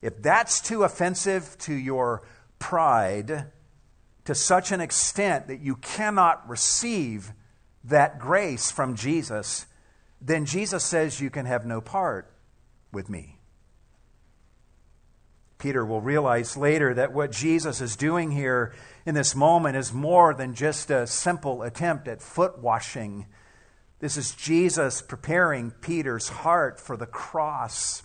If 0.01 0.21
that's 0.21 0.61
too 0.61 0.83
offensive 0.83 1.57
to 1.59 1.73
your 1.73 2.23
pride 2.57 3.51
to 4.25 4.35
such 4.35 4.71
an 4.71 4.81
extent 4.81 5.47
that 5.47 5.61
you 5.61 5.75
cannot 5.75 6.47
receive 6.47 7.33
that 7.83 8.19
grace 8.19 8.71
from 8.71 8.95
Jesus, 8.95 9.65
then 10.21 10.45
Jesus 10.45 10.83
says 10.83 11.21
you 11.21 11.29
can 11.29 11.45
have 11.45 11.65
no 11.65 11.81
part 11.81 12.31
with 12.91 13.09
me. 13.09 13.39
Peter 15.57 15.85
will 15.85 15.99
realize 15.99 16.55
later 16.55 16.93
that 16.93 17.13
what 17.13 17.31
Jesus 17.31 17.81
is 17.81 17.97
doing 17.97 18.31
here 18.31 18.73
in 19.05 19.13
this 19.13 19.35
moment 19.35 19.75
is 19.75 19.91
more 19.91 20.33
than 20.33 20.53
just 20.53 20.89
a 20.89 21.05
simple 21.05 21.63
attempt 21.63 22.07
at 22.07 22.21
foot 22.21 22.59
washing 22.59 23.25
this 23.99 24.15
is 24.15 24.33
Jesus 24.33 25.01
preparing 25.01 25.71
Peter's 25.71 26.29
heart 26.29 26.79
for 26.79 26.95
the 26.95 27.05
cross. 27.05 28.03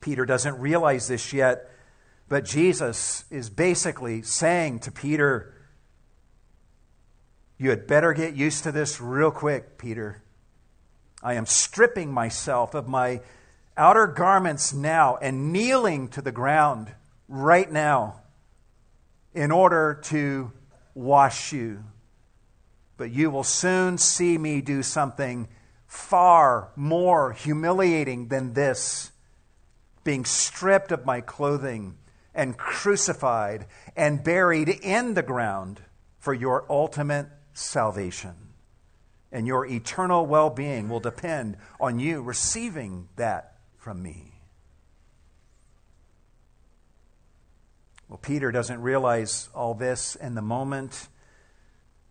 Peter 0.00 0.24
doesn't 0.24 0.60
realize 0.60 1.08
this 1.08 1.32
yet, 1.32 1.68
but 2.28 2.44
Jesus 2.44 3.24
is 3.30 3.50
basically 3.50 4.22
saying 4.22 4.78
to 4.80 4.92
Peter, 4.92 5.52
You 7.58 7.70
had 7.70 7.88
better 7.88 8.12
get 8.12 8.36
used 8.36 8.62
to 8.62 8.72
this 8.72 9.00
real 9.00 9.32
quick, 9.32 9.76
Peter. 9.76 10.22
I 11.22 11.34
am 11.34 11.46
stripping 11.46 12.12
myself 12.12 12.74
of 12.74 12.88
my 12.88 13.20
outer 13.76 14.06
garments 14.06 14.72
now 14.72 15.16
and 15.16 15.52
kneeling 15.52 16.08
to 16.08 16.22
the 16.22 16.32
ground 16.32 16.94
right 17.28 17.70
now 17.70 18.20
in 19.34 19.50
order 19.50 20.00
to 20.04 20.52
wash 20.94 21.52
you. 21.52 21.82
But 23.00 23.12
you 23.12 23.30
will 23.30 23.44
soon 23.44 23.96
see 23.96 24.36
me 24.36 24.60
do 24.60 24.82
something 24.82 25.48
far 25.86 26.68
more 26.76 27.32
humiliating 27.32 28.28
than 28.28 28.52
this 28.52 29.10
being 30.04 30.26
stripped 30.26 30.92
of 30.92 31.06
my 31.06 31.22
clothing 31.22 31.96
and 32.34 32.58
crucified 32.58 33.64
and 33.96 34.22
buried 34.22 34.68
in 34.68 35.14
the 35.14 35.22
ground 35.22 35.80
for 36.18 36.34
your 36.34 36.66
ultimate 36.68 37.28
salvation. 37.54 38.34
And 39.32 39.46
your 39.46 39.64
eternal 39.64 40.26
well 40.26 40.50
being 40.50 40.90
will 40.90 41.00
depend 41.00 41.56
on 41.80 42.00
you 42.00 42.20
receiving 42.20 43.08
that 43.16 43.54
from 43.78 44.02
me. 44.02 44.34
Well, 48.10 48.18
Peter 48.18 48.52
doesn't 48.52 48.82
realize 48.82 49.48
all 49.54 49.72
this 49.72 50.16
in 50.16 50.34
the 50.34 50.42
moment, 50.42 51.08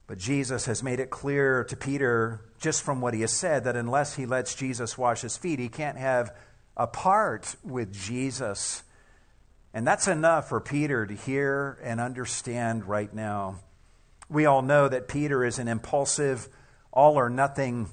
but 0.10 0.17
Jesus 0.17 0.65
has 0.65 0.82
made 0.82 1.00
it 1.00 1.12
clear 1.12 1.63
to 1.65 1.78
Peter, 1.78 2.41
just 2.60 2.82
from 2.82 3.00
what 3.00 3.13
he 3.13 3.22
has 3.22 3.32
said, 3.32 3.63
that 3.65 3.76
unless 3.76 4.15
he 4.15 4.26
lets 4.26 4.56
Jesus 4.56 4.98
wash 4.98 5.22
his 5.22 5.38
feet, 5.38 5.60
he 5.60 5.69
can't 5.69 6.00
have 6.00 6.36
a 6.76 6.88
part 6.88 7.56
with 7.63 7.93
Jesus. 7.93 8.82
And 9.72 9.86
that's 9.86 10.08
enough 10.08 10.50
for 10.50 10.60
Peter 10.60 11.06
to 11.06 11.13
hear 11.13 11.78
and 11.84 12.00
understand 12.00 12.86
right 12.86 13.13
now. 13.13 13.60
We 14.30 14.48
all 14.48 14.63
know 14.63 14.88
that 14.89 15.08
Peter 15.08 15.45
is 15.45 15.60
an 15.60 15.67
impulsive, 15.67 16.50
all 16.91 17.13
or 17.19 17.30
nothing 17.30 17.89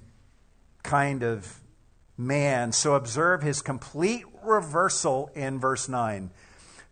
kind 0.82 1.22
of 1.22 1.60
man. 2.16 2.72
So 2.72 2.94
observe 2.94 3.42
his 3.42 3.60
complete 3.60 4.24
reversal 4.42 5.30
in 5.34 5.60
verse 5.60 5.86
9. 5.86 6.30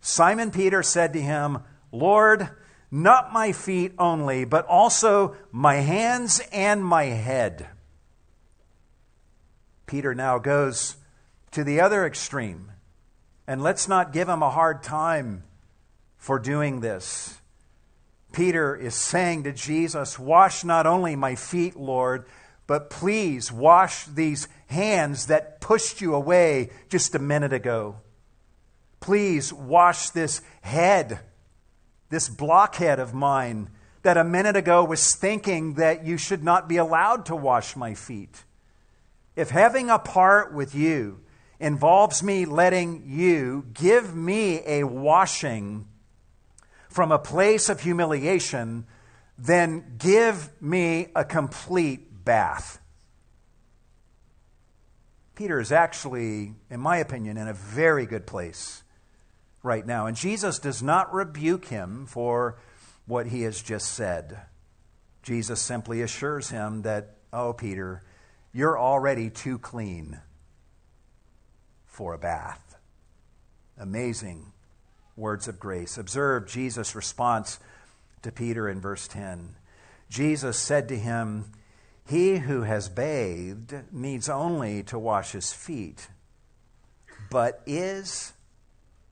Simon 0.01 0.51
Peter 0.51 0.83
said 0.83 1.13
to 1.13 1.19
him, 1.19 1.63
Lord, 1.91 2.47
not 2.91 3.33
my 3.33 3.51
feet 3.51 3.93
only, 3.97 4.45
but 4.45 4.65
also 4.67 5.35
my 5.51 5.75
hands 5.75 6.41
and 6.51 6.83
my 6.83 7.05
head. 7.05 7.67
Peter 9.85 10.15
now 10.15 10.37
goes 10.39 10.95
to 11.51 11.63
the 11.63 11.79
other 11.79 12.05
extreme. 12.05 12.71
And 13.47 13.61
let's 13.61 13.87
not 13.87 14.11
give 14.11 14.27
him 14.27 14.41
a 14.41 14.49
hard 14.49 14.81
time 14.81 15.43
for 16.17 16.39
doing 16.39 16.79
this. 16.79 17.39
Peter 18.31 18.75
is 18.75 18.95
saying 18.95 19.43
to 19.43 19.53
Jesus, 19.53 20.17
Wash 20.17 20.63
not 20.63 20.87
only 20.87 21.15
my 21.15 21.35
feet, 21.35 21.75
Lord, 21.75 22.25
but 22.67 22.89
please 22.89 23.51
wash 23.51 24.05
these 24.05 24.47
hands 24.67 25.27
that 25.27 25.61
pushed 25.61 26.01
you 26.01 26.15
away 26.15 26.71
just 26.89 27.15
a 27.15 27.19
minute 27.19 27.53
ago. 27.53 27.97
Please 28.99 29.53
wash 29.53 30.09
this 30.09 30.41
head, 30.61 31.19
this 32.15 32.29
blockhead 32.29 32.97
of 32.97 33.13
mine 33.13 33.69
that 34.03 34.15
a 34.15 34.23
minute 34.23 34.55
ago 34.55 34.85
was 34.85 35.15
thinking 35.15 35.73
that 35.73 36.05
you 36.05 36.17
should 36.17 36.41
not 36.41 36.69
be 36.69 36.77
allowed 36.77 37.25
to 37.25 37.35
wash 37.35 37.75
my 37.75 37.93
feet. 37.93 38.45
If 39.35 39.49
having 39.49 39.89
a 39.89 39.99
part 39.99 40.53
with 40.53 40.73
you 40.73 41.19
involves 41.59 42.23
me 42.23 42.45
letting 42.45 43.03
you 43.05 43.65
give 43.73 44.15
me 44.15 44.61
a 44.65 44.85
washing 44.85 45.89
from 46.87 47.11
a 47.11 47.19
place 47.19 47.67
of 47.67 47.81
humiliation, 47.81 48.85
then 49.37 49.95
give 49.97 50.49
me 50.61 51.09
a 51.17 51.25
complete 51.25 52.23
bath. 52.23 52.79
Peter 55.35 55.59
is 55.59 55.73
actually, 55.73 56.53
in 56.69 56.79
my 56.79 56.95
opinion, 56.95 57.35
in 57.35 57.49
a 57.49 57.53
very 57.53 58.05
good 58.05 58.25
place 58.25 58.84
right 59.65 59.85
now. 59.85 60.05
And 60.05 60.15
Jesus 60.15 60.59
does 60.59 60.81
not 60.81 61.13
rebuke 61.13 61.65
him 61.65 62.05
for 62.05 62.57
what 63.05 63.27
he 63.27 63.41
has 63.41 63.61
just 63.61 63.93
said. 63.93 64.39
Jesus 65.23 65.59
simply 65.59 66.01
assures 66.01 66.49
him 66.51 66.83
that, 66.83 67.17
oh, 67.33 67.53
Peter, 67.53 68.01
you're 68.53 68.79
already 68.79 69.29
too 69.29 69.57
clean 69.57 70.19
for 71.85 72.13
a 72.13 72.17
bath. 72.17 72.75
Amazing 73.77 74.53
words 75.15 75.47
of 75.47 75.59
grace. 75.59 75.97
Observe 75.97 76.47
Jesus' 76.47 76.95
response 76.95 77.59
to 78.21 78.31
Peter 78.31 78.69
in 78.69 78.79
verse 78.79 79.07
10. 79.07 79.55
Jesus 80.09 80.57
said 80.57 80.87
to 80.89 80.97
him, 80.97 81.51
He 82.07 82.37
who 82.37 82.61
has 82.61 82.89
bathed 82.89 83.73
needs 83.91 84.29
only 84.29 84.83
to 84.83 84.99
wash 84.99 85.31
his 85.31 85.51
feet, 85.51 86.07
but 87.29 87.61
is 87.65 88.33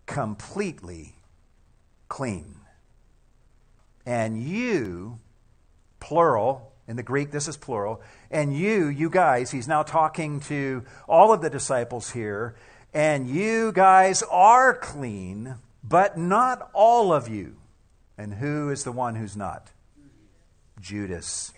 completely 0.05 1.15
clean. 2.07 2.55
And 4.05 4.41
you, 4.41 5.19
plural, 5.99 6.73
in 6.87 6.95
the 6.95 7.03
Greek, 7.03 7.31
this 7.31 7.47
is 7.47 7.55
plural, 7.55 8.01
and 8.29 8.55
you, 8.55 8.87
you 8.87 9.09
guys, 9.09 9.51
he's 9.51 9.67
now 9.67 9.83
talking 9.83 10.41
to 10.41 10.83
all 11.07 11.31
of 11.31 11.41
the 11.41 11.49
disciples 11.49 12.11
here, 12.11 12.55
and 12.93 13.27
you 13.27 13.71
guys 13.71 14.21
are 14.29 14.75
clean, 14.75 15.55
but 15.83 16.17
not 16.17 16.69
all 16.73 17.13
of 17.13 17.29
you. 17.29 17.55
And 18.17 18.35
who 18.35 18.69
is 18.69 18.83
the 18.83 18.91
one 18.91 19.15
who's 19.15 19.35
not? 19.35 19.71
Judas. 20.79 21.53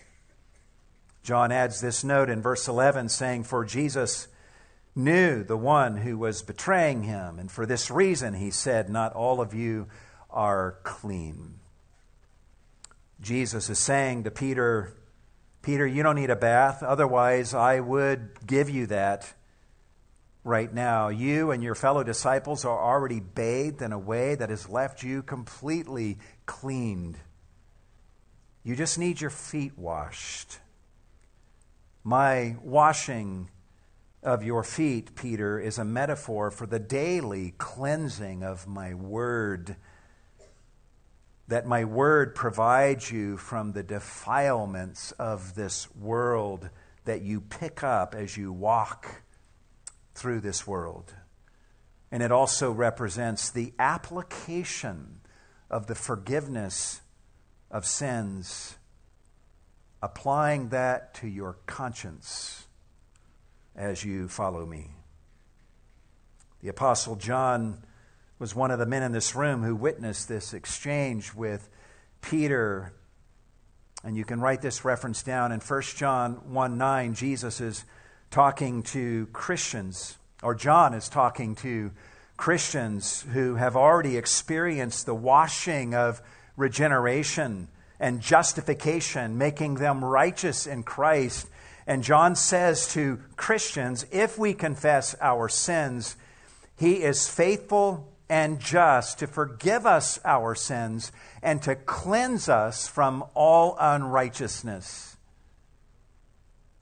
John 1.22 1.50
adds 1.50 1.80
this 1.80 2.04
note 2.04 2.30
in 2.30 2.40
verse 2.40 2.68
11 2.68 3.08
saying, 3.08 3.44
For 3.44 3.64
Jesus 3.64 4.28
knew 4.96 5.44
the 5.44 5.56
one 5.56 5.98
who 5.98 6.16
was 6.18 6.42
betraying 6.42 7.02
him. 7.02 7.38
And 7.38 7.50
for 7.50 7.66
this 7.66 7.90
reason, 7.90 8.34
he 8.34 8.50
said, 8.50 8.88
Not 8.88 9.12
all 9.12 9.40
of 9.40 9.54
you 9.54 9.88
are 10.30 10.78
clean. 10.82 11.60
Jesus 13.20 13.70
is 13.70 13.78
saying 13.78 14.24
to 14.24 14.30
Peter, 14.30 14.94
Peter, 15.62 15.86
you 15.86 16.02
don't 16.02 16.16
need 16.16 16.30
a 16.30 16.36
bath. 16.36 16.82
Otherwise, 16.82 17.54
I 17.54 17.80
would 17.80 18.30
give 18.46 18.70
you 18.70 18.86
that 18.86 19.32
right 20.44 20.72
now. 20.72 21.08
You 21.08 21.50
and 21.50 21.62
your 21.62 21.74
fellow 21.74 22.04
disciples 22.04 22.64
are 22.64 22.78
already 22.78 23.20
bathed 23.20 23.82
in 23.82 23.92
a 23.92 23.98
way 23.98 24.34
that 24.34 24.50
has 24.50 24.68
left 24.68 25.02
you 25.02 25.22
completely 25.22 26.18
cleaned. 26.46 27.16
You 28.62 28.76
just 28.76 28.98
need 28.98 29.20
your 29.20 29.30
feet 29.30 29.76
washed. 29.76 30.58
My 32.04 32.56
washing 32.62 33.48
of 34.26 34.42
your 34.42 34.64
feet, 34.64 35.14
Peter, 35.14 35.58
is 35.58 35.78
a 35.78 35.84
metaphor 35.84 36.50
for 36.50 36.66
the 36.66 36.80
daily 36.80 37.54
cleansing 37.58 38.42
of 38.42 38.66
my 38.66 38.92
word. 38.92 39.76
That 41.46 41.64
my 41.64 41.84
word 41.84 42.34
provides 42.34 43.10
you 43.12 43.36
from 43.36 43.72
the 43.72 43.84
defilements 43.84 45.12
of 45.12 45.54
this 45.54 45.94
world 45.94 46.70
that 47.04 47.22
you 47.22 47.40
pick 47.40 47.84
up 47.84 48.16
as 48.16 48.36
you 48.36 48.52
walk 48.52 49.22
through 50.16 50.40
this 50.40 50.66
world. 50.66 51.14
And 52.10 52.20
it 52.20 52.32
also 52.32 52.72
represents 52.72 53.48
the 53.48 53.72
application 53.78 55.20
of 55.70 55.86
the 55.86 55.94
forgiveness 55.94 57.00
of 57.70 57.86
sins, 57.86 58.76
applying 60.02 60.70
that 60.70 61.14
to 61.14 61.28
your 61.28 61.58
conscience 61.66 62.65
as 63.76 64.04
you 64.04 64.26
follow 64.28 64.64
me. 64.64 64.90
The 66.62 66.68
Apostle 66.68 67.16
John 67.16 67.82
was 68.38 68.54
one 68.54 68.70
of 68.70 68.78
the 68.78 68.86
men 68.86 69.02
in 69.02 69.12
this 69.12 69.34
room 69.34 69.62
who 69.62 69.76
witnessed 69.76 70.28
this 70.28 70.54
exchange 70.54 71.34
with 71.34 71.68
Peter. 72.22 72.92
And 74.02 74.16
you 74.16 74.24
can 74.24 74.40
write 74.40 74.62
this 74.62 74.84
reference 74.84 75.22
down 75.22 75.52
in 75.52 75.60
1 75.60 75.82
John 75.96 76.52
1 76.52 76.78
9. 76.78 77.14
Jesus 77.14 77.60
is 77.60 77.84
talking 78.30 78.82
to 78.82 79.26
Christians, 79.32 80.16
or 80.42 80.54
John 80.54 80.94
is 80.94 81.08
talking 81.08 81.54
to 81.56 81.92
Christians 82.36 83.24
who 83.32 83.54
have 83.54 83.76
already 83.76 84.16
experienced 84.16 85.06
the 85.06 85.14
washing 85.14 85.94
of 85.94 86.20
regeneration 86.56 87.68
and 87.98 88.20
justification, 88.20 89.38
making 89.38 89.74
them 89.74 90.04
righteous 90.04 90.66
in 90.66 90.82
Christ 90.82 91.48
and 91.86 92.02
John 92.02 92.34
says 92.34 92.88
to 92.94 93.20
Christians, 93.36 94.06
if 94.10 94.36
we 94.36 94.54
confess 94.54 95.14
our 95.20 95.48
sins, 95.48 96.16
he 96.76 97.02
is 97.02 97.28
faithful 97.28 98.12
and 98.28 98.58
just 98.58 99.20
to 99.20 99.26
forgive 99.26 99.86
us 99.86 100.18
our 100.24 100.54
sins 100.54 101.12
and 101.42 101.62
to 101.62 101.76
cleanse 101.76 102.48
us 102.48 102.88
from 102.88 103.24
all 103.34 103.76
unrighteousness. 103.78 105.16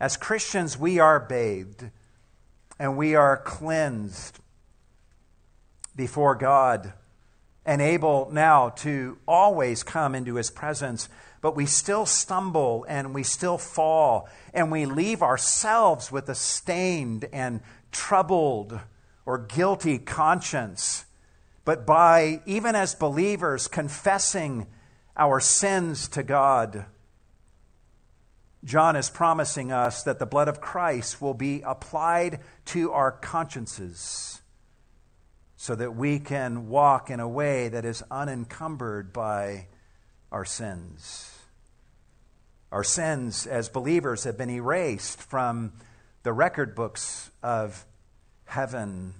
As 0.00 0.16
Christians, 0.16 0.78
we 0.78 0.98
are 0.98 1.20
bathed 1.20 1.90
and 2.78 2.96
we 2.96 3.14
are 3.14 3.36
cleansed 3.36 4.40
before 5.94 6.34
God 6.34 6.92
and 7.66 7.80
able 7.80 8.28
now 8.32 8.70
to 8.70 9.18
always 9.28 9.82
come 9.82 10.14
into 10.14 10.34
his 10.34 10.50
presence 10.50 11.08
but 11.44 11.54
we 11.54 11.66
still 11.66 12.06
stumble 12.06 12.86
and 12.88 13.12
we 13.14 13.22
still 13.22 13.58
fall, 13.58 14.26
and 14.54 14.72
we 14.72 14.86
leave 14.86 15.20
ourselves 15.20 16.10
with 16.10 16.26
a 16.30 16.34
stained 16.34 17.26
and 17.34 17.60
troubled 17.92 18.80
or 19.26 19.36
guilty 19.36 19.98
conscience 19.98 21.04
but 21.66 21.84
by, 21.84 22.40
even 22.46 22.74
as 22.74 22.94
believers, 22.94 23.68
confessing 23.68 24.66
our 25.18 25.38
sins 25.38 26.08
to 26.08 26.22
God. 26.22 26.86
John 28.64 28.96
is 28.96 29.10
promising 29.10 29.70
us 29.70 30.02
that 30.04 30.18
the 30.18 30.24
blood 30.24 30.48
of 30.48 30.62
Christ 30.62 31.20
will 31.20 31.34
be 31.34 31.60
applied 31.60 32.40
to 32.66 32.90
our 32.92 33.12
consciences 33.12 34.40
so 35.56 35.74
that 35.74 35.94
we 35.94 36.20
can 36.20 36.70
walk 36.70 37.10
in 37.10 37.20
a 37.20 37.28
way 37.28 37.68
that 37.68 37.84
is 37.84 38.02
unencumbered 38.10 39.12
by 39.12 39.66
our 40.32 40.46
sins. 40.46 41.33
Our 42.74 42.82
sins 42.82 43.46
as 43.46 43.68
believers 43.68 44.24
have 44.24 44.36
been 44.36 44.50
erased 44.50 45.22
from 45.22 45.74
the 46.24 46.32
record 46.32 46.74
books 46.74 47.30
of 47.40 47.86
heaven, 48.46 49.14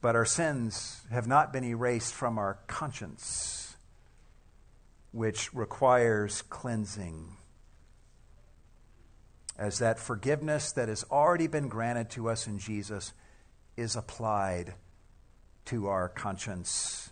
but 0.00 0.16
our 0.16 0.24
sins 0.24 1.02
have 1.12 1.28
not 1.28 1.52
been 1.52 1.62
erased 1.62 2.12
from 2.12 2.36
our 2.36 2.58
conscience, 2.66 3.76
which 5.12 5.54
requires 5.54 6.42
cleansing. 6.42 7.36
As 9.56 9.78
that 9.78 10.00
forgiveness 10.00 10.72
that 10.72 10.88
has 10.88 11.04
already 11.12 11.46
been 11.46 11.68
granted 11.68 12.10
to 12.10 12.30
us 12.30 12.48
in 12.48 12.58
Jesus 12.58 13.12
is 13.76 13.94
applied 13.94 14.74
to 15.66 15.86
our 15.86 16.08
conscience, 16.08 17.10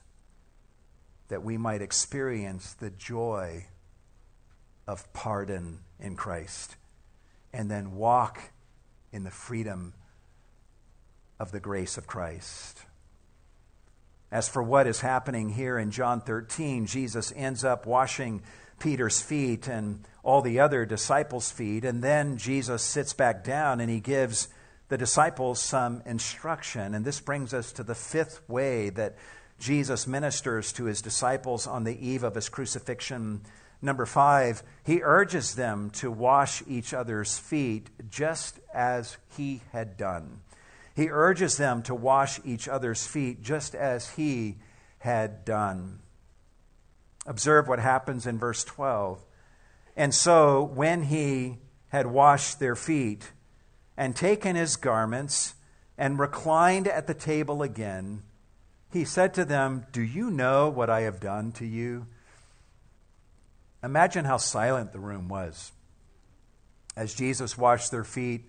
that 1.28 1.44
we 1.44 1.56
might 1.56 1.80
experience 1.80 2.74
the 2.74 2.90
joy 2.90 3.66
of 4.86 5.12
pardon 5.12 5.80
in 5.98 6.16
Christ 6.16 6.76
and 7.52 7.70
then 7.70 7.96
walk 7.96 8.52
in 9.12 9.24
the 9.24 9.30
freedom 9.30 9.94
of 11.38 11.52
the 11.52 11.60
grace 11.60 11.96
of 11.96 12.06
Christ. 12.06 12.82
As 14.30 14.48
for 14.48 14.62
what 14.62 14.86
is 14.86 15.00
happening 15.00 15.50
here 15.50 15.78
in 15.78 15.90
John 15.90 16.20
13, 16.20 16.86
Jesus 16.86 17.32
ends 17.36 17.64
up 17.64 17.86
washing 17.86 18.42
Peter's 18.78 19.20
feet 19.20 19.68
and 19.68 20.06
all 20.22 20.42
the 20.42 20.60
other 20.60 20.84
disciples' 20.84 21.50
feet, 21.50 21.84
and 21.84 22.02
then 22.02 22.36
Jesus 22.36 22.82
sits 22.82 23.12
back 23.12 23.44
down 23.44 23.80
and 23.80 23.88
he 23.88 24.00
gives 24.00 24.48
the 24.88 24.98
disciples 24.98 25.60
some 25.60 26.02
instruction. 26.04 26.94
And 26.94 27.04
this 27.04 27.20
brings 27.20 27.54
us 27.54 27.72
to 27.72 27.82
the 27.82 27.94
fifth 27.94 28.40
way 28.48 28.90
that 28.90 29.16
Jesus 29.58 30.06
ministers 30.06 30.72
to 30.74 30.84
his 30.84 31.00
disciples 31.00 31.66
on 31.66 31.84
the 31.84 32.06
eve 32.06 32.22
of 32.22 32.34
his 32.34 32.48
crucifixion. 32.48 33.40
Number 33.82 34.06
five, 34.06 34.62
he 34.84 35.02
urges 35.02 35.54
them 35.54 35.90
to 35.90 36.10
wash 36.10 36.62
each 36.66 36.94
other's 36.94 37.38
feet 37.38 37.90
just 38.10 38.58
as 38.72 39.18
he 39.36 39.62
had 39.72 39.96
done. 39.96 40.40
He 40.94 41.10
urges 41.10 41.56
them 41.56 41.82
to 41.82 41.94
wash 41.94 42.40
each 42.44 42.68
other's 42.68 43.06
feet 43.06 43.42
just 43.42 43.74
as 43.74 44.10
he 44.10 44.56
had 44.98 45.44
done. 45.44 46.00
Observe 47.26 47.68
what 47.68 47.78
happens 47.78 48.26
in 48.26 48.38
verse 48.38 48.64
12. 48.64 49.24
And 49.94 50.14
so, 50.14 50.62
when 50.62 51.04
he 51.04 51.58
had 51.88 52.06
washed 52.06 52.58
their 52.58 52.76
feet, 52.76 53.32
and 53.96 54.14
taken 54.14 54.56
his 54.56 54.76
garments 54.76 55.54
and 55.96 56.18
reclined 56.18 56.86
at 56.86 57.06
the 57.06 57.14
table 57.14 57.62
again, 57.62 58.22
he 58.92 59.04
said 59.04 59.32
to 59.34 59.44
them, 59.44 59.86
Do 59.92 60.02
you 60.02 60.30
know 60.30 60.68
what 60.68 60.90
I 60.90 61.02
have 61.02 61.20
done 61.20 61.52
to 61.52 61.66
you? 61.66 62.06
Imagine 63.82 64.24
how 64.24 64.36
silent 64.36 64.92
the 64.92 64.98
room 64.98 65.28
was 65.28 65.72
as 66.96 67.14
Jesus 67.14 67.58
washed 67.58 67.90
their 67.90 68.04
feet, 68.04 68.44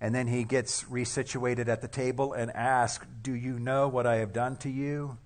and 0.00 0.14
then 0.14 0.26
he 0.26 0.44
gets 0.44 0.84
resituated 0.84 1.68
at 1.68 1.80
the 1.80 1.88
table 1.88 2.32
and 2.32 2.50
asks, 2.50 3.06
Do 3.22 3.32
you 3.32 3.58
know 3.58 3.88
what 3.88 4.06
I 4.06 4.16
have 4.16 4.32
done 4.32 4.56
to 4.58 4.68
you? 4.68 5.18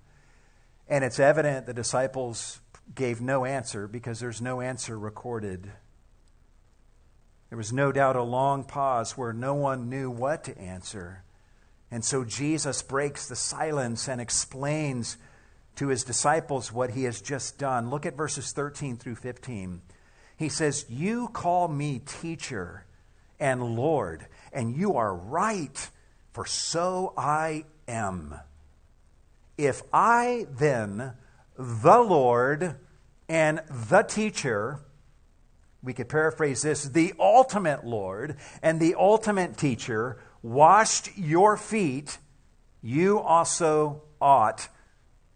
And 0.87 1.03
it's 1.03 1.19
evident 1.19 1.65
the 1.65 1.73
disciples 1.73 2.59
gave 2.93 3.21
no 3.21 3.45
answer 3.45 3.87
because 3.87 4.19
there's 4.19 4.41
no 4.41 4.61
answer 4.61 4.97
recorded. 4.97 5.71
There 7.49 7.57
was 7.57 7.73
no 7.73 7.91
doubt 7.91 8.15
a 8.15 8.23
long 8.23 8.63
pause 8.63 9.17
where 9.17 9.33
no 9.33 9.53
one 9.53 9.89
knew 9.89 10.09
what 10.09 10.43
to 10.45 10.57
answer. 10.57 11.23
And 11.91 12.03
so 12.03 12.23
Jesus 12.23 12.81
breaks 12.81 13.27
the 13.27 13.35
silence 13.35 14.09
and 14.09 14.19
explains 14.19 15.17
to 15.75 15.87
his 15.87 16.03
disciples 16.03 16.71
what 16.71 16.91
he 16.91 17.03
has 17.03 17.21
just 17.21 17.57
done. 17.57 17.89
Look 17.89 18.05
at 18.05 18.15
verses 18.15 18.51
13 18.51 18.97
through 18.97 19.15
15. 19.15 19.81
He 20.37 20.49
says, 20.49 20.85
You 20.89 21.27
call 21.29 21.67
me 21.67 21.99
teacher 21.99 22.85
and 23.39 23.75
Lord, 23.75 24.27
and 24.51 24.75
you 24.75 24.95
are 24.95 25.13
right, 25.13 25.89
for 26.31 26.45
so 26.45 27.13
I 27.17 27.65
am. 27.87 28.35
If 29.57 29.81
I 29.91 30.47
then, 30.49 31.13
the 31.57 31.99
Lord 31.99 32.75
and 33.29 33.61
the 33.69 34.01
teacher, 34.03 34.79
we 35.81 35.93
could 35.93 36.09
paraphrase 36.09 36.61
this 36.61 36.83
the 36.85 37.13
ultimate 37.19 37.85
Lord 37.85 38.37
and 38.61 38.79
the 38.79 38.95
ultimate 38.95 39.57
teacher 39.57 40.17
washed 40.41 41.17
your 41.17 41.57
feet, 41.57 42.17
you 42.81 43.19
also 43.19 44.03
ought 44.21 44.67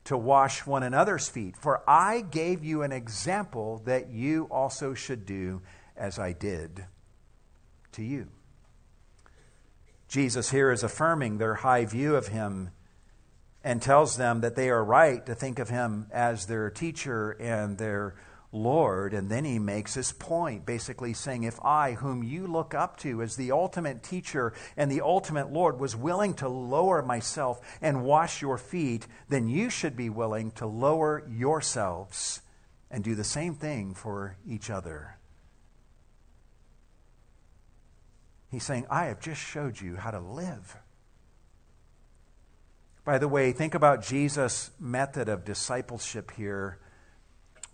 to 0.08 0.18
wash 0.18 0.66
one 0.66 0.84
another's 0.84 1.28
feet. 1.28 1.58
For 1.58 1.82
I 1.88 2.22
gave 2.22 2.64
you 2.64 2.82
an 2.82 2.94
example 2.94 3.82
that 3.86 4.10
you 4.10 4.48
also 4.50 4.94
should 4.94 5.26
do 5.26 5.62
as 5.98 6.18
I 6.18 6.32
did 6.32 6.86
to 7.92 8.04
you. 8.04 8.30
Jesus 10.08 10.50
here 10.50 10.72
is 10.72 10.82
affirming 10.82 11.38
their 11.38 11.56
high 11.56 11.84
view 11.84 12.16
of 12.16 12.30
him 12.30 12.72
and 13.66 13.82
tells 13.82 14.16
them 14.16 14.40
that 14.40 14.56
they 14.56 14.70
are 14.70 14.84
right 14.84 15.26
to 15.26 15.36
think 15.36 15.60
of 15.60 15.68
him 15.70 16.08
as 16.12 16.46
their 16.46 16.70
teacher 16.70 17.32
and 17.32 17.78
their 17.78 18.16
Lord. 18.52 19.14
And 19.14 19.30
then 19.30 19.46
he 19.46 19.60
makes 19.60 19.94
his 19.94 20.12
point, 20.12 20.66
basically 20.66 21.14
saying, 21.14 21.44
If 21.44 21.60
I, 21.64 21.94
whom 21.94 22.24
you 22.24 22.48
look 22.48 22.74
up 22.74 22.98
to 22.98 23.22
as 23.22 23.36
the 23.36 23.52
ultimate 23.52 24.04
teacher 24.04 24.54
and 24.76 24.92
the 24.92 25.02
ultimate 25.02 25.52
Lord, 25.52 25.80
was 25.80 25.96
willing 25.96 26.34
to 26.36 26.50
lower 26.50 27.02
myself 27.02 27.60
and 27.82 28.04
wash 28.04 28.42
your 28.42 28.58
feet, 28.58 29.08
then 29.30 29.48
you 29.48 29.70
should 29.70 29.96
be 29.96 30.10
willing 30.10 30.52
to 30.52 30.66
lower 30.66 31.24
yourselves 31.30 32.42
and 32.90 33.04
do 33.04 33.16
the 33.16 33.24
same 33.24 33.54
thing 33.54 33.94
for 33.94 34.38
each 34.48 34.70
other. 34.70 35.18
He's 38.50 38.64
saying, 38.64 38.86
I 38.90 39.06
have 39.06 39.20
just 39.20 39.42
showed 39.42 39.82
you 39.82 39.98
how 39.98 40.12
to 40.12 40.20
live. 40.20 40.78
By 43.04 43.18
the 43.18 43.28
way, 43.28 43.52
think 43.52 43.74
about 43.76 44.04
Jesus' 44.04 44.72
method 44.80 45.30
of 45.30 45.46
discipleship 45.46 46.32
here 46.32 46.80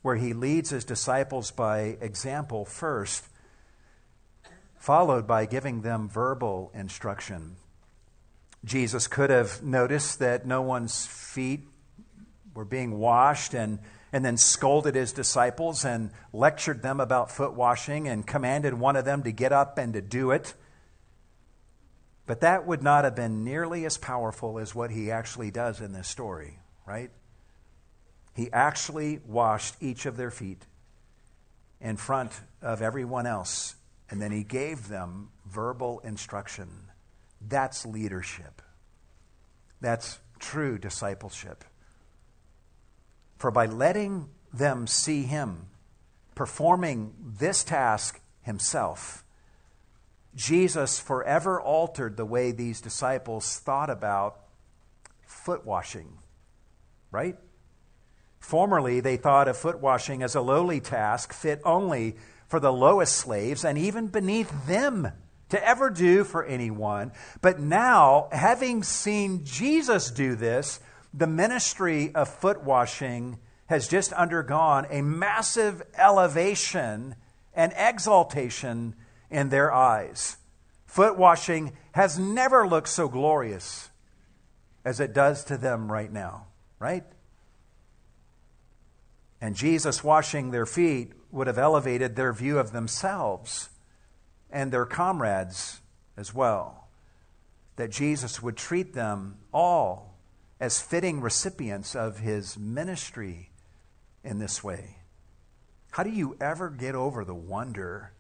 where 0.03 0.17
he 0.17 0.33
leads 0.33 0.69
his 0.69 0.85
disciples 0.85 1.49
by 1.49 1.97
example 2.01 2.65
first, 2.65 3.25
followed 4.77 5.25
by 5.25 5.45
giving 5.45 5.81
them 5.81 6.07
verbal 6.07 6.69
instruction. 6.75 7.55
Jesus 8.65 9.07
could 9.07 9.29
have 9.29 9.63
noticed 9.63 10.19
that 10.19 10.45
no 10.45 10.61
one's 10.61 11.05
feet 11.05 11.61
were 12.53 12.65
being 12.65 12.99
washed 12.99 13.53
and, 13.53 13.79
and 14.11 14.23
then 14.25 14.37
scolded 14.37 14.93
his 14.93 15.13
disciples 15.13 15.85
and 15.85 16.11
lectured 16.33 16.81
them 16.81 16.99
about 16.99 17.31
foot 17.31 17.53
washing 17.53 18.07
and 18.07 18.27
commanded 18.27 18.73
one 18.73 18.97
of 18.97 19.05
them 19.05 19.23
to 19.23 19.31
get 19.31 19.53
up 19.53 19.77
and 19.77 19.93
to 19.93 20.01
do 20.01 20.31
it. 20.31 20.53
But 22.25 22.41
that 22.41 22.67
would 22.67 22.83
not 22.83 23.05
have 23.05 23.15
been 23.15 23.45
nearly 23.45 23.85
as 23.85 23.97
powerful 23.97 24.59
as 24.59 24.75
what 24.75 24.91
he 24.91 25.11
actually 25.11 25.51
does 25.51 25.79
in 25.79 25.93
this 25.93 26.07
story, 26.07 26.59
right? 26.85 27.09
He 28.33 28.51
actually 28.51 29.19
washed 29.25 29.75
each 29.79 30.05
of 30.05 30.17
their 30.17 30.31
feet 30.31 30.65
in 31.79 31.97
front 31.97 32.31
of 32.61 32.81
everyone 32.81 33.27
else, 33.27 33.75
and 34.09 34.21
then 34.21 34.31
he 34.31 34.43
gave 34.43 34.87
them 34.87 35.29
verbal 35.45 35.99
instruction. 35.99 36.69
That's 37.41 37.85
leadership. 37.85 38.61
That's 39.81 40.19
true 40.39 40.77
discipleship. 40.77 41.63
For 43.37 43.51
by 43.51 43.65
letting 43.65 44.29
them 44.53 44.87
see 44.87 45.23
him 45.23 45.67
performing 46.35 47.13
this 47.37 47.63
task 47.63 48.21
himself, 48.41 49.23
Jesus 50.35 50.99
forever 50.99 51.61
altered 51.61 52.17
the 52.17 52.25
way 52.25 52.51
these 52.51 52.81
disciples 52.81 53.59
thought 53.59 53.89
about 53.89 54.39
foot 55.27 55.65
washing, 55.65 56.17
right? 57.11 57.37
Formerly, 58.43 58.99
they 58.99 59.15
thought 59.15 59.47
of 59.47 59.55
foot 59.55 59.79
washing 59.79 60.21
as 60.21 60.35
a 60.35 60.41
lowly 60.41 60.81
task 60.81 61.31
fit 61.31 61.61
only 61.63 62.17
for 62.49 62.59
the 62.59 62.73
lowest 62.73 63.15
slaves 63.15 63.63
and 63.63 63.77
even 63.77 64.07
beneath 64.07 64.67
them 64.67 65.07
to 65.47 65.65
ever 65.65 65.89
do 65.89 66.25
for 66.25 66.43
anyone. 66.43 67.13
But 67.41 67.61
now, 67.61 68.27
having 68.33 68.83
seen 68.83 69.45
Jesus 69.45 70.11
do 70.11 70.35
this, 70.35 70.81
the 71.13 71.25
ministry 71.25 72.13
of 72.13 72.27
foot 72.27 72.63
washing 72.65 73.39
has 73.67 73.87
just 73.87 74.11
undergone 74.11 74.87
a 74.89 75.01
massive 75.01 75.81
elevation 75.97 77.15
and 77.53 77.71
exaltation 77.77 78.93
in 79.31 79.47
their 79.49 79.71
eyes. 79.71 80.35
Foot 80.85 81.17
washing 81.17 81.77
has 81.93 82.19
never 82.19 82.67
looked 82.67 82.89
so 82.89 83.07
glorious 83.07 83.89
as 84.83 84.99
it 84.99 85.13
does 85.13 85.45
to 85.45 85.55
them 85.55 85.89
right 85.89 86.11
now, 86.11 86.47
right? 86.77 87.05
And 89.43 89.57
Jesus 89.57 90.05
washing 90.05 90.51
their 90.51 90.65
feet 90.65 91.11
would 91.29 91.47
have 91.47 91.57
elevated 91.57 92.15
their 92.15 92.31
view 92.31 92.59
of 92.59 92.71
themselves 92.71 93.67
and 94.49 94.71
their 94.71 94.85
comrades 94.85 95.81
as 96.15 96.33
well. 96.33 96.87
That 97.75 97.91
Jesus 97.91 98.41
would 98.41 98.55
treat 98.55 98.93
them 98.93 99.39
all 99.53 100.17
as 100.61 100.79
fitting 100.79 101.19
recipients 101.19 101.93
of 101.93 102.19
his 102.19 102.57
ministry 102.57 103.49
in 104.23 104.39
this 104.39 104.63
way. 104.63 104.99
How 105.91 106.03
do 106.03 106.11
you 106.11 106.37
ever 106.39 106.69
get 106.69 106.95
over 106.95 107.25
the 107.25 107.35
wonder 107.35 108.13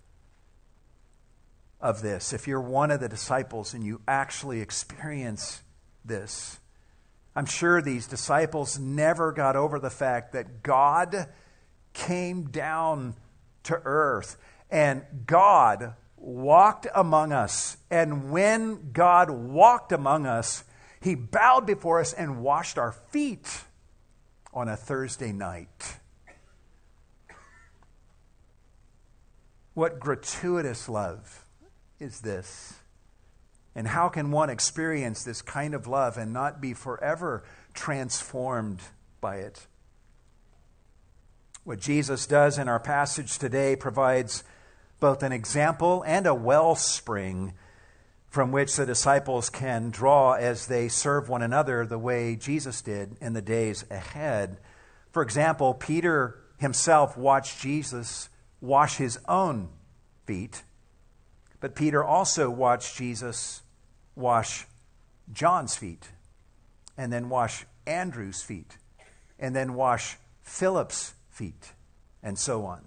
of 1.79 2.01
this 2.01 2.33
if 2.33 2.49
you're 2.49 2.59
one 2.59 2.91
of 2.91 2.99
the 2.99 3.07
disciples 3.07 3.73
and 3.73 3.85
you 3.85 4.01
actually 4.09 4.59
experience 4.59 5.61
this? 6.03 6.59
I'm 7.35 7.45
sure 7.45 7.81
these 7.81 8.07
disciples 8.07 8.77
never 8.77 9.31
got 9.31 9.55
over 9.55 9.79
the 9.79 9.89
fact 9.89 10.33
that 10.33 10.61
God 10.61 11.27
came 11.93 12.49
down 12.49 13.15
to 13.63 13.81
earth 13.85 14.37
and 14.69 15.03
God 15.25 15.95
walked 16.17 16.87
among 16.93 17.31
us. 17.31 17.77
And 17.89 18.31
when 18.31 18.91
God 18.91 19.29
walked 19.29 19.91
among 19.91 20.25
us, 20.25 20.63
he 21.01 21.15
bowed 21.15 21.65
before 21.65 21.99
us 21.99 22.13
and 22.13 22.41
washed 22.41 22.77
our 22.77 22.91
feet 22.91 23.63
on 24.53 24.69
a 24.69 24.77
Thursday 24.77 25.31
night. 25.31 25.97
What 29.73 29.99
gratuitous 29.99 30.87
love 30.87 31.45
is 31.99 32.21
this? 32.21 32.75
And 33.75 33.87
how 33.87 34.09
can 34.09 34.31
one 34.31 34.49
experience 34.49 35.23
this 35.23 35.41
kind 35.41 35.73
of 35.73 35.87
love 35.87 36.17
and 36.17 36.31
not 36.31 36.61
be 36.61 36.73
forever 36.73 37.43
transformed 37.73 38.81
by 39.19 39.37
it? 39.37 39.65
What 41.63 41.79
Jesus 41.79 42.27
does 42.27 42.57
in 42.57 42.67
our 42.67 42.79
passage 42.79 43.39
today 43.39 43.75
provides 43.75 44.43
both 44.99 45.23
an 45.23 45.31
example 45.31 46.03
and 46.05 46.27
a 46.27 46.35
wellspring 46.35 47.53
from 48.27 48.51
which 48.51 48.75
the 48.75 48.85
disciples 48.85 49.49
can 49.49 49.89
draw 49.89 50.33
as 50.33 50.67
they 50.67 50.87
serve 50.87 51.29
one 51.29 51.41
another 51.41 51.85
the 51.85 51.99
way 51.99 52.35
Jesus 52.35 52.81
did 52.81 53.15
in 53.21 53.33
the 53.33 53.41
days 53.41 53.85
ahead. 53.89 54.57
For 55.11 55.21
example, 55.21 55.73
Peter 55.73 56.39
himself 56.57 57.17
watched 57.17 57.59
Jesus 57.59 58.29
wash 58.59 58.97
his 58.97 59.19
own 59.27 59.69
feet, 60.25 60.63
but 61.59 61.75
Peter 61.75 62.03
also 62.03 62.49
watched 62.49 62.97
Jesus 62.97 63.62
wash 64.15 64.65
John's 65.31 65.75
feet, 65.75 66.09
and 66.97 67.11
then 67.11 67.29
wash 67.29 67.65
Andrew's 67.85 68.41
feet, 68.41 68.77
and 69.39 69.55
then 69.55 69.73
wash 69.73 70.17
Philip's 70.41 71.13
feet, 71.29 71.73
and 72.21 72.37
so 72.37 72.65
on. 72.65 72.81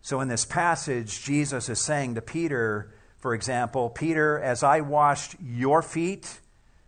So, 0.00 0.20
in 0.20 0.28
this 0.28 0.44
passage, 0.44 1.24
Jesus 1.24 1.68
is 1.68 1.80
saying 1.80 2.14
to 2.14 2.22
Peter, 2.22 2.94
for 3.18 3.34
example, 3.34 3.90
Peter, 3.90 4.38
as 4.38 4.62
I 4.62 4.80
washed 4.80 5.34
your 5.42 5.82
feet, 5.82 6.40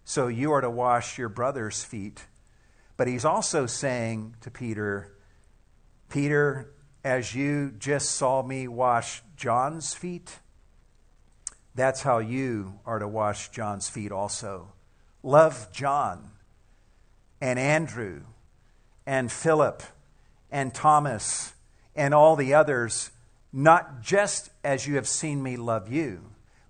so 0.05 0.29
you 0.29 0.53
are 0.53 0.61
to 0.61 0.71
wash 0.71 1.19
your 1.19 1.29
brother's 1.29 1.83
feet. 1.83 2.27
But 2.97 3.09
he's 3.09 3.25
also 3.25 3.67
saying 3.67 4.37
to 4.43 4.51
Peter, 4.51 5.13
Peter, 6.09 6.71
as 7.05 7.35
you 7.35 7.73
just 7.79 8.13
saw 8.13 8.43
me 8.43 8.69
wash 8.69 9.23
John's 9.37 9.95
feet, 9.95 10.39
that's 11.79 12.03
how 12.03 12.19
you 12.19 12.81
are 12.85 12.99
to 12.99 13.09
wash 13.09 13.51
John's 13.51 13.89
feet 13.89 14.13
also. 14.13 14.73
Love 15.23 15.69
John 15.73 16.31
and 17.41 17.59
Andrew 17.59 18.23
and 19.07 19.31
Philip 19.31 19.83
and 20.51 20.75
Thomas 20.75 21.55
and 21.95 22.15
all 22.15 22.37
the 22.37 22.55
others, 22.55 23.11
not 23.53 24.03
just 24.03 24.51
as 24.65 24.87
you 24.87 24.97
have 24.97 25.09
seen 25.09 25.43
me 25.43 25.57
love 25.57 25.91
you, 25.91 26.21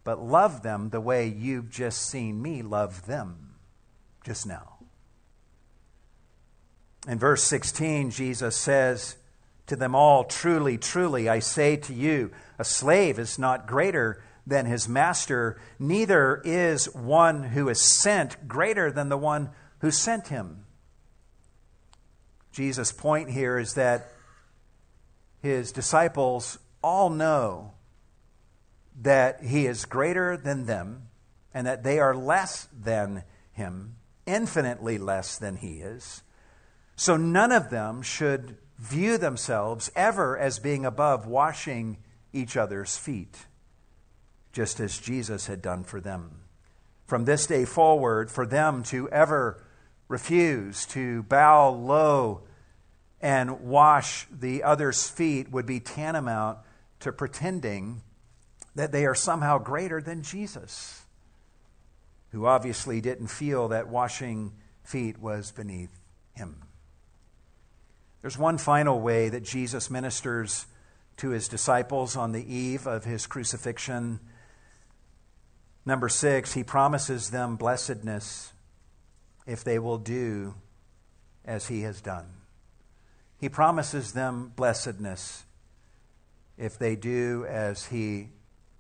but 0.05 0.23
love 0.23 0.63
them 0.63 0.91
the 0.91 1.01
way 1.01 1.27
you've 1.27 1.71
just 1.71 2.09
seen 2.09 2.41
me 2.41 2.63
love 2.63 3.07
them 3.07 3.55
just 4.25 4.47
now. 4.47 4.79
In 7.07 7.19
verse 7.19 7.43
16, 7.45 8.11
Jesus 8.11 8.57
says 8.57 9.17
to 9.67 9.77
them 9.77 9.95
all, 9.95 10.25
Truly, 10.25 10.77
truly, 10.77 11.29
I 11.29 11.39
say 11.39 11.77
to 11.77 11.95
you, 11.95 12.31
a 12.59 12.65
slave 12.65 13.19
is 13.19 13.39
not 13.39 13.67
greater 13.67 14.23
than 14.49 14.67
his 14.67 14.89
master, 14.89 15.61
neither 15.79 16.41
is 16.45 16.87
one 16.95 17.43
who 17.43 17.69
is 17.69 17.81
sent 17.81 18.49
greater 18.49 18.91
than 18.91 19.09
the 19.09 19.19
one 19.19 19.51
who 19.81 19.91
sent 19.91 20.29
him. 20.29 20.65
Jesus' 22.51 22.91
point 22.91 23.31
here 23.31 23.59
is 23.59 23.75
that 23.75 24.13
his 25.43 25.71
disciples 25.71 26.59
all 26.83 27.11
know 27.11 27.75
that 29.03 29.43
he 29.45 29.67
is 29.67 29.85
greater 29.85 30.37
than 30.37 30.67
them 30.67 31.09
and 31.55 31.67
that 31.67 31.85
they 31.85 32.01
are 32.01 32.15
less 32.15 32.69
than 32.77 33.23
him, 33.53 33.97
infinitely 34.27 34.99
less 34.99 35.39
than 35.39 35.57
he 35.57 35.75
is. 35.75 36.23
So 36.97 37.17
none 37.17 37.53
of 37.53 37.71
them 37.71 38.03
should 38.03 38.57
view 38.79 39.19
themselves 39.19 39.91
ever 39.95 40.39
as 40.39 40.59
being 40.59 40.85
above 40.85 41.27
washing 41.27 41.99
each 42.33 42.57
other's 42.57 42.97
feet 42.97 43.47
just 44.53 44.81
as 44.81 44.99
Jesus 44.99 45.47
had 45.47 45.63
done 45.63 45.85
for 45.85 46.01
them. 46.01 46.43
From 47.07 47.25
this 47.25 47.47
day 47.47 47.65
forward, 47.65 48.31
for 48.31 48.47
them 48.47 48.83
to 48.85 49.09
ever 49.11 49.65
refuse 50.09 50.87
to 50.87 51.23
bow 51.25 51.71
low 51.71 52.43
and 53.21 53.61
wash 53.61 54.27
the 54.31 54.63
other's 54.63 55.09
feet 55.09 55.51
would 55.51 55.67
be 55.67 55.81
tantamount 55.81 56.59
to 57.01 57.13
pretending 57.13 58.03
that 58.75 58.93
they 58.93 59.07
are 59.07 59.15
somehow 59.15 59.59
greater 59.59 60.01
than 60.01 60.23
Jesus, 60.23 61.03
who 62.31 62.47
obviously 62.47 63.01
didn't 63.01 63.29
feel 63.29 63.69
that 63.69 63.89
washing 63.89 64.53
feet 64.85 65.19
was 65.19 65.51
beneath 65.51 65.99
him. 66.35 66.63
There's 68.23 68.39
one 68.39 68.59
final 68.59 69.01
way 69.01 69.29
that 69.29 69.45
Jesus 69.45 69.91
ministers 69.91 70.67
to 71.19 71.31
his 71.31 71.49
disciples 71.49 72.17
on 72.17 72.33
the 72.33 72.55
eve 72.55 72.87
of 72.87 73.05
his 73.05 73.27
crucifixion 73.27 74.21
Number 75.85 76.09
six, 76.09 76.53
he 76.53 76.63
promises 76.63 77.31
them 77.31 77.57
blessedness 77.57 78.53
if 79.47 79.65
they 79.65 79.79
will 79.79 79.99
do 79.99 80.55
as 81.45 81.69
he 81.69 81.83
has 81.83 82.01
done. 82.01 82.27
He 83.39 83.49
promises 83.49 84.13
them 84.13 84.53
blessedness 84.55 85.45
if 86.57 86.79
they 86.79 86.97
do 86.97 87.47
as 87.49 87.87
he 87.87 88.31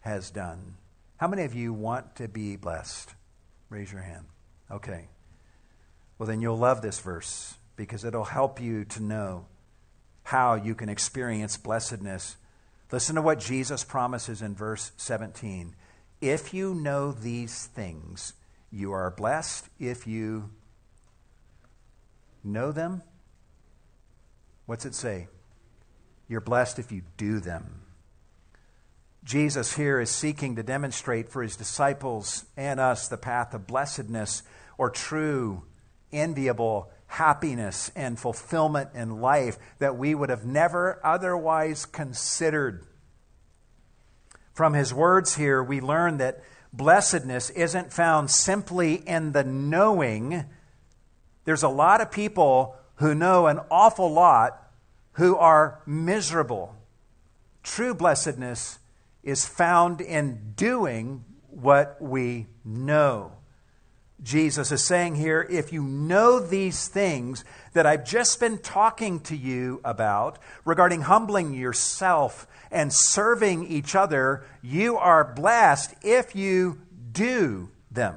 has 0.01 0.30
done. 0.30 0.74
How 1.16 1.28
many 1.28 1.44
of 1.44 1.55
you 1.55 1.72
want 1.72 2.16
to 2.16 2.28
be 2.28 2.57
blessed? 2.57 3.14
Raise 3.70 3.92
your 3.92 4.03
hand. 4.03 4.26
Okay. 4.70 5.09
Well, 6.18 6.26
then 6.26 6.42
you'll 6.42 6.59
love 6.59 6.82
this 6.82 7.01
verse 7.01 7.55
because 7.76 8.05
it'll 8.05 8.24
help 8.24 8.61
you 8.61 8.84
to 8.84 9.03
know 9.03 9.46
how 10.24 10.55
you 10.55 10.74
can 10.74 10.88
experience 10.88 11.57
blessedness. 11.57 12.36
Listen 12.90 13.14
to 13.14 13.22
what 13.22 13.38
Jesus 13.38 13.84
promises 13.84 14.42
in 14.42 14.55
verse 14.55 14.92
17. 14.96 15.74
If 16.21 16.53
you 16.53 16.75
know 16.75 17.12
these 17.12 17.66
things, 17.66 18.33
you 18.71 18.93
are 18.93 19.11
blessed 19.11 19.69
if 19.79 20.07
you 20.07 20.51
know 22.43 22.73
them. 22.73 23.03
What's 24.66 24.85
it 24.85 24.95
say? 24.95 25.29
You're 26.29 26.41
blessed 26.41 26.79
if 26.79 26.91
you 26.91 27.03
do 27.16 27.41
them. 27.41 27.83
Jesus 29.25 29.77
here 29.77 30.01
is 30.01 30.11
seeking 30.11 30.57
to 30.57 30.62
demonstrate 30.62 31.29
for 31.29 31.43
his 31.43 31.57
disciples 31.57 32.47
and 32.57 32.81
us 32.81 33.09
the 33.09 33.16
path 33.16 33.55
of 33.55 33.66
blessedness 33.66 34.43
or 34.77 34.91
true, 34.91 35.62
enviable 36.12 36.91
happiness 37.07 37.91
and 37.95 38.19
fulfillment 38.19 38.91
in 38.95 39.21
life 39.21 39.57
that 39.79 39.97
we 39.97 40.14
would 40.14 40.31
have 40.31 40.45
never 40.45 41.01
otherwise 41.05 41.87
considered. 41.87 42.87
From 44.59 44.75
his 44.75 44.93
words 44.93 45.37
here, 45.37 45.63
we 45.63 45.81
learn 45.81 46.17
that 46.17 46.43
blessedness 46.73 47.49
isn't 47.51 47.93
found 47.93 48.29
simply 48.29 48.95
in 48.95 49.31
the 49.31 49.45
knowing. 49.45 50.47
There's 51.45 51.63
a 51.63 51.69
lot 51.69 52.01
of 52.01 52.11
people 52.11 52.75
who 52.97 53.15
know 53.15 53.47
an 53.47 53.61
awful 53.71 54.13
lot 54.13 54.61
who 55.13 55.37
are 55.37 55.81
miserable. 55.87 56.75
True 57.63 57.95
blessedness 57.95 58.81
is 59.23 59.47
found 59.47 60.01
in 60.01 60.55
doing 60.57 61.25
what 61.51 61.97
we 62.03 62.49
know. 62.65 63.35
Jesus 64.23 64.73
is 64.73 64.85
saying 64.85 65.14
here 65.14 65.47
if 65.49 65.73
you 65.73 65.83
know 65.83 66.41
these 66.41 66.89
things 66.89 67.45
that 67.73 67.87
I've 67.87 68.05
just 68.05 68.41
been 68.41 68.59
talking 68.59 69.21
to 69.21 69.37
you 69.37 69.81
about 69.85 70.39
regarding 70.64 71.03
humbling 71.03 71.55
yourself 71.55 72.47
and 72.71 72.93
serving 72.93 73.66
each 73.69 73.95
other, 73.95 74.45
you 74.61 74.97
are 74.97 75.25
blessed 75.25 75.95
if 76.03 76.35
you 76.35 76.81
do 77.12 77.71
them. 77.91 78.16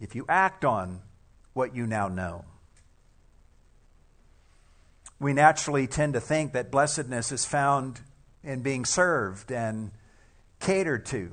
if 0.00 0.14
you 0.14 0.26
act 0.28 0.64
on 0.64 1.00
what 1.54 1.74
you 1.74 1.86
now 1.86 2.08
know. 2.08 2.44
We 5.18 5.32
naturally 5.32 5.86
tend 5.86 6.12
to 6.12 6.20
think 6.20 6.52
that 6.52 6.70
blessedness 6.70 7.32
is 7.32 7.46
found 7.46 8.00
in 8.42 8.60
being 8.60 8.84
served 8.84 9.50
and 9.50 9.92
catered 10.60 11.06
to, 11.06 11.30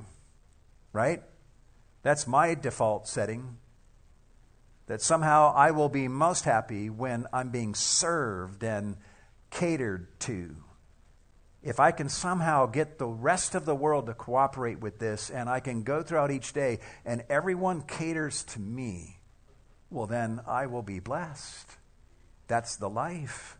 right? 0.94 1.22
That's 2.04 2.28
my 2.28 2.56
default 2.56 3.08
setting. 3.08 3.58
That 4.88 5.02
somehow 5.02 5.54
I 5.56 5.72
will 5.72 5.90
be 5.90 6.08
most 6.08 6.44
happy 6.44 6.90
when 6.90 7.28
I'm 7.32 7.50
being 7.50 7.76
served 7.76 8.64
and 8.64 8.98
catered 9.50 10.20
to. 10.22 10.56
If 11.64 11.80
I 11.80 11.92
can 11.92 12.10
somehow 12.10 12.66
get 12.66 12.98
the 12.98 13.08
rest 13.08 13.54
of 13.54 13.66
the 13.66 13.76
world 13.76 14.08
to 14.08 14.14
cooperate 14.14 14.80
with 14.80 14.98
this 14.98 15.30
and 15.30 15.48
I 15.48 15.60
can 15.60 15.84
go 15.84 16.02
throughout 16.02 16.32
each 16.32 16.54
day 16.54 16.80
and 17.06 17.24
everyone 17.30 17.84
caters 17.84 18.44
to 18.46 18.60
me, 18.60 19.20
well, 19.92 20.08
then 20.08 20.42
I 20.48 20.66
will 20.66 20.82
be 20.82 21.00
blessed. 21.00 21.70
That's 22.48 22.76
the 22.78 22.90
life. 22.90 23.58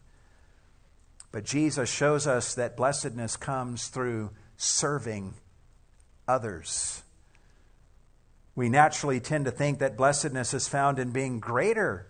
But 1.32 1.46
Jesus 1.46 1.90
shows 1.90 2.26
us 2.26 2.56
that 2.56 2.76
blessedness 2.76 3.38
comes 3.38 3.88
through 3.88 4.32
serving 4.58 5.36
others. 6.28 7.04
We 8.62 8.70
naturally 8.70 9.20
tend 9.20 9.46
to 9.46 9.52
think 9.52 9.80
that 9.80 9.98
blessedness 9.98 10.54
is 10.54 10.68
found 10.68 11.00
in 11.00 11.10
being 11.10 11.40
greater 11.40 12.06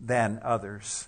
than 0.00 0.40
others. 0.42 1.06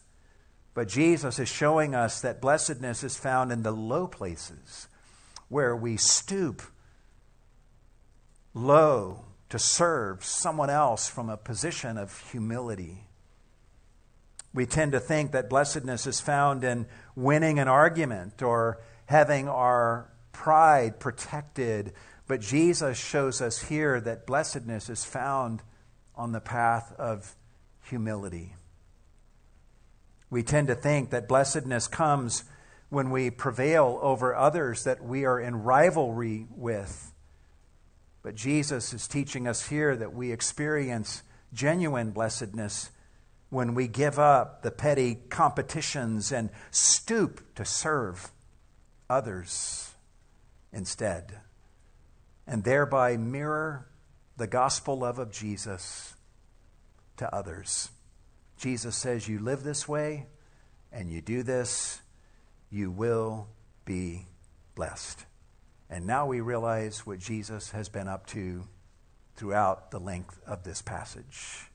But 0.74 0.89
Jesus 0.89 1.39
is 1.39 1.49
showing 1.49 1.95
us 1.95 2.20
that 2.20 2.43
blessedness 2.43 3.03
is 3.03 3.16
found 3.16 3.51
in 3.51 3.62
the 3.62 3.72
low 3.72 4.07
places 4.07 4.89
where 5.49 5.74
we 5.74 5.97
stoop 5.97 6.61
low 8.53 9.24
to 9.49 9.59
serve 9.59 10.22
someone 10.22 10.68
else 10.68 11.09
from 11.09 11.30
a 11.30 11.39
position 11.39 11.97
of 11.97 12.20
humility. 12.30 13.07
We 14.53 14.66
tend 14.66 14.93
to 14.93 15.01
think 15.01 15.32
that 15.32 15.49
blessedness 15.49 16.07
is 16.07 16.20
found 16.20 16.62
in 16.62 16.85
winning 17.16 17.59
an 17.59 17.68
argument 17.68 18.43
or 18.43 18.82
having 19.07 19.49
our 19.49 20.11
pride 20.32 21.01
protected. 21.01 21.95
But 22.27 22.41
Jesus 22.41 22.97
shows 22.97 23.41
us 23.41 23.64
here 23.64 24.01
that 24.01 24.27
blessedness 24.27 24.89
is 24.89 25.05
found 25.05 25.62
on 26.16 26.33
the 26.33 26.41
path 26.41 26.95
of 26.99 27.35
humility. 27.83 28.55
We 30.31 30.43
tend 30.43 30.68
to 30.68 30.75
think 30.75 31.11
that 31.11 31.29
blessedness 31.29 31.87
comes 31.87 32.45
when 32.89 33.11
we 33.11 33.31
prevail 33.31 33.99
over 34.03 34.35
others 34.35 34.85
that 34.85 35.05
we 35.05 35.25
are 35.25 35.39
in 35.39 35.62
rivalry 35.62 36.47
with. 36.51 37.12
But 38.22 38.35
Jesus 38.35 38.95
is 38.95 39.07
teaching 39.07 39.47
us 39.47 39.68
here 39.68 39.95
that 39.97 40.14
we 40.14 40.33
experience 40.33 41.22
genuine 41.53 42.11
blessedness 42.11 42.91
when 43.51 43.75
we 43.75 43.87
give 43.87 44.18
up 44.18 44.62
the 44.62 44.70
petty 44.70 45.14
competitions 45.29 46.33
and 46.33 46.51
stoop 46.70 47.55
to 47.55 47.64
serve 47.64 48.33
others 49.09 49.93
instead, 50.72 51.39
and 52.47 52.65
thereby 52.65 53.17
mirror 53.17 53.89
the 54.37 54.47
gospel 54.47 54.99
love 54.99 55.19
of 55.19 55.31
Jesus 55.31 56.15
to 57.17 57.33
others. 57.35 57.91
Jesus 58.57 58.97
says, 58.97 59.29
You 59.29 59.39
live 59.39 59.63
this 59.63 59.89
way 59.89 60.27
and 60.93 61.11
you 61.11 61.21
do 61.21 61.43
this, 61.43 62.01
you 62.71 62.91
will 62.91 63.49
be 63.85 64.27
blessed. 64.75 65.27
And 65.91 66.07
now 66.07 66.27
we 66.27 66.41
realize 66.41 67.07
what 67.07 67.19
Jesus 67.19 67.71
has 67.73 67.89
been 67.89 68.09
up 68.09 68.27
to 68.29 68.65
throughout 69.37 69.91
the 69.91 70.01
length 70.01 70.41
of 70.47 70.65
this 70.65 70.83
passage. 70.83 71.71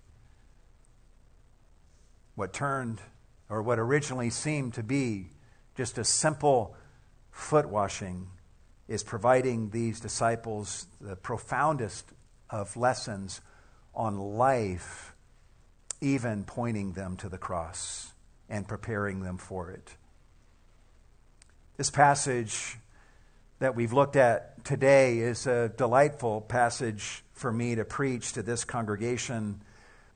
What 2.35 2.53
turned, 2.53 3.01
or 3.49 3.61
what 3.61 3.79
originally 3.79 4.29
seemed 4.29 4.73
to 4.75 4.83
be 4.83 5.31
just 5.75 5.97
a 5.97 6.03
simple 6.03 6.75
foot 7.31 7.69
washing, 7.69 8.27
is 8.89 9.03
providing 9.03 9.69
these 9.69 9.99
disciples 9.99 10.87
the 10.99 11.15
profoundest 11.15 12.11
of 12.49 12.75
lessons 12.75 13.39
on 13.93 14.17
life 14.17 15.13
even 16.01 16.43
pointing 16.43 16.93
them 16.93 17.15
to 17.15 17.29
the 17.29 17.37
cross 17.37 18.11
and 18.49 18.67
preparing 18.67 19.21
them 19.21 19.37
for 19.37 19.69
it. 19.69 19.95
This 21.77 21.91
passage 21.91 22.77
that 23.59 23.75
we've 23.75 23.93
looked 23.93 24.15
at 24.15 24.65
today 24.65 25.19
is 25.19 25.45
a 25.45 25.69
delightful 25.69 26.41
passage 26.41 27.23
for 27.33 27.51
me 27.51 27.75
to 27.75 27.85
preach 27.85 28.33
to 28.33 28.41
this 28.41 28.65
congregation, 28.65 29.61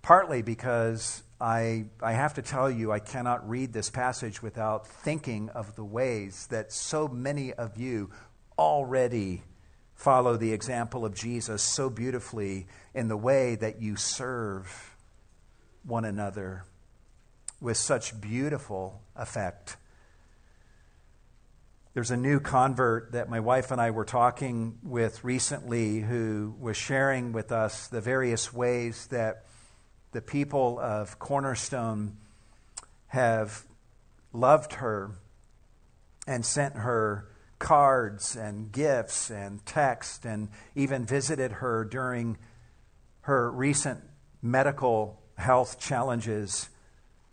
partly 0.02 0.42
because 0.42 1.22
I, 1.40 1.86
I 2.02 2.14
have 2.14 2.34
to 2.36 2.42
tell 2.42 2.72
you, 2.72 2.92
I 2.92 3.00
cannot 3.00 3.48
read 3.48 3.72
this 3.72 3.92
passage 3.92 4.42
without 4.42 4.88
thinking 4.88 5.50
of 5.50 5.76
the 5.76 5.84
ways 5.84 6.48
that 6.48 6.72
so 6.72 7.08
many 7.08 7.54
of 7.54 7.78
you 7.78 8.10
already 8.58 9.44
follow 9.96 10.38
the 10.38 10.54
example 10.54 11.06
of 11.06 11.16
Jesus 11.16 11.62
so 11.62 11.90
beautifully 11.90 12.68
in 12.94 13.08
the 13.08 13.18
way 13.18 13.56
that 13.56 13.82
you 13.82 13.96
serve 13.96 14.96
one 15.84 16.06
another 16.06 16.66
with 17.62 17.78
such 17.78 18.20
beautiful 18.20 19.02
effect. 19.16 19.78
There's 21.94 22.12
a 22.12 22.18
new 22.18 22.40
convert 22.40 23.12
that 23.12 23.30
my 23.30 23.40
wife 23.40 23.70
and 23.72 23.80
I 23.80 23.92
were 23.92 24.04
talking 24.04 24.80
with 24.84 25.24
recently 25.24 26.00
who 26.00 26.56
was 26.60 26.76
sharing 26.76 27.34
with 27.34 27.52
us 27.52 27.88
the 27.88 28.02
various 28.02 28.52
ways 28.52 29.08
that 29.08 29.46
the 30.12 30.22
people 30.22 30.80
of 30.80 31.20
Cornerstone 31.20 32.18
have 33.08 33.64
loved 34.32 34.74
her 34.74 35.12
and 36.26 36.44
sent 36.44 36.76
her 36.76 37.28
cards 37.64 38.36
and 38.36 38.74
gifts 38.74 39.32
and 39.32 39.66
text 39.66 40.26
and 40.26 40.50
even 40.76 41.06
visited 41.06 41.50
her 41.50 41.86
during 41.86 42.38
her 43.22 43.50
recent 43.50 44.02
medical 44.42 45.22
health 45.38 45.80
challenges. 45.80 46.70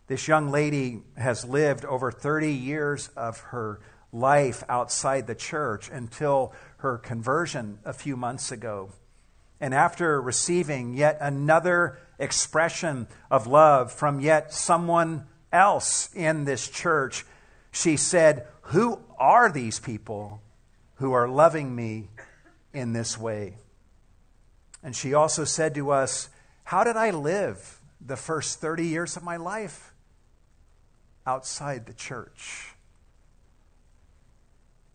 This 0.07 0.29
young 0.29 0.53
lady 0.53 1.03
has 1.17 1.45
lived 1.45 1.85
over 1.85 2.13
30 2.13 2.53
years 2.53 3.09
of 3.17 3.41
her 3.41 3.81
life 4.13 4.63
outside 4.69 5.27
the 5.27 5.35
church 5.35 5.91
until 5.91 6.55
her 6.77 6.97
conversion 6.97 7.81
a 7.85 7.93
few 7.93 8.17
months 8.17 8.53
ago. 8.53 8.93
And 9.61 9.75
after 9.75 10.23
receiving 10.23 10.95
yet 10.95 11.19
another 11.21 11.99
expression 12.21 13.09
of 13.33 13.49
love 13.49 13.93
from 13.93 14.21
yet 14.21 14.55
someone 14.55 15.27
else 15.53 16.09
in 16.15 16.45
this 16.45 16.69
church, 16.69 17.27
she 17.73 17.97
said, 17.97 18.47
Who 18.63 19.01
are 19.21 19.53
these 19.53 19.79
people 19.79 20.43
who 20.97 21.13
are 21.13 21.29
loving 21.29 21.77
me 21.77 22.09
in 22.75 22.93
this 22.93 23.17
way? 23.17 23.55
And 24.83 24.97
she 24.97 25.15
also 25.15 25.45
said 25.45 25.77
to 25.77 25.93
us, 25.93 26.29
How 26.65 26.83
did 26.83 26.97
I 26.97 27.11
live 27.11 27.81
the 28.05 28.17
first 28.17 28.61
30 28.61 28.87
years 28.87 29.17
of 29.17 29.23
my 29.23 29.37
life 29.37 29.93
outside 31.27 31.87
the 31.87 31.93
church. 31.93 32.73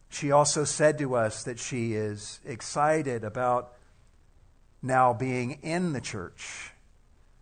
She 0.10 0.32
also 0.32 0.64
said 0.64 0.98
to 1.00 1.16
us 1.16 1.44
that 1.44 1.60
she 1.60 1.94
is 1.94 2.40
excited 2.46 3.24
about 3.24 3.74
now 4.82 5.14
being 5.14 5.60
in 5.62 5.94
the 5.94 6.02
church 6.02 6.72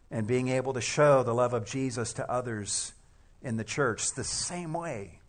and 0.09 0.27
being 0.27 0.49
able 0.49 0.73
to 0.73 0.81
show 0.81 1.23
the 1.23 1.33
love 1.33 1.53
of 1.53 1.65
Jesus 1.65 2.13
to 2.13 2.31
others 2.31 2.93
in 3.41 3.57
the 3.57 3.63
church 3.63 4.13
the 4.13 4.23
same 4.23 4.73
way 4.73 5.19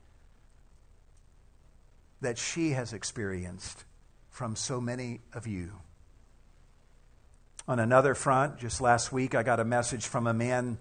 that 2.25 2.39
she 2.39 2.70
has 2.70 2.93
experienced 2.93 3.85
from 4.31 4.57
so 4.57 4.81
many 4.81 5.20
of 5.33 5.47
you. 5.47 5.72
On 7.68 7.79
another 7.79 8.14
front, 8.14 8.59
just 8.59 8.81
last 8.81 9.12
week, 9.12 9.35
I 9.35 9.43
got 9.43 9.61
a 9.61 9.64
message 9.64 10.07
from 10.07 10.27
a 10.27 10.35
man 10.35 10.79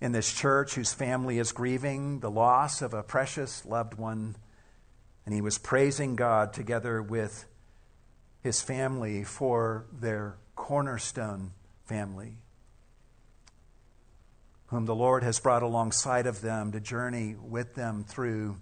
in 0.00 0.12
this 0.12 0.32
church 0.32 0.74
whose 0.74 0.92
family 0.92 1.38
is 1.38 1.52
grieving 1.52 2.20
the 2.20 2.30
loss 2.30 2.82
of 2.82 2.92
a 2.92 3.02
precious 3.02 3.64
loved 3.64 3.94
one. 3.94 4.36
And 5.24 5.34
he 5.34 5.40
was 5.40 5.58
praising 5.58 6.16
God 6.16 6.52
together 6.52 7.00
with 7.00 7.46
his 8.42 8.60
family 8.60 9.24
for 9.24 9.86
their 9.92 10.36
cornerstone 10.56 11.52
family, 11.84 12.38
whom 14.66 14.86
the 14.86 14.94
Lord 14.94 15.22
has 15.22 15.38
brought 15.38 15.62
alongside 15.62 16.26
of 16.26 16.40
them 16.40 16.72
to 16.72 16.80
journey 16.80 17.36
with 17.40 17.74
them 17.74 18.04
through 18.04 18.56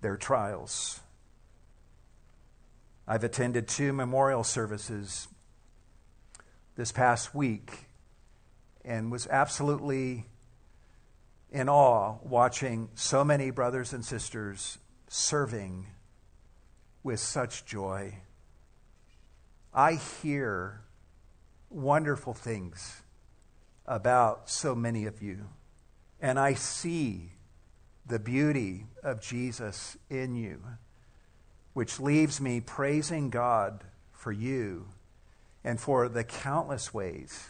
their 0.00 0.16
trials. 0.16 1.00
I've 3.10 3.24
attended 3.24 3.66
two 3.66 3.94
memorial 3.94 4.44
services 4.44 5.28
this 6.76 6.92
past 6.92 7.34
week 7.34 7.86
and 8.84 9.10
was 9.10 9.26
absolutely 9.28 10.26
in 11.50 11.70
awe 11.70 12.18
watching 12.22 12.90
so 12.94 13.24
many 13.24 13.50
brothers 13.50 13.94
and 13.94 14.04
sisters 14.04 14.76
serving 15.08 15.86
with 17.02 17.18
such 17.18 17.64
joy. 17.64 18.18
I 19.72 19.94
hear 19.94 20.82
wonderful 21.70 22.34
things 22.34 23.00
about 23.86 24.50
so 24.50 24.74
many 24.74 25.06
of 25.06 25.22
you. 25.22 25.48
And 26.20 26.38
I 26.38 26.52
see 26.52 27.32
the 28.04 28.18
beauty 28.18 28.84
of 29.02 29.22
Jesus 29.22 29.96
in 30.10 30.34
you, 30.34 30.60
which 31.72 32.00
leaves 32.00 32.40
me 32.40 32.60
praising 32.60 33.30
God 33.30 33.84
for 34.12 34.32
you 34.32 34.88
and 35.64 35.80
for 35.80 36.08
the 36.08 36.24
countless 36.24 36.92
ways 36.92 37.48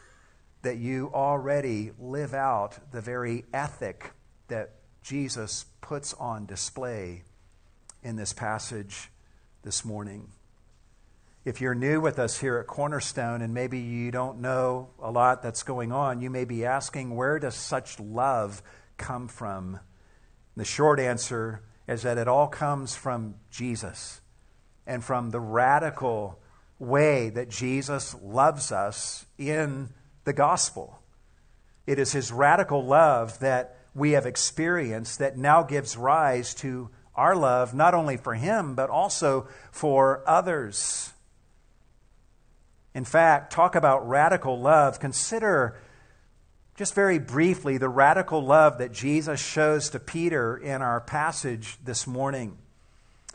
that 0.62 0.76
you 0.76 1.10
already 1.14 1.92
live 1.98 2.34
out 2.34 2.78
the 2.92 3.00
very 3.00 3.44
ethic 3.52 4.12
that 4.48 4.74
Jesus 5.02 5.66
puts 5.80 6.14
on 6.14 6.46
display 6.46 7.22
in 8.02 8.16
this 8.16 8.32
passage 8.32 9.10
this 9.62 9.84
morning. 9.84 10.28
If 11.44 11.60
you're 11.60 11.74
new 11.74 12.00
with 12.00 12.18
us 12.18 12.40
here 12.40 12.58
at 12.58 12.66
Cornerstone 12.66 13.40
and 13.40 13.54
maybe 13.54 13.78
you 13.78 14.10
don't 14.10 14.40
know 14.40 14.90
a 15.00 15.10
lot 15.10 15.42
that's 15.42 15.62
going 15.62 15.92
on, 15.92 16.20
you 16.20 16.28
may 16.28 16.44
be 16.44 16.64
asking, 16.64 17.14
where 17.14 17.38
does 17.38 17.54
such 17.54 17.98
love 17.98 18.62
come 18.96 19.28
from? 19.28 19.80
The 20.56 20.64
short 20.64 21.00
answer 21.00 21.62
is 21.88 22.02
that 22.02 22.18
it 22.18 22.28
all 22.28 22.46
comes 22.46 22.94
from 22.94 23.34
Jesus 23.50 24.20
and 24.86 25.02
from 25.02 25.30
the 25.30 25.40
radical 25.40 26.38
way 26.78 27.30
that 27.30 27.48
Jesus 27.48 28.14
loves 28.22 28.70
us 28.70 29.26
in 29.38 29.88
the 30.24 30.32
gospel. 30.32 31.00
It 31.86 31.98
is 31.98 32.12
his 32.12 32.30
radical 32.30 32.84
love 32.84 33.38
that 33.40 33.76
we 33.94 34.12
have 34.12 34.26
experienced 34.26 35.18
that 35.18 35.38
now 35.38 35.62
gives 35.62 35.96
rise 35.96 36.54
to 36.56 36.90
our 37.14 37.34
love, 37.34 37.74
not 37.74 37.94
only 37.94 38.16
for 38.16 38.34
him, 38.34 38.74
but 38.74 38.90
also 38.90 39.48
for 39.72 40.22
others. 40.26 41.12
In 42.94 43.04
fact, 43.04 43.52
talk 43.52 43.74
about 43.74 44.08
radical 44.08 44.60
love. 44.60 45.00
Consider 45.00 45.80
just 46.78 46.94
very 46.94 47.18
briefly 47.18 47.76
the 47.76 47.88
radical 47.88 48.40
love 48.40 48.78
that 48.78 48.92
Jesus 48.92 49.40
shows 49.40 49.90
to 49.90 49.98
Peter 49.98 50.56
in 50.56 50.80
our 50.80 51.00
passage 51.00 51.76
this 51.84 52.06
morning. 52.06 52.56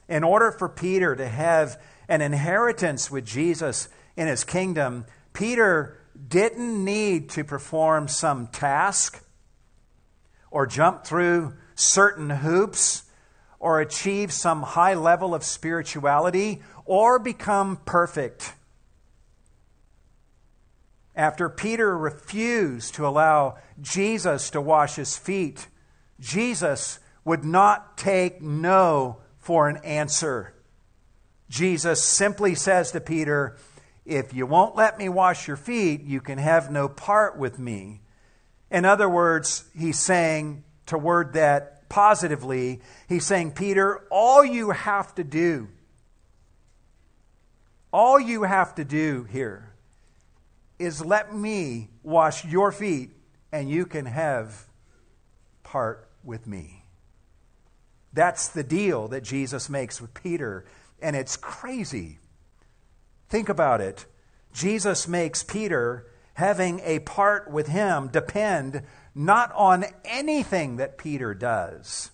In 0.08 0.24
order 0.24 0.50
for 0.50 0.70
Peter 0.70 1.14
to 1.14 1.28
have 1.28 1.78
an 2.08 2.22
inheritance 2.22 3.12
with 3.12 3.26
Jesus 3.26 3.89
in 4.16 4.28
his 4.28 4.46
kingdom, 4.46 5.06
Peter 5.34 6.00
didn't 6.30 6.86
need 6.86 7.28
to 7.32 7.44
perform 7.44 8.08
some 8.08 8.48
task 8.48 9.22
or 10.50 10.66
jump 10.66 11.04
through 11.04 11.54
certain 11.76 12.30
hoops 12.30 13.04
or 13.60 13.82
achieve 13.82 14.32
some 14.32 14.62
high 14.62 14.94
level 14.94 15.36
of 15.36 15.44
spirituality 15.44 16.62
or 16.86 17.20
become 17.20 17.76
perfect. 17.84 18.54
After 21.16 21.49
Peter 21.49 21.97
refused 21.97 22.95
to 22.95 23.07
allow 23.07 23.57
Jesus 23.80 24.49
to 24.51 24.61
wash 24.61 24.95
his 24.95 25.18
feet, 25.18 25.68
Jesus 26.20 26.99
would 27.24 27.43
not 27.43 27.97
take 27.97 28.41
no 28.41 29.18
for 29.38 29.70
an 29.70 29.78
answer. 29.78 30.53
Jesus 31.49 32.01
simply 32.01 32.55
says 32.55 32.91
to 32.91 33.01
Peter, 33.01 33.57
If 34.05 34.34
you 34.34 34.47
won't 34.47 34.76
let 34.76 34.97
me 34.97 35.07
wash 35.07 35.47
your 35.47 35.57
feet, 35.57 36.01
you 36.01 36.20
can 36.20 36.39
have 36.39 36.72
no 36.72 36.89
part 36.89 37.38
with 37.38 37.59
me. 37.59 38.01
In 38.72 38.86
other 38.86 39.07
words, 39.07 39.66
he's 39.76 39.99
saying, 39.99 40.64
to 40.88 40.97
word 40.97 41.34
that 41.34 41.88
positively, 41.89 42.82
he's 43.07 43.26
saying, 43.26 43.51
Peter, 43.51 44.05
all 44.09 44.43
you 44.43 44.72
have 44.72 45.14
to 45.16 45.24
do, 45.24 45.70
all 47.91 48.20
you 48.20 48.43
have 48.43 48.74
to 48.76 48.84
do 48.84 49.24
here 49.32 49.73
is 50.80 51.04
let 51.04 51.34
me 51.34 51.90
wash 52.02 52.46
your 52.46 52.72
feet 52.72 53.12
and 53.52 53.70
you 53.70 53.86
can 53.86 54.06
have 54.06 54.68
part 55.64 56.10
with 56.24 56.48
me. 56.48 56.84
That's 58.14 58.48
the 58.48 58.64
deal 58.64 59.08
that 59.10 59.24
Jesus 59.24 59.70
makes 59.70 60.00
with 60.00 60.14
Peter, 60.14 60.66
and 61.02 61.16
it's 61.16 61.36
crazy. 61.36 62.20
Think 63.30 63.50
about 63.50 63.82
it. 63.82 64.06
Jesus 64.54 65.08
makes 65.08 65.44
Peter 65.44 66.08
having 66.36 66.80
a 66.84 67.00
part 67.00 67.50
with 67.50 67.68
him 67.68 68.08
depend 68.08 68.84
not 69.16 69.52
on 69.54 69.86
anything 70.06 70.78
that 70.78 70.98
Peter 70.98 71.34
does, 71.34 72.12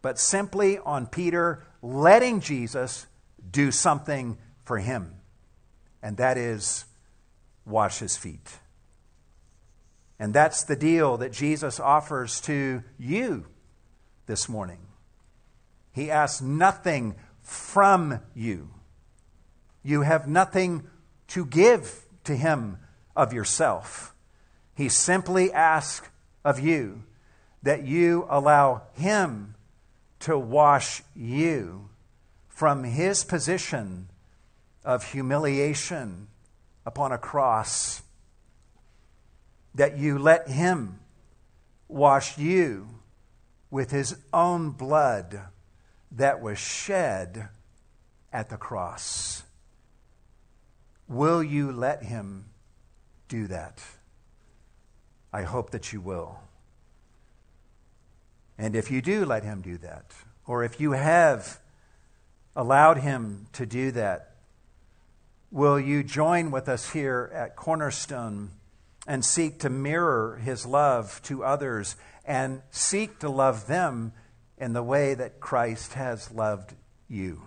but 0.00 0.18
simply 0.18 0.78
on 0.78 1.06
Peter 1.06 1.64
letting 1.82 2.40
Jesus 2.40 3.06
do 3.50 3.70
something 3.70 4.38
for 4.64 4.78
him. 4.78 5.14
And 6.02 6.16
that 6.16 6.36
is 6.36 6.84
wash 7.64 7.98
his 7.98 8.16
feet. 8.16 8.58
And 10.18 10.32
that's 10.32 10.64
the 10.64 10.76
deal 10.76 11.16
that 11.18 11.32
Jesus 11.32 11.80
offers 11.80 12.40
to 12.42 12.82
you 12.98 13.46
this 14.26 14.48
morning. 14.48 14.78
He 15.92 16.10
asks 16.10 16.40
nothing 16.40 17.16
from 17.42 18.20
you. 18.34 18.70
You 19.82 20.02
have 20.02 20.28
nothing 20.28 20.84
to 21.28 21.44
give 21.44 22.04
to 22.24 22.36
him 22.36 22.78
of 23.16 23.32
yourself. 23.32 24.14
He 24.74 24.88
simply 24.88 25.52
asks 25.52 26.08
of 26.44 26.60
you 26.60 27.02
that 27.62 27.84
you 27.84 28.26
allow 28.28 28.82
him 28.94 29.54
to 30.20 30.38
wash 30.38 31.02
you 31.14 31.88
from 32.48 32.84
his 32.84 33.24
position 33.24 34.08
of 34.84 35.12
humiliation 35.12 36.28
upon 36.84 37.12
a 37.12 37.18
cross, 37.18 38.02
that 39.74 39.96
you 39.96 40.18
let 40.18 40.48
Him 40.48 41.00
wash 41.88 42.38
you 42.38 42.88
with 43.70 43.90
His 43.90 44.16
own 44.32 44.70
blood 44.70 45.40
that 46.10 46.42
was 46.42 46.58
shed 46.58 47.48
at 48.32 48.50
the 48.50 48.56
cross. 48.56 49.44
Will 51.08 51.42
you 51.42 51.72
let 51.72 52.02
Him 52.02 52.46
do 53.28 53.46
that? 53.46 53.82
I 55.32 55.42
hope 55.42 55.70
that 55.70 55.92
you 55.92 56.00
will. 56.00 56.38
And 58.58 58.76
if 58.76 58.90
you 58.90 59.00
do 59.00 59.24
let 59.24 59.44
Him 59.44 59.62
do 59.62 59.78
that, 59.78 60.12
or 60.46 60.64
if 60.64 60.80
you 60.80 60.92
have 60.92 61.60
allowed 62.54 62.98
Him 62.98 63.46
to 63.54 63.64
do 63.64 63.90
that, 63.92 64.31
will 65.52 65.78
you 65.78 66.02
join 66.02 66.50
with 66.50 66.68
us 66.68 66.90
here 66.90 67.30
at 67.34 67.54
Cornerstone 67.54 68.50
and 69.06 69.22
seek 69.24 69.60
to 69.60 69.68
mirror 69.68 70.40
his 70.42 70.64
love 70.64 71.20
to 71.24 71.44
others 71.44 71.94
and 72.24 72.62
seek 72.70 73.18
to 73.18 73.28
love 73.28 73.66
them 73.66 74.12
in 74.56 74.72
the 74.72 74.82
way 74.82 75.12
that 75.12 75.40
Christ 75.40 75.92
has 75.92 76.30
loved 76.30 76.74
you? 77.06 77.42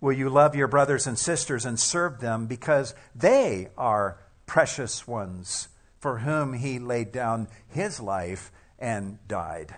Will 0.00 0.12
you 0.12 0.28
love 0.28 0.54
your 0.54 0.68
brothers 0.68 1.06
and 1.06 1.18
sisters 1.18 1.64
and 1.64 1.78
serve 1.78 2.20
them 2.20 2.46
because 2.46 2.94
they 3.14 3.68
are 3.76 4.18
precious 4.46 5.06
ones 5.06 5.68
for 5.98 6.18
whom 6.18 6.54
he 6.54 6.78
laid 6.78 7.10
down 7.12 7.48
his 7.68 8.00
life 8.00 8.52
and 8.78 9.18
died? 9.26 9.74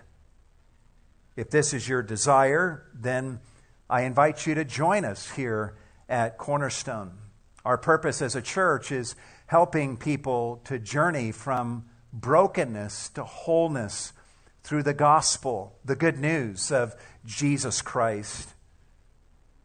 If 1.35 1.49
this 1.49 1.73
is 1.73 1.89
your 1.89 2.01
desire, 2.03 2.85
then 2.93 3.39
I 3.89 4.01
invite 4.01 4.45
you 4.45 4.55
to 4.55 4.63
join 4.63 5.05
us 5.05 5.31
here 5.31 5.75
at 6.07 6.37
Cornerstone. 6.37 7.17
Our 7.63 7.77
purpose 7.77 8.21
as 8.21 8.35
a 8.35 8.41
church 8.41 8.91
is 8.91 9.15
helping 9.47 9.97
people 9.97 10.61
to 10.65 10.79
journey 10.79 11.31
from 11.31 11.85
brokenness 12.13 13.09
to 13.09 13.23
wholeness 13.23 14.13
through 14.63 14.83
the 14.83 14.93
gospel, 14.93 15.77
the 15.83 15.95
good 15.95 16.17
news 16.17 16.71
of 16.71 16.95
Jesus 17.25 17.81
Christ. 17.81 18.53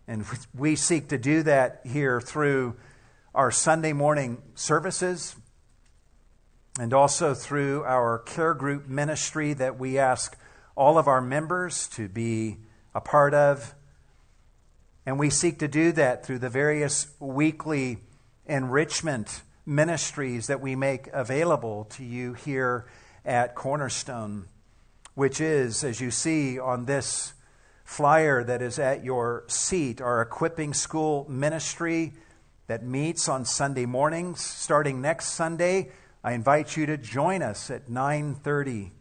And 0.07 0.25
we 0.55 0.77
seek 0.77 1.09
to 1.09 1.19
do 1.19 1.43
that 1.45 1.83
here 1.85 2.21
through 2.21 2.77
our 3.35 3.51
Sunday 3.51 3.93
morning 3.93 4.43
services 4.55 5.37
and 6.79 6.93
also 6.93 7.35
through 7.35 7.85
our 7.85 8.19
care 8.19 8.55
group 8.55 8.89
ministry 8.89 9.53
that 9.55 9.79
we 9.79 9.99
ask 9.99 10.37
all 10.77 10.99
of 10.99 11.07
our 11.07 11.21
members 11.21 11.89
to 11.89 12.09
be 12.09 12.59
a 12.95 13.01
part 13.01 13.35
of 13.35 13.75
and 15.07 15.19
we 15.19 15.31
seek 15.31 15.59
to 15.59 15.69
do 15.69 15.93
that 15.93 16.25
through 16.25 16.39
the 16.39 16.51
various 16.51 17.09
weekly 17.19 17.99
enrichment 18.47 19.43
ministries 19.65 20.49
that 20.49 20.61
we 20.61 20.75
make 20.75 21.09
available 21.13 21.85
to 21.85 22.05
you 22.05 22.35
here 22.35 22.87
at 23.25 23.55
Cornerstone, 23.55 24.47
which 25.15 25.41
is, 25.41 25.85
as 25.85 26.01
you 26.01 26.11
see 26.11 26.59
on 26.59 26.85
this 26.87 27.35
flyer 27.85 28.45
that 28.45 28.63
is 28.63 28.79
at 28.79 29.05
your 29.05 29.45
seat, 29.47 30.01
our 30.01 30.23
equipping 30.23 30.75
school 30.75 31.27
ministry 31.29 32.13
that 32.67 32.85
meets 32.85 33.29
on 33.29 33.45
Sunday 33.45 33.87
mornings 33.87 34.41
starting 34.41 35.01
next 35.01 35.29
Sunday. 35.29 35.91
I 36.23 36.33
invite 36.33 36.77
you 36.77 36.87
to 36.87 36.97
join 36.97 37.43
us 37.43 37.71
at 37.71 37.89
9:30 37.89 38.93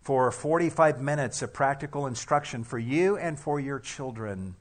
for 0.00 0.30
45 0.30 1.00
minutes 1.00 1.42
of 1.42 1.52
practical 1.52 2.06
instruction 2.06 2.62
for 2.64 2.78
you 2.78 3.16
and 3.16 3.38
for 3.38 3.58
your 3.58 3.78
children 3.78 4.54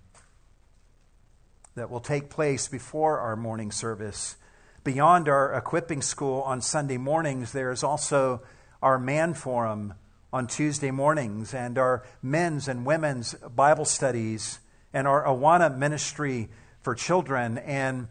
that 1.77 1.91
will 1.91 1.99
take 1.99 2.29
place 2.29 2.67
before 2.67 3.19
our 3.19 3.35
morning 3.35 3.71
service. 3.71 4.35
beyond 4.83 5.27
our 5.27 5.53
equipping 5.53 6.01
school 6.01 6.41
on 6.43 6.61
Sunday 6.61 6.97
mornings, 6.97 7.51
there 7.51 7.71
is 7.71 7.83
also 7.83 8.41
our 8.81 8.97
man 8.97 9.33
forum 9.33 9.93
on 10.31 10.47
Tuesday 10.47 10.91
mornings 10.91 11.53
and 11.53 11.77
our 11.77 12.03
men's 12.21 12.69
and 12.69 12.85
women's 12.85 13.33
Bible 13.33 13.83
studies 13.83 14.59
and 14.93 15.05
our 15.05 15.25
Awana 15.25 15.77
ministry 15.77 16.47
for 16.79 16.95
children 16.95 17.57
and 17.57 18.07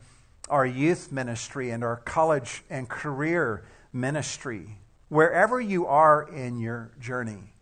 our 0.50 0.66
youth 0.66 1.10
ministry 1.10 1.70
and 1.70 1.82
our 1.82 1.96
college 1.96 2.62
and 2.68 2.88
career 2.90 3.64
ministry. 3.90 4.78
Wherever 5.08 5.58
you 5.58 5.86
are 5.86 6.28
in 6.28 6.60
your 6.60 6.92
journey, 7.00 7.54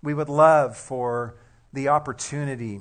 we 0.00 0.14
would 0.14 0.28
love 0.28 0.76
for 0.76 1.34
the 1.72 1.88
opportunity 1.88 2.80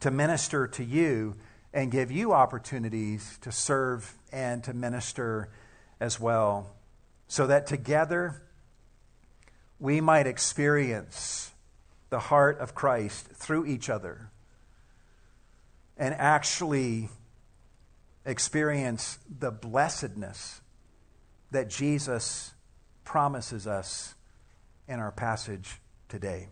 to 0.00 0.10
minister 0.10 0.68
to 0.68 0.84
you 0.84 1.34
and 1.72 1.90
give 1.90 2.10
you 2.10 2.32
opportunities 2.32 3.38
to 3.42 3.52
serve 3.52 4.14
and 4.32 4.64
to 4.64 4.72
minister 4.72 5.50
as 6.00 6.18
well, 6.18 6.74
so 7.26 7.46
that 7.46 7.66
together 7.66 8.42
we 9.78 10.00
might 10.00 10.26
experience 10.26 11.52
the 12.10 12.18
heart 12.18 12.58
of 12.58 12.74
Christ 12.74 13.26
through 13.26 13.66
each 13.66 13.90
other 13.90 14.30
and 15.96 16.14
actually 16.14 17.10
experience 18.24 19.18
the 19.38 19.50
blessedness 19.50 20.60
that 21.50 21.68
Jesus 21.68 22.52
promises 23.04 23.66
us 23.66 24.14
in 24.86 25.00
our 25.00 25.12
passage 25.12 25.80
today. 26.08 26.48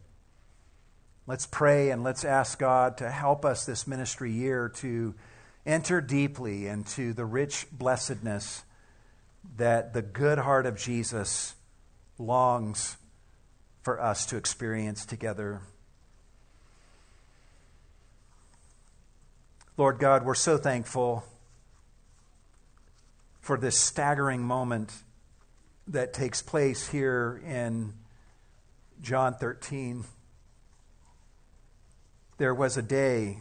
Let's 1.29 1.47
pray 1.47 1.91
and 1.91 2.05
let's 2.05 2.25
ask 2.25 2.57
God 2.57 2.99
to 2.99 3.11
help 3.11 3.45
us 3.45 3.67
this 3.67 3.89
ministry 3.89 4.31
year 4.31 4.69
to 4.77 5.13
enter 5.67 6.01
deeply 6.01 6.69
into 6.69 7.13
the 7.13 7.25
rich 7.25 7.67
blessedness 7.73 8.63
that 9.57 9.93
the 9.93 10.03
good 10.03 10.39
heart 10.39 10.67
of 10.67 10.77
Jesus 10.79 11.57
longs 12.17 12.97
for 13.83 14.01
us 14.01 14.27
to 14.27 14.37
experience 14.37 15.05
together. 15.05 15.63
Lord 19.77 19.99
God, 19.99 20.25
we're 20.25 20.37
so 20.37 20.57
thankful 20.57 21.25
for 23.41 23.59
this 23.59 23.77
staggering 23.77 24.43
moment 24.43 24.93
that 25.89 26.13
takes 26.13 26.41
place 26.41 26.89
here 26.89 27.43
in 27.45 27.95
John 29.03 29.35
13 29.35 30.05
there 32.39 32.55
was 32.55 32.77
a 32.77 32.83
day 32.83 33.39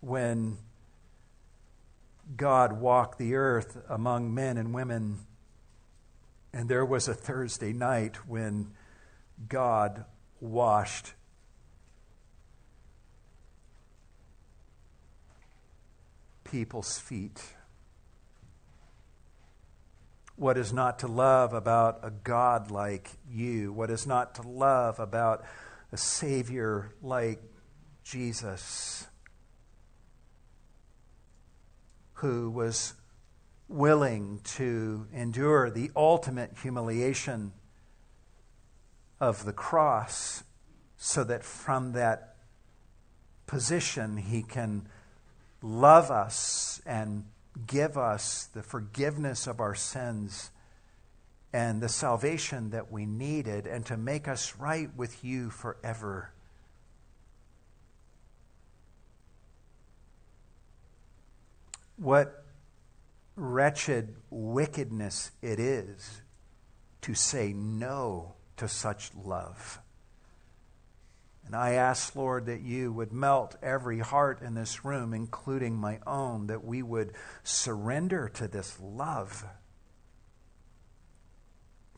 when 0.00 0.58
God 2.36 2.80
walked 2.80 3.18
the 3.18 3.34
earth 3.34 3.76
among 3.88 4.32
men 4.32 4.56
and 4.56 4.72
women, 4.72 5.26
and 6.52 6.68
there 6.68 6.84
was 6.84 7.08
a 7.08 7.14
Thursday 7.14 7.72
night 7.72 8.28
when 8.28 8.72
God 9.48 10.04
washed 10.40 11.14
people's 16.44 16.98
feet. 16.98 17.40
What 20.36 20.56
is 20.56 20.72
not 20.72 21.00
to 21.00 21.06
love 21.08 21.52
about 21.52 22.00
a 22.02 22.10
God 22.10 22.70
like 22.70 23.10
you? 23.30 23.72
What 23.72 23.90
is 23.90 24.06
not 24.06 24.34
to 24.36 24.42
love 24.42 25.00
about 25.00 25.44
a 25.90 25.96
Savior 25.96 26.94
like 27.02 27.42
Jesus, 28.12 29.06
who 32.12 32.50
was 32.50 32.92
willing 33.68 34.38
to 34.44 35.06
endure 35.14 35.70
the 35.70 35.90
ultimate 35.96 36.50
humiliation 36.60 37.52
of 39.18 39.46
the 39.46 39.52
cross 39.54 40.44
so 40.98 41.24
that 41.24 41.42
from 41.42 41.92
that 41.92 42.36
position 43.46 44.18
he 44.18 44.42
can 44.42 44.86
love 45.62 46.10
us 46.10 46.82
and 46.84 47.24
give 47.66 47.96
us 47.96 48.44
the 48.52 48.62
forgiveness 48.62 49.46
of 49.46 49.58
our 49.58 49.74
sins 49.74 50.50
and 51.50 51.80
the 51.80 51.88
salvation 51.88 52.68
that 52.72 52.92
we 52.92 53.06
needed 53.06 53.66
and 53.66 53.86
to 53.86 53.96
make 53.96 54.28
us 54.28 54.54
right 54.58 54.94
with 54.94 55.24
you 55.24 55.48
forever. 55.48 56.30
What 62.02 62.44
wretched 63.36 64.16
wickedness 64.28 65.30
it 65.40 65.58
is 65.58 66.20
to 67.00 67.14
say 67.14 67.52
no 67.52 68.34
to 68.56 68.68
such 68.68 69.10
love. 69.14 69.78
And 71.46 71.56
I 71.56 71.72
ask, 71.72 72.14
Lord, 72.14 72.46
that 72.46 72.60
you 72.60 72.92
would 72.92 73.12
melt 73.12 73.56
every 73.62 73.98
heart 73.98 74.42
in 74.42 74.54
this 74.54 74.84
room, 74.84 75.12
including 75.12 75.76
my 75.76 75.98
own, 76.06 76.46
that 76.46 76.64
we 76.64 76.82
would 76.82 77.12
surrender 77.42 78.28
to 78.34 78.46
this 78.46 78.78
love. 78.80 79.44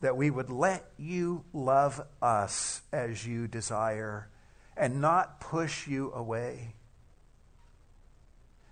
That 0.01 0.17
we 0.17 0.29
would 0.29 0.49
let 0.49 0.85
you 0.97 1.45
love 1.53 2.01
us 2.21 2.81
as 2.91 3.25
you 3.25 3.47
desire 3.47 4.29
and 4.75 4.99
not 4.99 5.39
push 5.39 5.87
you 5.87 6.11
away 6.13 6.75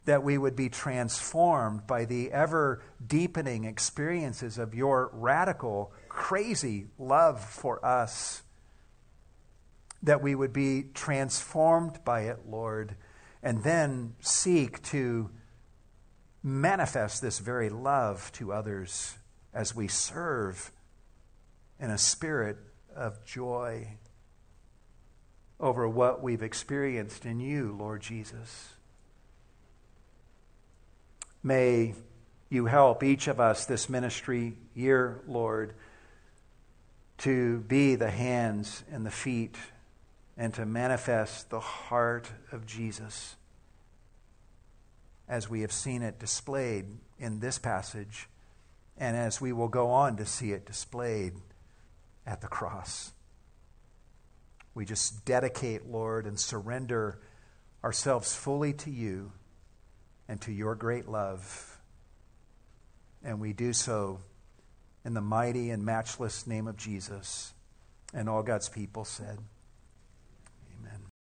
that 0.05 0.23
we 0.23 0.37
would 0.37 0.55
be 0.55 0.69
transformed 0.69 1.87
by 1.87 2.05
the 2.05 2.31
ever 2.31 2.81
deepening 3.05 3.63
experiences 3.63 4.57
of 4.57 4.73
your 4.73 5.09
radical, 5.13 5.93
crazy 6.09 6.87
love 6.97 7.43
for 7.43 7.83
us. 7.85 8.43
That 10.01 10.21
we 10.21 10.35
would 10.35 10.51
be 10.51 10.83
transformed 10.93 12.03
by 12.03 12.21
it, 12.21 12.39
Lord, 12.47 12.95
and 13.41 13.63
then 13.63 14.15
seek 14.19 14.81
to 14.83 15.29
manifest 16.43 17.21
this 17.21 17.39
very 17.39 17.69
love 17.69 18.29
to 18.33 18.51
others 18.51 19.15
as 19.53 19.73
we 19.73 19.87
serve 19.87 20.71
in 21.79 21.89
a 21.89 21.97
spirit 21.97 22.57
of 22.93 23.23
joy 23.23 23.87
over 25.59 25.87
what 25.87 26.21
we've 26.21 26.43
experienced 26.43 27.25
in 27.25 27.39
you, 27.39 27.73
Lord 27.77 28.01
Jesus. 28.01 28.72
May 31.43 31.93
you 32.49 32.67
help 32.67 33.03
each 33.03 33.27
of 33.27 33.41
us 33.41 33.65
this 33.65 33.89
ministry 33.89 34.53
year, 34.73 35.19
Lord, 35.27 35.73
to 37.19 37.59
be 37.59 37.95
the 37.95 38.09
hands 38.09 38.81
and 38.89 39.05
the 39.05 39.11
feet 39.11 39.57
and 40.37 40.53
to 40.53 40.65
manifest 40.65 41.49
the 41.49 41.59
heart 41.59 42.31
of 42.53 42.65
Jesus 42.65 43.35
as 45.27 45.49
we 45.49 45.61
have 45.61 45.71
seen 45.73 46.01
it 46.01 46.17
displayed 46.17 46.85
in 47.19 47.41
this 47.41 47.59
passage 47.59 48.29
and 48.97 49.17
as 49.17 49.41
we 49.41 49.51
will 49.51 49.67
go 49.67 49.89
on 49.89 50.15
to 50.17 50.25
see 50.25 50.53
it 50.53 50.65
displayed 50.65 51.33
at 52.25 52.39
the 52.39 52.47
cross. 52.47 53.11
We 54.73 54.85
just 54.85 55.25
dedicate, 55.25 55.87
Lord, 55.87 56.25
and 56.25 56.39
surrender 56.39 57.19
ourselves 57.83 58.33
fully 58.33 58.71
to 58.73 58.89
you 58.89 59.33
and 60.27 60.39
to 60.41 60.51
your 60.51 60.75
great 60.75 61.07
love. 61.07 61.79
And 63.23 63.39
we 63.39 63.53
do 63.53 63.73
so 63.73 64.19
in 65.05 65.13
the 65.13 65.21
mighty 65.21 65.69
and 65.69 65.83
matchless 65.83 66.47
name 66.47 66.67
of 66.67 66.77
Jesus. 66.77 67.53
And 68.13 68.29
all 68.29 68.43
God's 68.43 68.69
people 68.69 69.05
said, 69.05 69.39